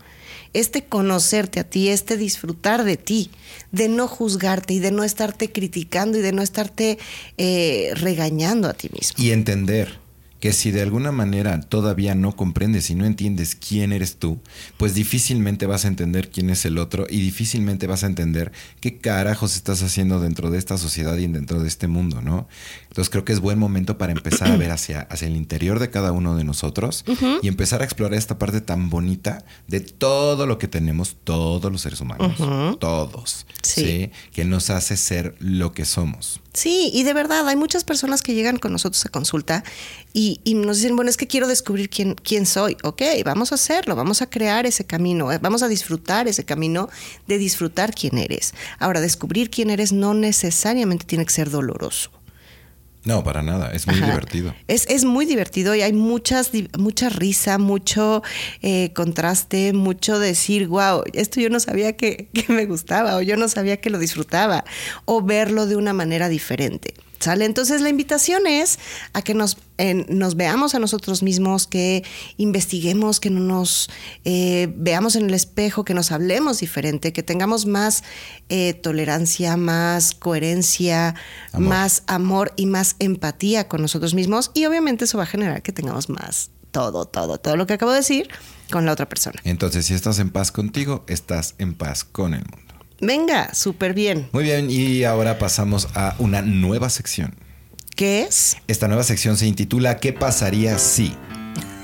Este 0.52 0.84
conocerte 0.84 1.60
a 1.60 1.64
ti, 1.64 1.90
este 1.90 2.16
disfrutar 2.16 2.82
de 2.82 2.96
ti, 2.96 3.30
de 3.70 3.88
no 3.88 4.08
juzgarte 4.08 4.74
y 4.74 4.80
de 4.80 4.90
no 4.90 5.04
estarte 5.04 5.52
criticando 5.52 6.18
y 6.18 6.22
de 6.22 6.32
no 6.32 6.42
estarte 6.42 6.98
eh, 7.38 7.92
regañando 7.94 8.68
a 8.68 8.74
ti 8.74 8.88
mismo. 8.92 9.22
Y 9.22 9.30
entender 9.30 9.99
que 10.40 10.52
si 10.52 10.70
de 10.70 10.80
alguna 10.80 11.12
manera 11.12 11.60
todavía 11.60 12.14
no 12.14 12.34
comprendes 12.34 12.90
y 12.90 12.94
no 12.94 13.04
entiendes 13.04 13.54
quién 13.54 13.92
eres 13.92 14.16
tú, 14.16 14.40
pues 14.78 14.94
difícilmente 14.94 15.66
vas 15.66 15.84
a 15.84 15.88
entender 15.88 16.30
quién 16.30 16.50
es 16.50 16.64
el 16.64 16.78
otro 16.78 17.06
y 17.08 17.20
difícilmente 17.20 17.86
vas 17.86 18.02
a 18.04 18.06
entender 18.06 18.50
qué 18.80 18.98
carajos 18.98 19.54
estás 19.54 19.82
haciendo 19.82 20.18
dentro 20.18 20.50
de 20.50 20.58
esta 20.58 20.78
sociedad 20.78 21.16
y 21.18 21.26
dentro 21.26 21.60
de 21.60 21.68
este 21.68 21.88
mundo, 21.88 22.22
¿no? 22.22 22.48
Entonces 22.88 23.10
creo 23.10 23.24
que 23.24 23.32
es 23.32 23.40
buen 23.40 23.58
momento 23.58 23.98
para 23.98 24.12
empezar 24.12 24.50
a 24.50 24.56
ver 24.56 24.70
hacia, 24.70 25.02
hacia 25.02 25.28
el 25.28 25.36
interior 25.36 25.78
de 25.78 25.90
cada 25.90 26.12
uno 26.12 26.36
de 26.36 26.44
nosotros 26.44 27.04
y 27.42 27.48
empezar 27.48 27.82
a 27.82 27.84
explorar 27.84 28.18
esta 28.18 28.38
parte 28.38 28.60
tan 28.60 28.88
bonita 28.88 29.44
de 29.68 29.80
todo 29.80 30.46
lo 30.46 30.58
que 30.58 30.68
tenemos, 30.68 31.16
todos 31.22 31.70
los 31.70 31.82
seres 31.82 32.00
humanos, 32.00 32.38
todos, 32.78 33.46
sí. 33.62 34.10
Que 34.32 34.44
nos 34.44 34.70
hace 34.70 34.96
ser 34.96 35.34
lo 35.38 35.72
que 35.72 35.84
somos. 35.84 36.40
Sí, 36.52 36.90
y 36.92 37.04
de 37.04 37.12
verdad, 37.12 37.46
hay 37.48 37.54
muchas 37.54 37.84
personas 37.84 38.22
que 38.22 38.34
llegan 38.34 38.58
con 38.58 38.72
nosotros 38.72 39.04
a 39.06 39.08
consulta 39.08 39.62
y, 40.12 40.40
nos 40.54 40.78
dicen, 40.78 40.96
bueno, 40.96 41.08
es 41.08 41.16
que 41.16 41.28
quiero 41.28 41.46
descubrir 41.46 41.88
quién, 41.88 42.16
quién 42.16 42.44
soy. 42.44 42.76
Ok, 42.82 43.02
vamos 43.24 43.52
a 43.52 43.54
hacerlo, 43.54 43.94
vamos 43.94 44.20
a 44.20 44.28
crear 44.28 44.66
ese 44.66 44.84
camino, 44.84 45.30
eh, 45.30 45.38
vamos 45.38 45.62
a 45.62 45.68
disfrutar 45.68 46.26
ese 46.26 46.44
camino 46.44 46.88
de 47.28 47.38
disfrutar 47.38 47.94
quién 47.94 48.18
eres. 48.18 48.54
Ahora, 48.80 49.00
descubrir 49.00 49.48
quién 49.48 49.70
eres 49.70 49.92
no 49.92 50.12
necesariamente 50.12 51.04
tiene 51.04 51.24
que 51.24 51.32
ser 51.32 51.50
doloroso. 51.50 52.10
No, 53.04 53.24
para 53.24 53.42
nada, 53.42 53.72
es 53.72 53.86
muy 53.86 53.96
divertido. 53.96 54.54
Es, 54.68 54.86
es, 54.88 55.04
muy 55.06 55.24
divertido 55.24 55.74
y 55.74 55.80
hay 55.80 55.94
muchas, 55.94 56.50
mucha 56.78 57.08
risa, 57.08 57.56
mucho 57.56 58.22
eh, 58.60 58.92
contraste, 58.92 59.72
mucho 59.72 60.18
decir, 60.18 60.68
wow, 60.68 61.02
esto 61.14 61.40
yo 61.40 61.48
no 61.48 61.60
sabía 61.60 61.96
que, 61.96 62.28
que 62.34 62.52
me 62.52 62.66
gustaba 62.66 63.16
o 63.16 63.22
yo 63.22 63.36
no 63.36 63.48
sabía 63.48 63.78
que 63.78 63.88
lo 63.88 63.98
disfrutaba 63.98 64.64
o 65.06 65.22
verlo 65.22 65.66
de 65.66 65.76
una 65.76 65.94
manera 65.94 66.28
diferente. 66.28 66.92
¿Sale? 67.20 67.44
Entonces 67.44 67.82
la 67.82 67.90
invitación 67.90 68.46
es 68.46 68.78
a 69.12 69.20
que 69.20 69.34
nos, 69.34 69.58
nos 70.08 70.36
veamos 70.36 70.74
a 70.74 70.78
nosotros 70.78 71.22
mismos, 71.22 71.66
que 71.66 72.02
investiguemos, 72.38 73.20
que 73.20 73.28
no 73.28 73.40
nos 73.40 73.90
eh, 74.24 74.72
veamos 74.74 75.16
en 75.16 75.26
el 75.26 75.34
espejo, 75.34 75.84
que 75.84 75.92
nos 75.92 76.12
hablemos 76.12 76.60
diferente, 76.60 77.12
que 77.12 77.22
tengamos 77.22 77.66
más 77.66 78.04
eh, 78.48 78.72
tolerancia, 78.72 79.58
más 79.58 80.14
coherencia, 80.14 81.14
más 81.52 82.04
amor 82.06 82.54
y 82.56 82.64
más 82.64 82.96
empatía 82.98 83.68
con 83.68 83.82
nosotros 83.82 84.14
mismos. 84.14 84.50
Y 84.54 84.64
obviamente 84.64 85.04
eso 85.04 85.18
va 85.18 85.24
a 85.24 85.26
generar 85.26 85.60
que 85.60 85.72
tengamos 85.72 86.08
más 86.08 86.50
todo, 86.70 87.04
todo, 87.04 87.36
todo 87.36 87.56
lo 87.56 87.66
que 87.66 87.74
acabo 87.74 87.92
de 87.92 87.98
decir 87.98 88.30
con 88.70 88.86
la 88.86 88.92
otra 88.92 89.08
persona. 89.08 89.38
Entonces, 89.44 89.84
si 89.84 89.92
estás 89.92 90.18
en 90.20 90.30
paz 90.30 90.52
contigo, 90.52 91.04
estás 91.06 91.54
en 91.58 91.74
paz 91.74 92.04
con 92.04 92.32
el 92.32 92.44
mundo. 92.44 92.69
Venga, 93.00 93.54
súper 93.54 93.94
bien. 93.94 94.28
Muy 94.32 94.44
bien, 94.44 94.70
y 94.70 95.04
ahora 95.04 95.38
pasamos 95.38 95.88
a 95.94 96.14
una 96.18 96.42
nueva 96.42 96.90
sección. 96.90 97.34
¿Qué 97.96 98.22
es? 98.22 98.56
Esta 98.66 98.88
nueva 98.88 99.02
sección 99.02 99.36
se 99.36 99.46
intitula 99.46 99.98
¿Qué 99.98 100.12
pasaría 100.12 100.78
si? 100.78 101.14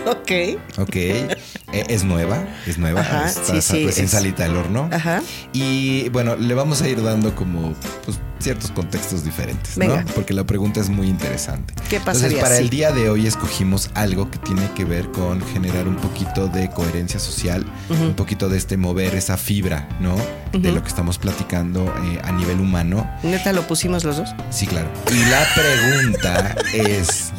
Ok. 0.07 0.59
Ok. 0.79 0.97
Eh, 0.97 1.37
es 1.73 2.05
nueva, 2.05 2.47
es 2.67 2.79
nueva. 2.79 3.01
Ajá, 3.01 3.29
está, 3.29 3.61
sí, 3.61 3.85
recién 3.85 4.09
salita 4.09 4.45
del 4.45 4.57
horno. 4.57 4.89
Ajá. 4.93 5.21
Y 5.53 6.09
bueno, 6.11 6.37
le 6.37 6.55
vamos 6.55 6.81
a 6.81 6.89
ir 6.89 7.03
dando 7.03 7.35
como 7.35 7.75
pues, 8.05 8.19
ciertos 8.39 8.71
contextos 8.71 9.25
diferentes, 9.25 9.79
¿no? 9.79 10.05
Porque 10.15 10.35
la 10.35 10.45
pregunta 10.45 10.81
es 10.81 10.89
muy 10.89 11.09
interesante. 11.09 11.75
¿Qué 11.89 12.01
pasaría 12.01 12.39
Entonces, 12.39 12.43
para 12.43 12.59
el 12.59 12.71
día 12.71 12.93
de 12.93 13.09
hoy 13.09 13.27
escogimos 13.27 13.91
algo 13.95 14.31
que 14.31 14.39
tiene 14.39 14.71
que 14.75 14.85
ver 14.85 15.11
con 15.11 15.41
generar 15.41 15.89
un 15.89 15.97
poquito 15.97 16.49
de 16.49 16.71
coherencia 16.71 17.19
social, 17.19 17.65
un 17.89 18.15
poquito 18.15 18.49
de 18.49 18.59
este 18.59 18.77
mover 18.77 19.15
esa 19.15 19.37
fibra, 19.37 19.89
¿no? 20.01 20.17
De 20.53 20.73
lo 20.73 20.83
que 20.83 20.89
estamos 20.89 21.19
platicando 21.19 21.85
eh, 22.05 22.21
a 22.25 22.33
nivel 22.33 22.61
humano. 22.61 23.11
¿Neta 23.23 23.53
lo 23.53 23.67
pusimos 23.67 24.05
los 24.05 24.17
dos? 24.19 24.31
Sí, 24.51 24.67
claro. 24.67 24.89
Y 25.11 25.25
la 25.31 25.45
pregunta 25.55 26.57
es, 26.73 27.33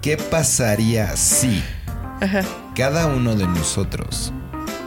¿qué 0.00 0.16
pasaría 0.16 1.16
si 1.16 1.62
cada 2.74 3.06
uno 3.06 3.34
de 3.34 3.46
nosotros 3.46 4.32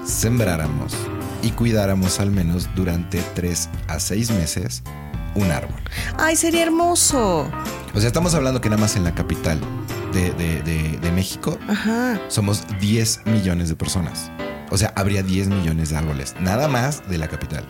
sembráramos 0.05 0.93
y 1.41 1.51
cuidáramos 1.51 2.19
al 2.19 2.31
menos 2.31 2.69
durante 2.75 3.21
tres 3.33 3.69
a 3.87 3.99
seis 3.99 4.31
meses 4.31 4.83
un 5.35 5.51
árbol. 5.51 5.79
Ay, 6.17 6.35
sería 6.35 6.63
hermoso. 6.63 7.49
O 7.93 7.99
sea, 7.99 8.07
estamos 8.07 8.33
hablando 8.35 8.59
que 8.61 8.69
nada 8.69 8.81
más 8.81 8.95
en 8.95 9.03
la 9.03 9.13
capital 9.13 9.59
de, 10.13 10.31
de- 10.31 10.61
de- 10.63 10.97
de 10.97 11.11
México, 11.11 11.57
Ajá. 11.67 12.19
somos 12.27 12.63
10 12.79 13.21
millones 13.25 13.69
de 13.69 13.75
personas. 13.75 14.31
O 14.71 14.77
sea, 14.77 14.93
habría 14.95 15.23
10 15.23 15.47
millones 15.49 15.89
de 15.89 15.97
árboles, 15.97 16.35
nada 16.39 16.67
más 16.67 17.07
de 17.09 17.17
la 17.17 17.27
capital. 17.27 17.65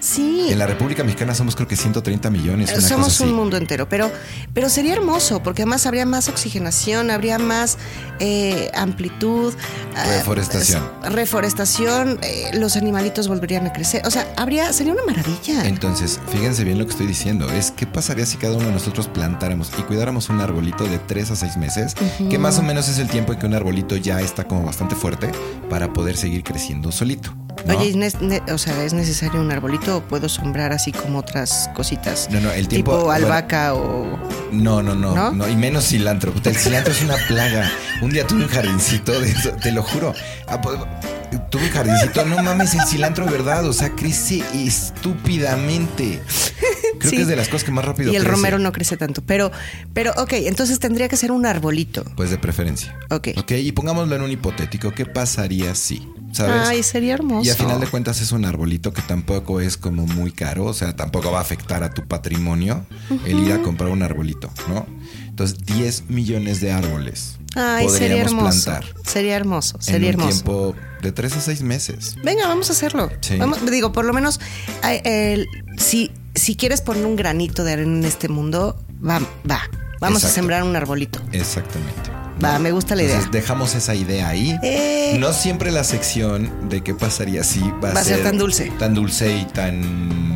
Sí. 0.00 0.48
En 0.50 0.58
la 0.58 0.66
República 0.66 1.02
Mexicana 1.02 1.34
somos 1.34 1.56
creo 1.56 1.68
que 1.68 1.76
130 1.76 2.30
millones. 2.30 2.70
Una 2.72 2.80
Somos 2.80 3.06
cosa 3.06 3.24
un 3.24 3.32
mundo 3.32 3.56
entero, 3.56 3.88
pero, 3.88 4.10
pero 4.52 4.68
sería 4.68 4.92
hermoso 4.92 5.42
porque 5.42 5.62
además 5.62 5.86
habría 5.86 6.06
más 6.06 6.28
oxigenación, 6.28 7.10
habría 7.10 7.38
más 7.38 7.78
eh, 8.20 8.70
amplitud, 8.74 9.52
eh, 9.54 10.18
Reforestación. 10.18 10.82
reforestación, 11.04 12.18
eh, 12.22 12.50
los 12.54 12.76
animalitos 12.76 13.28
volverían 13.28 13.66
a 13.66 13.72
crecer, 13.72 14.02
o 14.06 14.10
sea, 14.10 14.32
habría 14.36 14.72
sería 14.72 14.92
una 14.92 15.04
maravilla. 15.04 15.66
Entonces, 15.66 16.20
fíjense 16.28 16.64
bien 16.64 16.78
lo 16.78 16.84
que 16.86 16.92
estoy 16.92 17.06
diciendo. 17.06 17.50
Es 17.50 17.70
qué 17.70 17.86
pasaría 17.86 18.26
si 18.26 18.36
cada 18.36 18.56
uno 18.56 18.66
de 18.66 18.72
nosotros 18.72 19.08
plantáramos 19.08 19.70
y 19.78 19.82
cuidáramos 19.82 20.28
un 20.28 20.40
arbolito 20.40 20.84
de 20.84 20.98
3 20.98 21.32
a 21.32 21.36
6 21.36 21.56
meses, 21.56 21.94
que 22.30 22.38
más 22.38 22.58
o 22.58 22.62
menos 22.62 22.88
es 22.88 22.98
el 22.98 23.08
tiempo 23.08 23.32
en 23.32 23.38
que 23.38 23.46
un 23.46 23.54
arbolito 23.54 23.96
ya 23.96 24.20
está 24.20 24.44
como 24.44 24.64
bastante 24.64 24.94
fuerte 24.94 25.30
para 25.68 25.92
poder 25.92 26.16
seguir 26.16 26.33
creciendo 26.42 26.90
solito. 26.92 27.34
¿no? 27.66 27.78
Oye, 27.78 27.90
¿es 28.04 28.14
o 28.52 28.58
sea, 28.58 28.84
¿es 28.84 28.92
necesario 28.92 29.40
un 29.40 29.50
arbolito 29.50 29.98
o 29.98 30.00
puedo 30.02 30.28
sombrar 30.28 30.72
así 30.72 30.92
como 30.92 31.18
otras 31.20 31.70
cositas? 31.74 32.28
No, 32.30 32.40
no, 32.40 32.50
el 32.52 32.68
tiempo- 32.68 32.92
Tipo 32.92 33.04
bueno. 33.04 33.12
albahaca 33.26 33.74
o... 33.74 34.18
No, 34.52 34.82
no, 34.82 34.94
no, 34.94 35.14
¿No? 35.14 35.30
¿No? 35.32 35.48
y 35.48 35.56
menos 35.56 35.86
cilantro. 35.88 36.32
El 36.44 36.56
cilantro 36.56 36.92
es 36.92 37.02
una 37.02 37.16
plaga. 37.28 37.70
Un 38.02 38.10
día 38.10 38.26
tuve 38.26 38.42
un 38.44 38.48
jardincito 38.48 39.18
de 39.20 39.30
eso, 39.30 39.50
te 39.52 39.70
lo 39.72 39.82
juro. 39.82 40.12
Ah, 40.48 40.60
pues, 40.60 40.78
Tuve 41.50 41.64
un 41.64 41.70
jardincito, 41.70 42.24
no 42.26 42.40
mames, 42.44 42.74
el 42.74 42.82
cilantro, 42.86 43.26
¿verdad? 43.26 43.66
O 43.66 43.72
sea, 43.72 43.90
crece 43.90 44.42
estúpidamente. 44.54 46.20
Creo 46.98 47.10
Sí. 47.10 47.16
que 47.16 47.22
es 47.22 47.28
de 47.28 47.34
las 47.36 47.48
cosas 47.48 47.64
que 47.64 47.72
más 47.72 47.84
rápido 47.84 48.12
Y 48.12 48.16
el 48.16 48.22
crece. 48.22 48.36
romero 48.36 48.58
no 48.58 48.70
crece 48.72 48.96
tanto. 48.96 49.20
Pero, 49.26 49.50
pero, 49.92 50.12
ok, 50.16 50.32
entonces 50.34 50.78
tendría 50.78 51.08
que 51.08 51.16
ser 51.16 51.32
un 51.32 51.44
arbolito. 51.44 52.04
Pues 52.16 52.30
de 52.30 52.38
preferencia. 52.38 52.96
Ok. 53.10 53.28
Ok, 53.36 53.50
y 53.52 53.72
pongámoslo 53.72 54.14
en 54.14 54.22
un 54.22 54.30
hipotético. 54.30 54.92
¿Qué 54.92 55.06
pasaría 55.06 55.74
si? 55.74 56.08
¿Sabes? 56.34 56.68
Ay, 56.68 56.82
sería 56.82 57.14
hermoso. 57.14 57.46
Y 57.46 57.50
a 57.50 57.54
final 57.54 57.78
de 57.80 57.86
cuentas 57.86 58.20
es 58.20 58.32
un 58.32 58.44
arbolito 58.44 58.92
que 58.92 59.02
tampoco 59.02 59.60
es 59.60 59.76
como 59.76 60.04
muy 60.06 60.32
caro, 60.32 60.64
o 60.66 60.74
sea, 60.74 60.94
tampoco 60.96 61.30
va 61.30 61.38
a 61.38 61.42
afectar 61.42 61.82
a 61.84 61.90
tu 61.90 62.06
patrimonio 62.06 62.84
el 63.24 63.38
ir 63.38 63.52
a 63.52 63.62
comprar 63.62 63.90
un 63.90 64.02
arbolito, 64.02 64.50
¿no? 64.68 64.84
Entonces, 65.28 65.58
10 65.64 66.10
millones 66.10 66.60
de 66.60 66.72
árboles 66.72 67.38
Ay, 67.56 67.88
sería 67.88 68.22
hermoso. 68.22 68.64
plantar 68.64 68.84
Sería 69.04 69.36
hermoso, 69.36 69.76
sería 69.80 70.10
en 70.10 70.16
un 70.16 70.20
hermoso. 70.22 70.42
tiempo 70.44 70.74
de 71.02 71.12
3 71.12 71.36
a 71.36 71.40
6 71.40 71.62
meses. 71.62 72.16
Venga, 72.24 72.48
vamos 72.48 72.68
a 72.70 72.72
hacerlo. 72.72 73.10
Sí. 73.20 73.36
Vamos, 73.36 73.58
digo, 73.70 73.92
por 73.92 74.04
lo 74.04 74.12
menos, 74.12 74.40
si, 75.78 76.10
si 76.34 76.56
quieres 76.56 76.80
poner 76.82 77.04
un 77.06 77.16
granito 77.16 77.62
de 77.64 77.72
arena 77.74 77.98
en 77.98 78.04
este 78.04 78.28
mundo, 78.28 78.76
va, 79.06 79.20
va. 79.48 79.62
Vamos 80.00 80.24
a 80.24 80.28
sembrar 80.28 80.62
un 80.64 80.74
arbolito. 80.76 81.20
Exactamente. 81.32 82.13
Va, 82.42 82.58
me 82.58 82.72
gusta 82.72 82.94
la 82.94 83.02
idea. 83.02 83.14
Entonces, 83.14 83.32
dejamos 83.32 83.74
esa 83.74 83.94
idea 83.94 84.28
ahí. 84.28 84.58
Eh. 84.62 85.16
No 85.18 85.32
siempre 85.32 85.70
la 85.70 85.84
sección 85.84 86.68
de 86.68 86.82
qué 86.82 86.94
pasaría 86.94 87.44
si 87.44 87.60
va, 87.60 87.92
Va 87.92 88.00
a 88.00 88.04
ser 88.04 88.22
tan 88.22 88.38
dulce. 88.38 88.72
Tan 88.78 88.94
dulce 88.94 89.36
y 89.36 89.44
tan. 89.44 90.34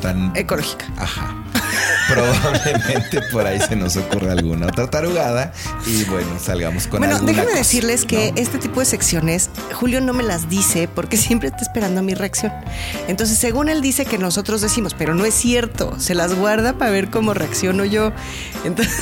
tan. 0.00 0.32
Ecológica. 0.36 0.86
Ajá. 0.96 1.34
Probablemente 2.08 3.22
por 3.32 3.46
ahí 3.46 3.58
se 3.60 3.76
nos 3.76 3.96
ocurra 3.96 4.32
alguna 4.32 4.66
otra 4.66 4.88
tarugada 4.90 5.52
y 5.86 6.04
bueno, 6.04 6.38
salgamos 6.38 6.86
con 6.86 6.98
bueno, 6.98 7.18
déjenme 7.20 7.54
decirles 7.54 8.04
que 8.04 8.32
¿no? 8.32 8.42
este 8.42 8.58
tipo 8.58 8.80
de 8.80 8.86
secciones, 8.86 9.48
Julio 9.72 10.00
no 10.00 10.12
me 10.12 10.22
las 10.22 10.48
dice 10.48 10.88
porque 10.88 11.16
siempre 11.18 11.48
está 11.48 11.62
esperando 11.62 12.02
mi 12.02 12.14
reacción. 12.14 12.52
Entonces, 13.08 13.38
según 13.38 13.68
él 13.68 13.80
dice 13.80 14.04
que 14.04 14.18
nosotros 14.18 14.60
decimos, 14.60 14.94
pero 14.94 15.14
no 15.14 15.24
es 15.24 15.34
cierto, 15.34 15.98
se 15.98 16.14
las 16.14 16.34
guarda 16.34 16.78
para 16.78 16.90
ver 16.90 17.10
cómo 17.10 17.34
reacciono 17.34 17.84
yo. 17.84 18.12
Entonces, 18.64 18.94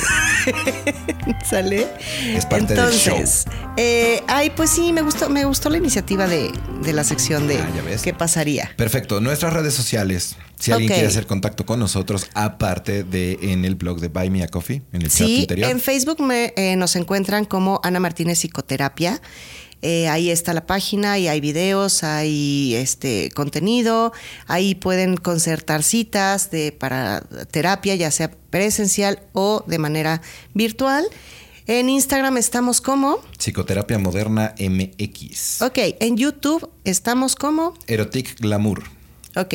¿sale? 1.45 1.87
Es 2.27 2.45
parte 2.45 2.73
del 2.73 2.79
Entonces, 2.79 3.45
eh, 3.77 4.21
ay, 4.27 4.51
pues 4.55 4.69
sí, 4.69 4.93
me 4.93 5.01
gustó, 5.01 5.29
me 5.29 5.45
gustó 5.45 5.69
la 5.69 5.77
iniciativa 5.77 6.27
de, 6.27 6.51
de 6.83 6.93
la 6.93 7.03
sección 7.03 7.47
de 7.47 7.59
Ah, 7.59 7.69
qué 8.03 8.13
pasaría. 8.13 8.71
Perfecto, 8.75 9.19
nuestras 9.21 9.53
redes 9.53 9.73
sociales. 9.73 10.35
Si 10.59 10.71
alguien 10.71 10.91
quiere 10.91 11.07
hacer 11.07 11.27
contacto 11.27 11.65
con 11.65 11.79
nosotros, 11.79 12.27
aparte 12.35 13.03
de 13.03 13.37
en 13.41 13.65
el 13.65 13.75
blog 13.75 13.99
de 13.99 14.07
Buy 14.07 14.29
Me 14.29 14.43
a 14.43 14.47
Coffee, 14.47 14.81
en 14.93 15.01
el 15.01 15.09
chat 15.09 15.27
Sí, 15.27 15.41
interior. 15.41 15.69
en 15.69 15.79
Facebook 15.81 16.21
me, 16.21 16.53
eh, 16.55 16.75
nos 16.77 16.95
encuentran 16.95 17.43
como 17.45 17.81
Ana 17.83 17.99
Martínez 17.99 18.37
Psicoterapia. 18.39 19.21
Eh, 19.83 20.07
ahí 20.07 20.29
está 20.29 20.53
la 20.53 20.65
página 20.65 21.19
y 21.19 21.27
hay 21.27 21.41
videos, 21.41 22.05
hay 22.05 22.73
este 22.73 23.29
contenido, 23.35 24.13
ahí 24.47 24.75
pueden 24.75 25.17
concertar 25.17 25.83
citas 25.83 26.49
de, 26.51 26.71
para 26.71 27.19
terapia, 27.51 27.93
ya 27.95 28.09
sea 28.09 28.31
presencial 28.49 29.19
o 29.33 29.61
de 29.67 29.79
manera 29.79 30.21
virtual. 30.53 31.05
En 31.67 31.89
Instagram 31.89 32.37
estamos 32.37 32.79
como, 32.79 33.19
Psicoterapia 33.37 33.99
Moderna 33.99 34.55
MX. 34.57 35.61
ok, 35.61 35.77
en 35.99 36.15
YouTube 36.15 36.69
estamos 36.85 37.35
como, 37.35 37.73
Erotic 37.85 38.39
Glamour. 38.39 38.83
ok, 39.35 39.53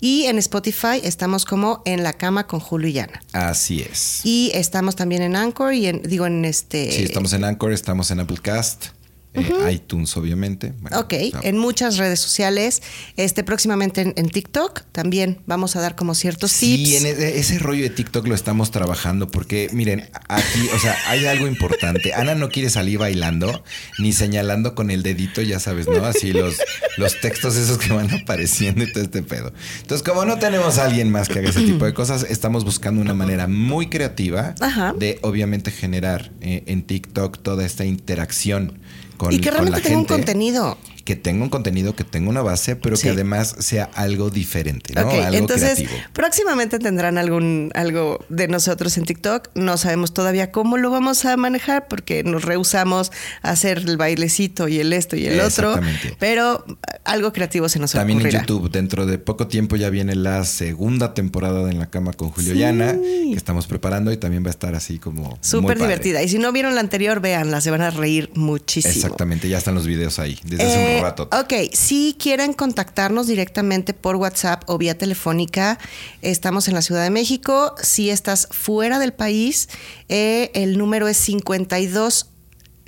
y 0.00 0.24
en 0.24 0.38
Spotify 0.38 1.00
estamos 1.02 1.44
como 1.44 1.82
En 1.84 2.02
la 2.02 2.14
cama 2.14 2.46
con 2.46 2.60
Julio 2.60 2.88
y 2.88 2.92
Yana. 2.94 3.22
Así 3.32 3.82
es. 3.82 4.24
Y 4.24 4.50
estamos 4.54 4.96
también 4.96 5.20
en 5.20 5.36
Anchor 5.36 5.74
y 5.74 5.88
en, 5.88 6.02
digo, 6.02 6.24
en 6.24 6.46
este... 6.46 6.90
Sí, 6.90 7.02
estamos 7.02 7.34
en 7.34 7.44
Anchor, 7.44 7.72
estamos 7.72 8.10
en 8.10 8.20
Applecast, 8.20 8.97
eh, 9.40 9.72
iTunes, 9.72 10.16
obviamente. 10.16 10.72
Bueno, 10.80 11.00
Ok, 11.00 11.14
en 11.42 11.58
muchas 11.58 11.96
redes 11.96 12.20
sociales. 12.20 12.82
Este 13.16 13.44
próximamente 13.44 14.00
en, 14.02 14.14
en 14.16 14.28
TikTok 14.28 14.82
también 14.92 15.38
vamos 15.46 15.76
a 15.76 15.80
dar 15.80 15.96
como 15.96 16.14
ciertos 16.14 16.52
Sí, 16.52 16.84
tips. 16.84 17.04
en 17.04 17.06
e- 17.06 17.38
ese 17.38 17.58
rollo 17.58 17.82
de 17.82 17.90
TikTok 17.90 18.26
lo 18.26 18.34
estamos 18.34 18.70
trabajando 18.70 19.28
porque, 19.28 19.68
miren, 19.72 20.08
aquí, 20.28 20.68
o 20.74 20.78
sea, 20.78 20.96
hay 21.08 21.26
algo 21.26 21.46
importante. 21.46 22.14
Ana 22.14 22.34
no 22.34 22.48
quiere 22.48 22.70
salir 22.70 22.98
bailando 22.98 23.62
ni 23.98 24.12
señalando 24.12 24.74
con 24.74 24.90
el 24.90 25.02
dedito, 25.02 25.42
ya 25.42 25.60
sabes, 25.60 25.86
¿no? 25.88 26.04
Así 26.04 26.32
los, 26.32 26.56
los 26.96 27.20
textos 27.20 27.56
esos 27.56 27.78
que 27.78 27.92
van 27.92 28.10
apareciendo 28.12 28.84
y 28.84 28.92
todo 28.92 29.04
este 29.04 29.22
pedo. 29.22 29.52
Entonces, 29.82 30.06
como 30.06 30.24
no 30.24 30.38
tenemos 30.38 30.78
a 30.78 30.84
alguien 30.84 31.10
más 31.10 31.28
que 31.28 31.38
haga 31.38 31.50
ese 31.50 31.62
tipo 31.62 31.84
de 31.84 31.94
cosas, 31.94 32.24
estamos 32.28 32.64
buscando 32.64 33.00
una 33.00 33.14
manera 33.14 33.46
muy 33.46 33.88
creativa 33.88 34.54
Ajá. 34.60 34.92
de, 34.98 35.18
obviamente, 35.22 35.70
generar 35.70 36.30
eh, 36.40 36.62
en 36.66 36.82
TikTok 36.82 37.38
toda 37.42 37.64
esta 37.64 37.84
interacción 37.84 38.78
con, 39.18 39.32
y 39.32 39.40
que 39.40 39.50
realmente 39.50 39.82
tenga 39.82 39.98
un 39.98 40.06
gente 40.06 40.14
contenido. 40.14 40.78
Que 41.08 41.16
tenga 41.16 41.42
un 41.42 41.48
contenido, 41.48 41.96
que 41.96 42.04
tenga 42.04 42.28
una 42.28 42.42
base, 42.42 42.76
pero 42.76 42.94
Sí. 42.94 43.04
que 43.04 43.08
además 43.10 43.56
sea 43.60 43.88
algo 43.94 44.28
diferente, 44.28 44.92
¿no? 44.92 45.08
Algo 45.08 45.22
entonces 45.38 45.76
creativo. 45.78 45.98
próximamente 46.12 46.78
tendrán 46.78 47.16
algún 47.16 47.70
algo 47.74 48.22
de 48.28 48.46
nosotros 48.46 48.98
en 48.98 49.04
TikTok. 49.04 49.48
No 49.54 49.78
sabemos 49.78 50.12
todavía 50.12 50.52
cómo 50.52 50.76
lo 50.76 50.90
vamos 50.90 51.24
a 51.24 51.34
manejar 51.38 51.88
porque 51.88 52.24
nos 52.24 52.44
rehusamos 52.44 53.10
a 53.40 53.52
hacer 53.52 53.78
el 53.78 53.96
bailecito 53.96 54.68
y 54.68 54.80
el 54.80 54.92
esto 54.92 55.16
y 55.16 55.24
el 55.24 55.40
otro. 55.40 55.70
Exactamente. 55.70 56.14
Pero 56.20 56.62
algo 57.06 57.32
creativo 57.32 57.70
se 57.70 57.78
nos 57.78 57.92
También 57.92 58.18
en 58.18 58.26
ocurrirá. 58.26 58.40
YouTube, 58.42 58.70
dentro 58.70 59.06
de 59.06 59.16
poco 59.16 59.46
tiempo 59.48 59.76
ya 59.76 59.88
viene 59.88 60.14
la 60.14 60.44
segunda 60.44 61.14
temporada 61.14 61.64
de 61.64 61.70
En 61.70 61.78
la 61.78 61.86
Cama 61.88 62.12
con 62.12 62.28
Julio 62.32 62.52
Sí. 62.52 62.58
Yana, 62.58 62.92
que 62.92 63.32
estamos 63.34 63.66
preparando 63.66 64.12
y 64.12 64.18
también 64.18 64.44
va 64.44 64.48
a 64.48 64.50
estar 64.50 64.74
así 64.74 64.98
como. 64.98 65.38
Súper 65.40 65.78
divertida. 65.78 66.22
Y 66.22 66.28
si 66.28 66.38
no 66.38 66.52
vieron 66.52 66.74
la 66.74 66.82
anterior, 66.82 67.20
véanla, 67.20 67.62
se 67.62 67.70
van 67.70 67.80
a 67.80 67.88
reír 67.90 68.30
muchísimo. 68.34 68.92
Exactamente, 68.92 69.48
ya 69.48 69.56
están 69.56 69.74
los 69.74 69.86
videos 69.86 70.18
ahí, 70.18 70.38
desde 70.44 70.64
hace 70.64 70.97
Eh, 70.98 71.02
rato. 71.02 71.28
Ok, 71.32 71.52
si 71.72 72.16
quieren 72.18 72.52
contactarnos 72.52 73.26
directamente 73.26 73.94
por 73.94 74.16
WhatsApp 74.16 74.62
o 74.66 74.78
vía 74.78 74.96
telefónica, 74.96 75.78
estamos 76.22 76.68
en 76.68 76.74
la 76.74 76.82
Ciudad 76.82 77.02
de 77.02 77.10
México. 77.10 77.74
Si 77.82 78.10
estás 78.10 78.48
fuera 78.50 78.98
del 78.98 79.12
país, 79.12 79.68
eh, 80.08 80.50
el 80.54 80.78
número 80.78 81.08
es 81.08 81.16
52. 81.16 82.30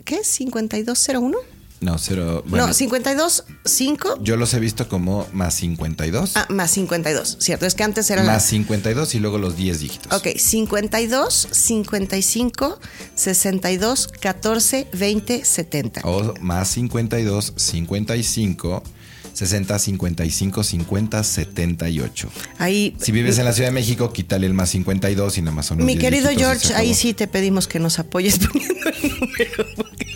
¿Qué? 0.05 0.21
¿5201? 0.21 1.37
No, 1.81 1.97
cero. 1.99 2.45
Bueno, 2.47 2.67
no, 2.67 2.75
525. 2.75 4.19
yo 4.23 4.37
los 4.37 4.53
he 4.53 4.61
visto 4.61 4.87
como 4.89 5.27
más 5.33 5.55
52, 5.55 6.37
Ah, 6.37 6.47
más 6.51 6.71
52, 6.73 7.39
cierto. 7.41 7.65
Es 7.65 7.75
que 7.75 7.83
antes 7.85 8.11
era 8.11 8.23
la. 8.23 8.33
más 8.33 8.45
52 8.47 9.15
y 9.15 9.19
luego 9.19 9.39
los 9.39 9.57
10 9.57 9.81
dígitos. 9.81 10.13
Ok, 10.13 10.37
52, 10.37 11.49
55, 11.51 12.79
62, 13.15 14.09
14, 14.21 14.89
20, 14.93 15.45
70. 15.45 16.01
O 16.05 16.35
más 16.41 16.69
52, 16.69 17.55
55, 17.57 18.83
60, 19.33 19.79
55, 19.79 20.63
50, 20.65 21.25
78. 21.25 22.29
Ahí. 22.59 22.95
Si 23.01 23.11
vives 23.13 23.39
en 23.39 23.45
la 23.47 23.53
Ciudad 23.55 23.69
de 23.69 23.75
México, 23.75 24.13
quítale 24.13 24.47
el 24.47 24.53
más 24.55 24.71
52 24.71 25.39
y 25.39 25.43
nada 25.43 25.57
más 25.57 25.67
son 25.67 25.79
los 25.79 25.87
Mi 25.87 25.95
10 25.95 26.05
querido 26.05 26.31
George, 26.37 26.75
ahí 26.75 26.93
sí 26.95 27.15
te 27.15 27.27
pedimos 27.27 27.67
que 27.69 27.79
nos 27.79 27.99
apoyes 27.99 28.39
poniendo 28.39 28.75
el 28.91 29.09
número. 29.21 29.67
porque- 29.77 30.10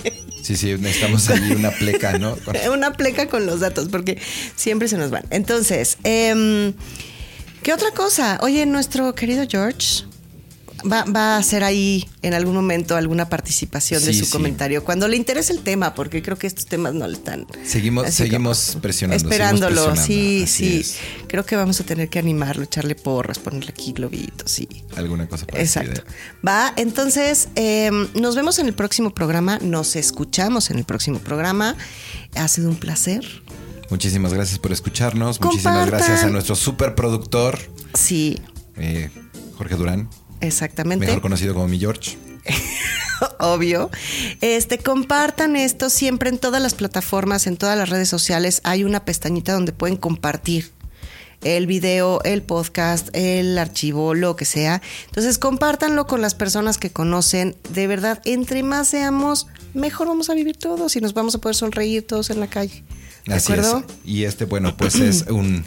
Sí, 0.44 0.56
sí, 0.56 0.74
necesitamos 0.78 1.26
ahí 1.30 1.52
una 1.52 1.70
pleca, 1.70 2.18
¿no? 2.18 2.36
Una 2.70 2.92
pleca 2.92 3.28
con 3.28 3.46
los 3.46 3.60
datos, 3.60 3.88
porque 3.88 4.20
siempre 4.56 4.88
se 4.88 4.98
nos 4.98 5.10
van. 5.10 5.24
Entonces, 5.30 5.96
em, 6.04 6.74
¿qué 7.62 7.72
otra 7.72 7.92
cosa? 7.92 8.38
Oye, 8.42 8.66
nuestro 8.66 9.14
querido 9.14 9.46
George, 9.48 10.04
va, 10.90 11.04
va 11.04 11.34
a 11.34 11.38
hacer 11.38 11.64
ahí 11.64 12.08
en 12.22 12.34
algún 12.34 12.54
momento 12.54 12.96
alguna 12.96 13.28
participación 13.28 14.04
de 14.04 14.12
su 14.14 14.24
sí. 14.24 14.30
comentario. 14.30 14.84
Cuando 14.84 15.08
le 15.08 15.16
interese 15.16 15.52
el 15.52 15.60
tema, 15.60 15.94
porque 15.94 16.22
creo 16.22 16.38
que 16.38 16.46
estos 16.46 16.66
temas 16.66 16.94
no 16.94 17.06
le 17.06 17.14
están. 17.14 17.46
Seguimos, 17.64 18.10
seguimos 18.12 18.68
como 18.70 18.82
presionando. 18.82 19.18
seguimos 19.18 19.32
Esperándolo, 19.32 19.92
presionando. 19.92 20.06
sí, 20.06 20.42
Así 20.44 20.68
sí. 20.68 20.80
es. 20.80 20.96
Creo 21.28 21.44
que 21.44 21.56
vamos 21.56 21.80
a 21.80 21.84
tener 21.84 22.08
que 22.08 22.18
animarlo, 22.18 22.64
echarle 22.64 22.94
porras, 22.94 23.38
ponerle 23.38 23.70
aquí 23.70 23.92
globitos, 23.92 24.50
sí. 24.50 24.68
Alguna 24.96 25.28
cosa 25.28 25.46
parecida. 25.46 25.84
Exacto. 25.84 26.04
Va, 26.46 26.72
entonces 26.76 27.48
eh, 27.56 27.90
nos 28.14 28.36
vemos 28.36 28.58
en 28.58 28.66
el 28.66 28.74
próximo 28.74 29.12
programa, 29.14 29.58
nos 29.60 29.96
escuchamos 29.96 30.70
en 30.70 30.78
el 30.78 30.84
próximo 30.84 31.18
programa. 31.18 31.76
Ha 32.34 32.48
sido 32.48 32.68
un 32.68 32.76
placer. 32.76 33.24
Muchísimas 33.90 34.32
gracias 34.32 34.58
por 34.58 34.72
escucharnos. 34.72 35.40
Muchísimas 35.40 35.86
gracias 35.86 36.24
a 36.24 36.28
nuestro 36.30 36.56
superproductor, 36.56 37.58
Sí, 37.94 38.40
eh, 38.76 39.08
Jorge 39.56 39.76
Durán, 39.76 40.08
exactamente. 40.46 41.06
mejor 41.06 41.22
conocido 41.22 41.54
como 41.54 41.68
mi 41.68 41.78
George. 41.78 42.16
Obvio. 43.38 43.90
Este, 44.40 44.78
compartan 44.78 45.56
esto 45.56 45.90
siempre 45.90 46.28
en 46.30 46.38
todas 46.38 46.60
las 46.60 46.74
plataformas, 46.74 47.46
en 47.46 47.56
todas 47.56 47.76
las 47.76 47.88
redes 47.88 48.08
sociales. 48.08 48.60
Hay 48.64 48.84
una 48.84 49.04
pestañita 49.04 49.52
donde 49.52 49.72
pueden 49.72 49.96
compartir 49.96 50.72
el 51.42 51.66
video, 51.66 52.22
el 52.24 52.42
podcast, 52.42 53.08
el 53.12 53.58
archivo, 53.58 54.14
lo 54.14 54.34
que 54.34 54.44
sea. 54.44 54.82
Entonces, 55.06 55.38
compártanlo 55.38 56.06
con 56.06 56.20
las 56.20 56.34
personas 56.34 56.78
que 56.78 56.90
conocen. 56.90 57.56
De 57.70 57.86
verdad, 57.86 58.20
entre 58.24 58.62
más 58.62 58.88
seamos, 58.88 59.46
mejor 59.74 60.08
vamos 60.08 60.30
a 60.30 60.34
vivir 60.34 60.56
todos 60.56 60.96
y 60.96 61.00
nos 61.00 61.14
vamos 61.14 61.34
a 61.34 61.38
poder 61.38 61.54
sonreír 61.54 62.06
todos 62.06 62.30
en 62.30 62.40
la 62.40 62.46
calle. 62.46 62.82
¿De 63.26 63.34
Así 63.34 63.52
acuerdo? 63.52 63.84
es. 63.86 63.94
Y 64.04 64.24
este, 64.24 64.46
bueno, 64.46 64.76
pues 64.76 64.96
es 64.96 65.26
un, 65.30 65.64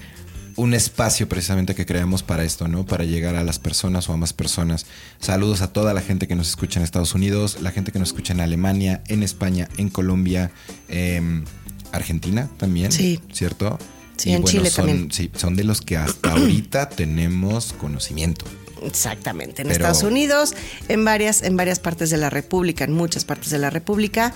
un 0.58 0.74
espacio 0.74 1.30
precisamente 1.30 1.76
que 1.76 1.86
creamos 1.86 2.24
para 2.24 2.44
esto, 2.44 2.68
¿no? 2.68 2.86
Para 2.86 3.06
llegar 3.06 3.36
a 3.36 3.44
las 3.44 3.60
personas 3.60 4.10
o 4.10 4.14
a 4.14 4.18
más 4.18 4.34
personas. 4.34 4.86
Saludos 5.20 5.62
a 5.62 5.72
toda 5.72 5.94
la 5.94 6.02
gente 6.02 6.28
que 6.28 6.36
nos 6.36 6.50
escucha 6.50 6.80
en 6.80 6.84
Estados 6.84 7.14
Unidos, 7.16 7.60
la 7.62 7.72
gente 7.72 7.92
que 7.92 8.00
nos 8.00 8.10
escucha 8.10 8.34
en 8.34 8.42
Alemania, 8.42 9.04
en 9.08 9.24
España, 9.24 9.70
en 9.78 9.90
Colombia, 9.90 10.52
em, 10.90 11.46
Argentina 11.92 12.50
también. 12.58 12.92
Sí. 12.92 13.20
¿Cierto? 13.32 13.78
Sí, 14.18 14.34
en 14.34 14.44
Chile 14.46 14.72
son, 14.72 14.88
también. 14.88 15.12
sí, 15.12 15.30
son 15.36 15.56
de 15.56 15.64
los 15.64 15.82
que 15.82 15.96
hasta 15.96 16.32
ahorita 16.32 16.90
tenemos 16.90 17.74
conocimiento. 17.74 18.46
Exactamente, 18.84 19.62
en 19.62 19.68
Pero- 19.68 19.86
Estados 19.86 20.04
Unidos, 20.04 20.56
en 20.88 21.06
varias, 21.06 21.44
en 21.44 21.56
varias 21.56 21.80
partes 21.80 22.10
de 22.10 22.18
la 22.18 22.32
República, 22.32 22.84
en 22.84 22.94
muchas 22.94 23.26
partes 23.26 23.52
de 23.52 23.60
la 23.60 23.70
República. 23.70 24.34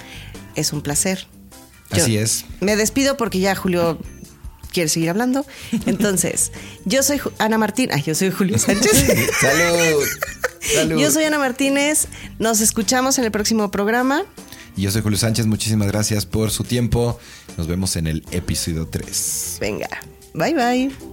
Es 0.56 0.72
un 0.72 0.82
placer. 0.82 1.26
Yo 1.92 2.04
Así 2.04 2.18
es. 2.18 2.46
Me 2.60 2.76
despido 2.76 3.18
porque 3.18 3.40
ya 3.40 3.56
Julio 3.56 4.00
quiere 4.72 4.90
seguir 4.90 5.10
hablando. 5.10 5.46
Entonces, 5.86 6.52
yo 6.86 7.04
soy 7.04 7.20
Ju- 7.20 7.32
Ana 7.38 7.58
Martín. 7.58 7.90
Ay, 7.94 8.02
yo 8.04 8.16
soy 8.16 8.32
Julio 8.32 8.58
Sánchez. 8.58 9.06
¡Salud! 9.40 10.04
¡Salud! 10.76 11.00
Yo 11.00 11.12
soy 11.12 11.24
Ana 11.26 11.38
Martínez. 11.40 12.08
Nos 12.40 12.62
escuchamos 12.62 13.18
en 13.20 13.26
el 13.26 13.32
próximo 13.32 13.70
programa. 13.72 14.24
Y 14.78 14.84
yo 14.84 14.92
soy 14.92 15.02
Julio 15.02 15.18
Sánchez. 15.18 15.46
Muchísimas 15.48 15.88
gracias 15.88 16.26
por 16.26 16.50
su 16.52 16.64
tiempo. 16.64 17.20
Nos 17.58 17.68
vemos 17.68 17.96
en 17.98 18.08
el 18.08 18.24
episodio 18.32 18.88
3. 18.88 19.58
Venga. 19.60 19.90
Bye 20.34 20.54
bye. 20.54 21.11